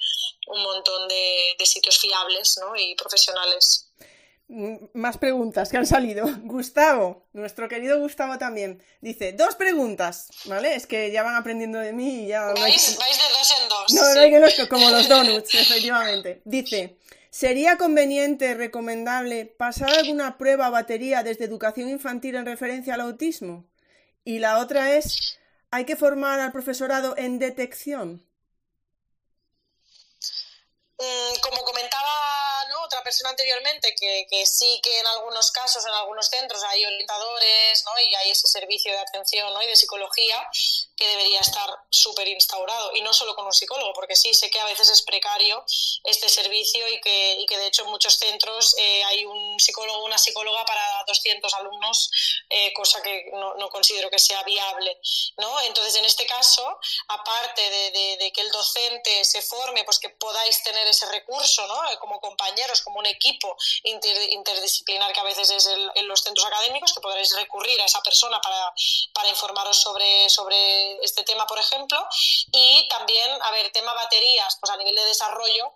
[0.49, 2.77] un montón de, de sitios fiables ¿no?
[2.77, 3.91] y profesionales.
[4.92, 6.26] Más preguntas que han salido.
[6.44, 10.74] Gustavo, nuestro querido Gustavo también, dice, dos preguntas, ¿vale?
[10.74, 12.46] Es que ya van aprendiendo de mí y ya...
[12.46, 13.04] Vais, de
[13.38, 13.92] dos en dos.
[13.94, 16.42] No, no hay que los, como los donuts, efectivamente.
[16.44, 16.98] Dice,
[17.30, 23.64] ¿sería conveniente, recomendable, pasar alguna prueba o batería desde educación infantil en referencia al autismo?
[24.24, 25.38] Y la otra es,
[25.70, 28.24] ¿hay que formar al profesorado en detección?
[30.98, 32.41] Mm, como comentaba
[33.02, 38.00] persona anteriormente que, que, sí que en algunos casos, en algunos centros hay orientadores ¿no?
[38.00, 39.62] y hay ese servicio de atención ¿no?
[39.62, 40.36] y de psicología
[40.96, 44.60] que debería estar súper instaurado y no solo con un psicólogo, porque sí, sé que
[44.60, 45.64] a veces es precario
[46.04, 50.02] este servicio y que, y que de hecho en muchos centros eh, hay un psicólogo
[50.04, 52.10] una psicóloga para 200 alumnos,
[52.48, 54.98] eh, cosa que no, no, considero que sea viable.
[55.38, 55.60] ¿no?
[55.62, 60.10] Entonces, en este caso, aparte de, de, de, que el docente se forme, pues que
[60.10, 61.98] podáis tener ese recurso ¿no?
[62.00, 67.01] como compañeros como un equipo interdisciplinar que a veces es en los centros académicos, que
[67.01, 68.73] podréis recurrir a esa persona para,
[69.12, 71.98] para informaros sobre, sobre este tema, por ejemplo.
[72.52, 75.73] Y también, a ver, tema baterías, pues a nivel de desarrollo,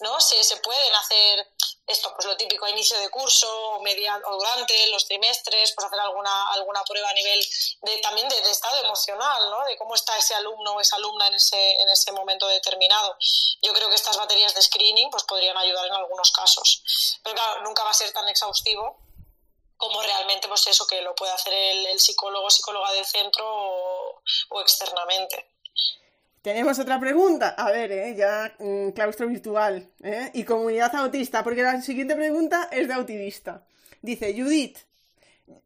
[0.00, 0.20] ¿no?
[0.20, 1.46] Se, se pueden hacer
[1.90, 5.86] esto, pues lo típico a inicio de curso o, media, o durante los trimestres, pues
[5.86, 7.44] hacer alguna, alguna prueba a nivel
[7.82, 9.64] de, también de, estado emocional, ¿no?
[9.64, 13.16] De cómo está ese alumno o esa alumna en ese, en ese momento determinado.
[13.62, 16.82] Yo creo que estas baterías de screening pues podrían ayudar en algunos casos.
[17.22, 18.98] Pero claro, nunca va a ser tan exhaustivo
[19.76, 24.60] como realmente pues eso que lo puede hacer el, psicólogo o psicóloga del centro o
[24.60, 25.59] externamente.
[26.42, 27.50] Tenemos otra pregunta.
[27.50, 28.14] A ver, ¿eh?
[28.16, 30.30] ya mm, claustro virtual ¿eh?
[30.32, 33.66] y comunidad autista, porque la siguiente pregunta es de autista.
[34.00, 34.78] Dice Judith,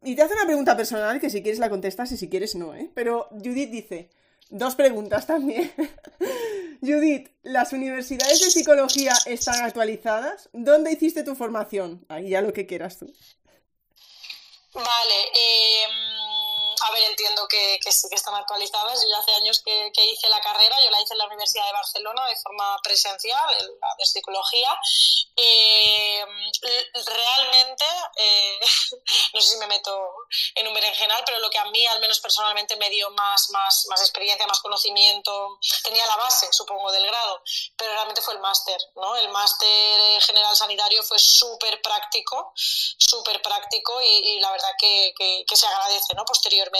[0.03, 2.75] y te hace una pregunta personal que si quieres la contestas y si quieres no,
[2.75, 2.89] ¿eh?
[2.93, 4.09] Pero Judith dice,
[4.49, 5.71] dos preguntas también.
[6.81, 10.49] Judith, ¿las universidades de psicología están actualizadas?
[10.51, 12.05] ¿Dónde hiciste tu formación?
[12.09, 13.05] Ahí ya lo que quieras tú.
[14.73, 16.34] Vale, eh
[16.85, 19.01] a ver, entiendo que, sí que están actualizadas.
[19.01, 21.73] Yo ya hace años que, hice la carrera, yo la hice en la Universidad de
[21.73, 24.77] Barcelona de forma presencial, en la de psicología.
[25.35, 26.23] Eh,
[26.93, 27.85] realmente,
[28.17, 28.59] eh,
[29.33, 30.13] no sé si me meto
[30.53, 33.85] en un berenjenal, pero lo que a mí, al menos personalmente, me dio más, más,
[33.87, 37.41] más experiencia, más conocimiento, tenía la base, supongo, del grado,
[37.75, 39.15] pero realmente fue el máster, ¿no?
[39.15, 45.65] El máster general sanitario fue súper práctico, súper práctico y, la verdad que, que se
[45.65, 46.25] agradece, ¿no?
[46.25, 46.74] Posteriormente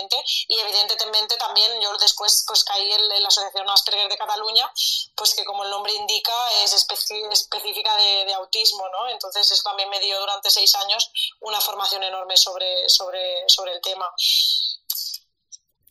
[0.47, 4.69] y evidentemente también yo después pues caí en, la Asociación Asperger de Cataluña,
[5.15, 9.09] pues que como el nombre indica es específica de, autismo, ¿no?
[9.09, 11.09] Entonces eso también me dio durante seis años
[11.39, 14.05] una formación enorme sobre, sobre, sobre el tema.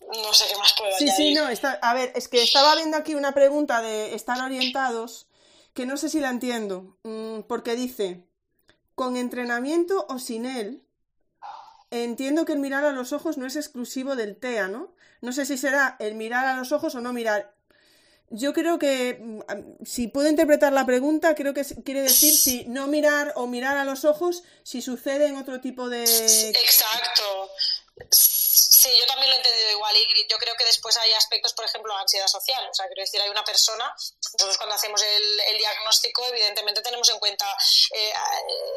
[0.01, 2.97] no sé qué más puedo Sí, sí, no, está, a ver, es que estaba viendo
[2.97, 5.27] aquí una pregunta de estar orientados,
[5.73, 8.29] que no sé si la entiendo, mm, porque dice,
[8.95, 10.84] con entrenamiento o sin él,
[12.03, 14.95] entiendo que el mirar a los ojos no es exclusivo del TEA, ¿no?
[15.21, 17.55] No sé si será el mirar a los ojos o no mirar.
[18.31, 22.87] Yo creo que, mm, si puedo interpretar la pregunta, creo que quiere decir si no
[22.89, 26.03] mirar o mirar a los ojos, si sucede en otro tipo de...
[26.03, 27.51] Exacto.
[28.85, 30.27] Sí, yo también lo he entendido igual, Ingrid.
[30.29, 32.69] Yo creo que después hay aspectos, por ejemplo, ansiedad social.
[32.71, 33.91] O sea, quiero decir, hay una persona,
[34.35, 37.47] nosotros cuando hacemos el, diagnóstico, evidentemente tenemos en cuenta
[37.93, 38.13] eh,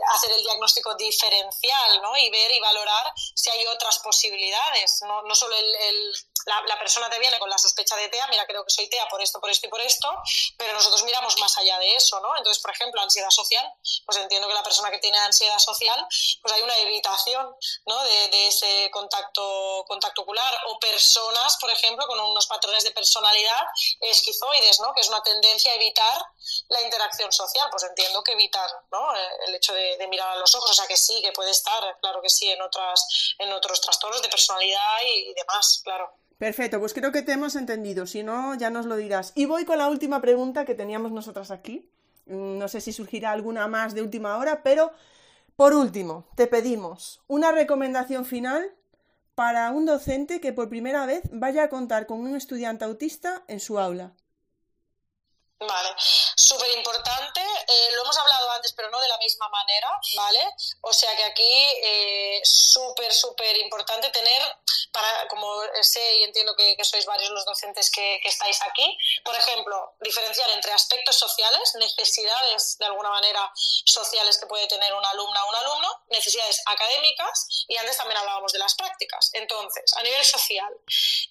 [0.08, 2.16] hacer el diagnóstico diferencial, ¿no?
[2.16, 5.02] Y ver y valorar si hay otras posibilidades.
[5.02, 6.14] No, no solo el,
[6.48, 9.22] la, persona te viene con la sospecha de TEA, mira, creo que soy TEA por
[9.22, 10.10] esto, por esto y por esto,
[10.58, 12.36] pero nosotros miramos más allá de eso, ¿no?
[12.38, 13.66] Entonces, por ejemplo, ansiedad social,
[14.06, 16.06] pues entiendo que la persona que tiene ansiedad social,
[16.42, 17.56] pues hay una evitación,
[17.86, 18.04] ¿no?
[18.04, 23.62] De, de ese contacto contacto ocular o personas, por ejemplo, con unos patrones de personalidad
[24.02, 24.94] esquizoides, ¿no?
[24.94, 26.26] que es una tendencia a evitar
[26.70, 27.68] la interacción social.
[27.72, 29.14] Pues entiendo que evitar ¿no?
[29.48, 32.22] el hecho de, mirar a los ojos, o sea que sí, que puede estar, claro
[32.22, 36.14] que sí, en, otras, en otros trastornos de personalidad y, demás, claro.
[36.38, 39.32] Perfecto, pues creo que te hemos entendido, si no, ya nos lo dirás.
[39.36, 41.90] Y voy con la última pregunta que teníamos nosotras aquí.
[42.28, 44.92] Mm, no sé si surgirá alguna más de última hora, pero
[45.56, 48.72] por último, te pedimos una recomendación final
[49.34, 53.60] para un docente que por primera vez vaya a contar con un estudiante autista en
[53.60, 54.14] su aula?
[55.60, 57.42] Vale, súper importante.
[57.68, 60.54] Eh, lo hemos hablado antes, pero no de la misma manera, ¿vale?
[60.82, 64.42] O sea que aquí eh, súper, súper importante tener,
[64.92, 65.48] para, como
[65.82, 70.74] sé y entiendo que, sois varios los docentes que, estáis aquí, por ejemplo, diferenciar entre
[70.74, 76.04] aspectos sociales, necesidades de alguna manera sociales que puede tener una alumna o un alumno,
[76.10, 79.32] necesidades académicas y antes también hablábamos de las prácticas.
[79.34, 80.72] Entonces, a nivel social,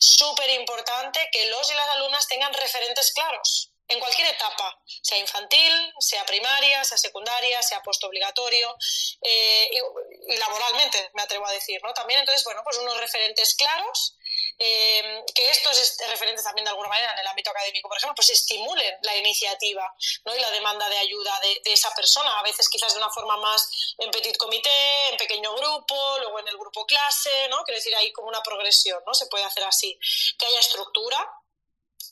[0.00, 5.92] súper importante que los y las alumnas tengan referentes claros en cualquier etapa, sea infantil,
[5.98, 8.76] sea primaria, sea secundaria, sea postobligatorio
[9.22, 9.70] eh,
[10.28, 11.92] y, laboralmente, me atrevo a decir, ¿no?
[11.94, 14.16] También, entonces, bueno, pues unos referentes claros,
[14.58, 18.30] eh, que estos referentes también de alguna manera en el ámbito académico, por ejemplo, pues
[18.30, 19.94] estimulen la iniciativa
[20.24, 20.34] ¿no?
[20.34, 23.36] y la demanda de ayuda de, de, esa persona, a veces quizás de una forma
[23.36, 27.62] más en petit comité, en pequeño grupo, luego en el grupo clase, ¿no?
[27.64, 29.14] Quiero decir, hay como una progresión, ¿no?
[29.14, 29.98] Se puede hacer así,
[30.38, 31.05] que haya estructura,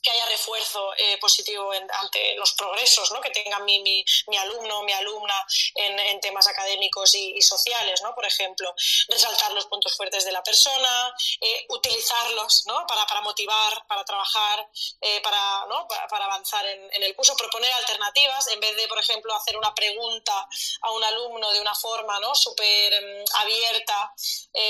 [0.05, 3.19] que haya refuerzo eh, positivo ante los progresos ¿no?
[3.19, 8.13] que tenga mi, mi, mi alumno mi alumna en, en temas académicos y, sociales, ¿no?
[8.13, 8.73] por ejemplo,
[9.07, 12.85] resaltar los puntos fuertes de la persona, eh, utilizarlos ¿no?
[12.87, 14.67] para, para, motivar, para trabajar,
[15.01, 15.87] eh, para, ¿no?
[15.87, 19.73] para, avanzar en, en, el curso, proponer alternativas en vez de, por ejemplo, hacer una
[19.73, 20.47] pregunta
[20.81, 22.35] a un alumno de una forma ¿no?
[22.35, 24.13] súper em, abierta,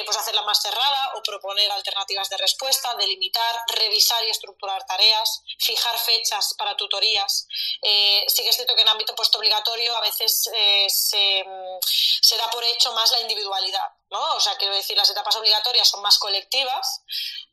[0.06, 5.25] pues hacerla más cerrada o proponer alternativas de respuesta, delimitar, revisar y estructurar tareas
[5.60, 7.48] fijar fechas para tutorías.
[7.82, 11.80] Eh, sí que es cierto que en ámbito postobligatorio a veces eh, se, mm,
[12.22, 13.90] se, da por hecho más la individualidad.
[14.10, 14.36] ¿no?
[14.36, 17.02] O sea, quiero decir, las etapas obligatorias son más colectivas,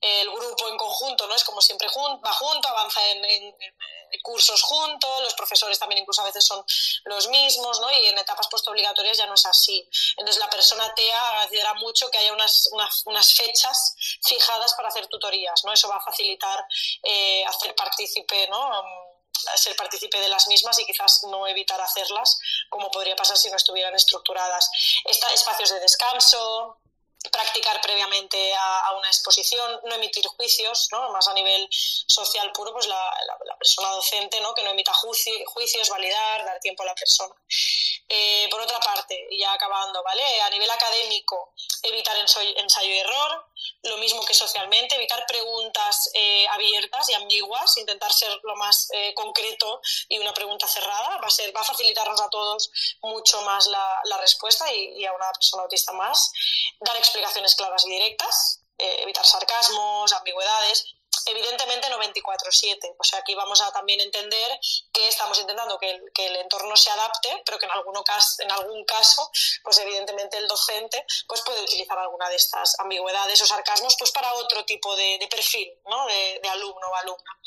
[0.01, 3.55] el grupo en conjunto no es como siempre va junto, avanza en,
[4.21, 6.65] cursos juntos, los profesores también incluso a veces son
[7.05, 7.91] los mismos, ¿no?
[7.91, 9.89] Y en etapas postobligatorias ya no es así.
[10.17, 12.71] Entonces la persona TEA considera mucho que haya unas,
[13.07, 13.95] unas, fechas
[14.25, 15.73] fijadas para hacer tutorías, ¿no?
[15.73, 16.65] Eso va a facilitar
[17.03, 18.83] eh, hacer partícipe, ¿no?
[19.57, 23.57] ser partícipe de las mismas y quizás no evitar hacerlas, como podría pasar si no
[23.57, 24.71] estuvieran estructuradas.
[25.05, 26.79] Está espacios de descanso,
[27.31, 31.11] practicar previamente a, una exposición, no emitir juicios, ¿no?
[31.11, 32.99] más a nivel social puro, pues la,
[33.59, 34.55] persona docente ¿no?
[34.55, 37.35] que no emita juicios, validar, dar tiempo a la persona.
[38.09, 40.23] Eh, por otra parte, ya acabando, ¿vale?
[40.43, 43.47] A nivel académico, evitar ensayo y error,
[43.85, 49.13] lo mismo que socialmente, evitar preguntas eh, abiertas y ambiguas, intentar ser lo más eh,
[49.15, 52.71] concreto y una pregunta cerrada, va a, ser, va a facilitarnos a todos
[53.03, 56.33] mucho más la, respuesta y, a una persona autista más.
[57.13, 60.95] Explicaciones claras y directas, eh, evitar sarcasmos, ambigüedades,
[61.27, 62.97] evidentemente no 24/7.
[62.99, 64.59] O sea, aquí vamos a también entender
[64.93, 68.03] que estamos intentando que el, entorno se adapte, pero que en, alguno
[68.39, 69.31] en algún caso,
[69.63, 74.33] pues evidentemente el docente pues puede utilizar alguna de estas ambigüedades o sarcasmos pues para
[74.35, 75.73] otro tipo de, perfil
[76.43, 77.39] de, alumno o alumna.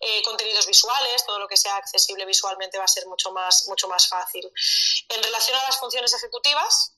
[0.00, 3.88] Eh, contenidos visuales, todo lo que sea accesible visualmente va a ser mucho más, mucho
[3.88, 4.50] más fácil.
[5.08, 6.94] En relación a las funciones ejecutivas,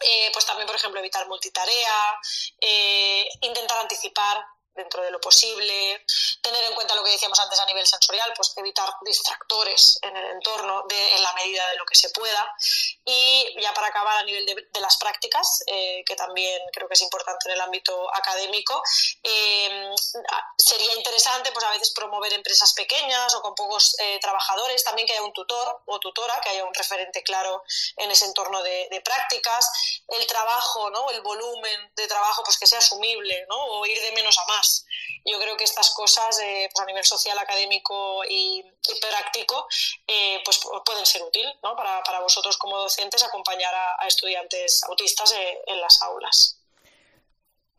[0.00, 2.18] eh, pues también, por ejemplo, evitar multitarea,
[2.60, 4.44] eh, intentar anticipar
[4.74, 6.04] dentro de lo posible,
[6.42, 10.24] tener en cuenta lo que decíamos antes a nivel sensorial, pues evitar distractores en el
[10.32, 12.54] entorno de, en la medida de lo que se pueda.
[13.04, 17.00] Y ya para acabar a nivel de, las prácticas, eh, que también creo que es
[17.00, 18.82] importante en el ámbito académico,
[19.22, 19.90] eh,
[20.58, 25.14] sería interesante pues a veces promover empresas pequeñas o con pocos eh, trabajadores, también que
[25.14, 27.62] haya un tutor o tutora, que haya un referente claro
[27.96, 29.70] en ese entorno de, de prácticas,
[30.08, 31.10] el trabajo, ¿no?
[31.10, 33.56] el volumen de trabajo pues que sea asumible ¿no?
[33.56, 34.63] o ir de menos a más.
[35.24, 38.62] Yo creo que estas cosas eh, pues a nivel social, académico y,
[39.00, 39.66] práctico
[40.06, 41.74] eh, pues pueden ser útil ¿no?
[41.74, 46.60] para, para, vosotros como docentes acompañar a, estudiantes autistas eh, en las aulas.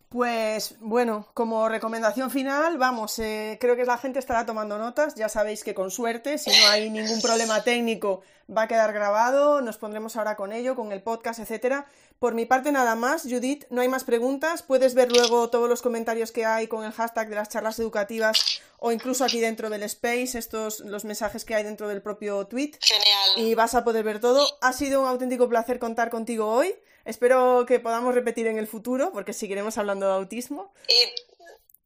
[0.09, 5.63] Pues bueno, como recomendación final, vamos, creo que la gente estará tomando notas, ya sabéis
[5.63, 10.15] que con suerte, si no hay ningún problema técnico, va a quedar grabado, nos pondremos
[10.15, 11.87] ahora con ello, con el podcast, etcétera.
[12.19, 15.81] Por mi parte nada más, Judith, no hay más preguntas, puedes ver luego todos los
[15.81, 19.83] comentarios que hay con el hashtag de las charlas educativas o incluso aquí dentro del
[19.83, 22.71] space, estos los mensajes que hay dentro del propio tweet.
[22.79, 23.29] Genial.
[23.37, 24.47] Y vas a poder ver todo.
[24.61, 26.75] Ha sido un auténtico placer contar contigo hoy.
[27.03, 30.73] Espero que podamos repetir en el futuro, porque seguiremos hablando de autismo.
[30.87, 31.34] Y,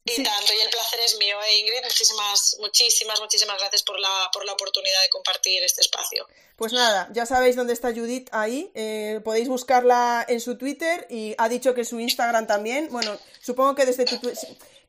[0.06, 1.84] tanto, y el placer es mío, ¿eh, Ingrid.
[1.84, 6.28] Muchísimas, muchísimas, muchísimas gracias por la, por la oportunidad de compartir este espacio.
[6.56, 8.72] Pues nada, ya sabéis dónde está Judith ahí.
[8.76, 12.90] Eh, podéis buscarla en su Twitter y ha dicho que su Instagram también.
[12.92, 14.20] Bueno, supongo que desde tu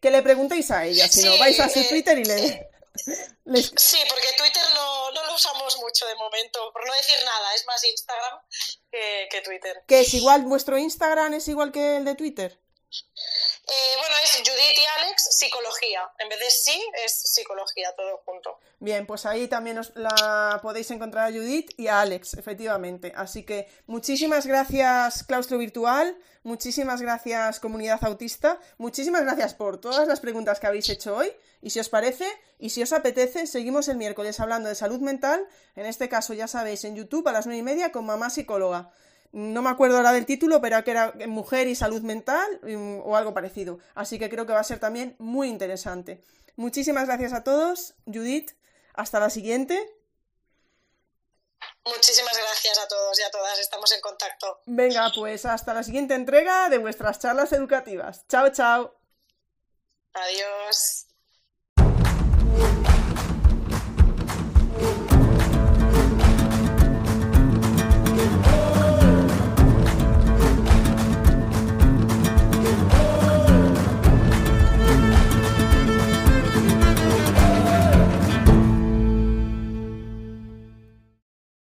[0.01, 2.37] que le preguntéis a ella, si no vais a su eh, Twitter y le.
[2.37, 7.85] Sí, porque Twitter no, lo usamos mucho de momento, por no decir nada, es más
[7.85, 8.41] Instagram
[8.91, 9.83] que, Twitter.
[9.87, 12.59] ¿Que es igual, vuestro Instagram es igual que el de Twitter?
[12.91, 16.11] Eh, bueno, es Judith y Alex, psicología.
[16.19, 18.59] En vez de sí, es psicología, todo junto.
[18.81, 23.13] Bien, pues ahí también os la podéis encontrar a Judith y a Alex, efectivamente.
[23.15, 26.17] Así que muchísimas gracias, Claustro Virtual.
[26.43, 28.59] Muchísimas gracias, comunidad autista.
[28.79, 31.33] Muchísimas gracias por todas las preguntas que habéis hecho hoy.
[31.63, 32.27] Y si os parece
[32.59, 35.47] y si os apetece, seguimos el miércoles hablando de salud mental.
[35.77, 38.91] En este caso, ya sabéis, en YouTube a las nueve y media con mamá psicóloga.
[39.33, 43.17] No me acuerdo ahora del título, pero que era Mujer y Salud Mental mm, o
[43.17, 43.79] algo parecido.
[43.95, 46.25] Así que creo que va a ser también muy interesante.
[46.57, 47.95] Muchísimas gracias a todos.
[48.07, 48.51] Judith,
[48.95, 49.79] hasta la siguiente.
[51.85, 53.59] Muchísimas gracias a todos y a todas.
[53.59, 54.61] Estamos en contacto.
[54.67, 58.27] Venga, pues hasta la siguiente entrega de vuestras charlas educativas.
[58.29, 59.01] Chao, chao.
[60.13, 61.07] Adiós.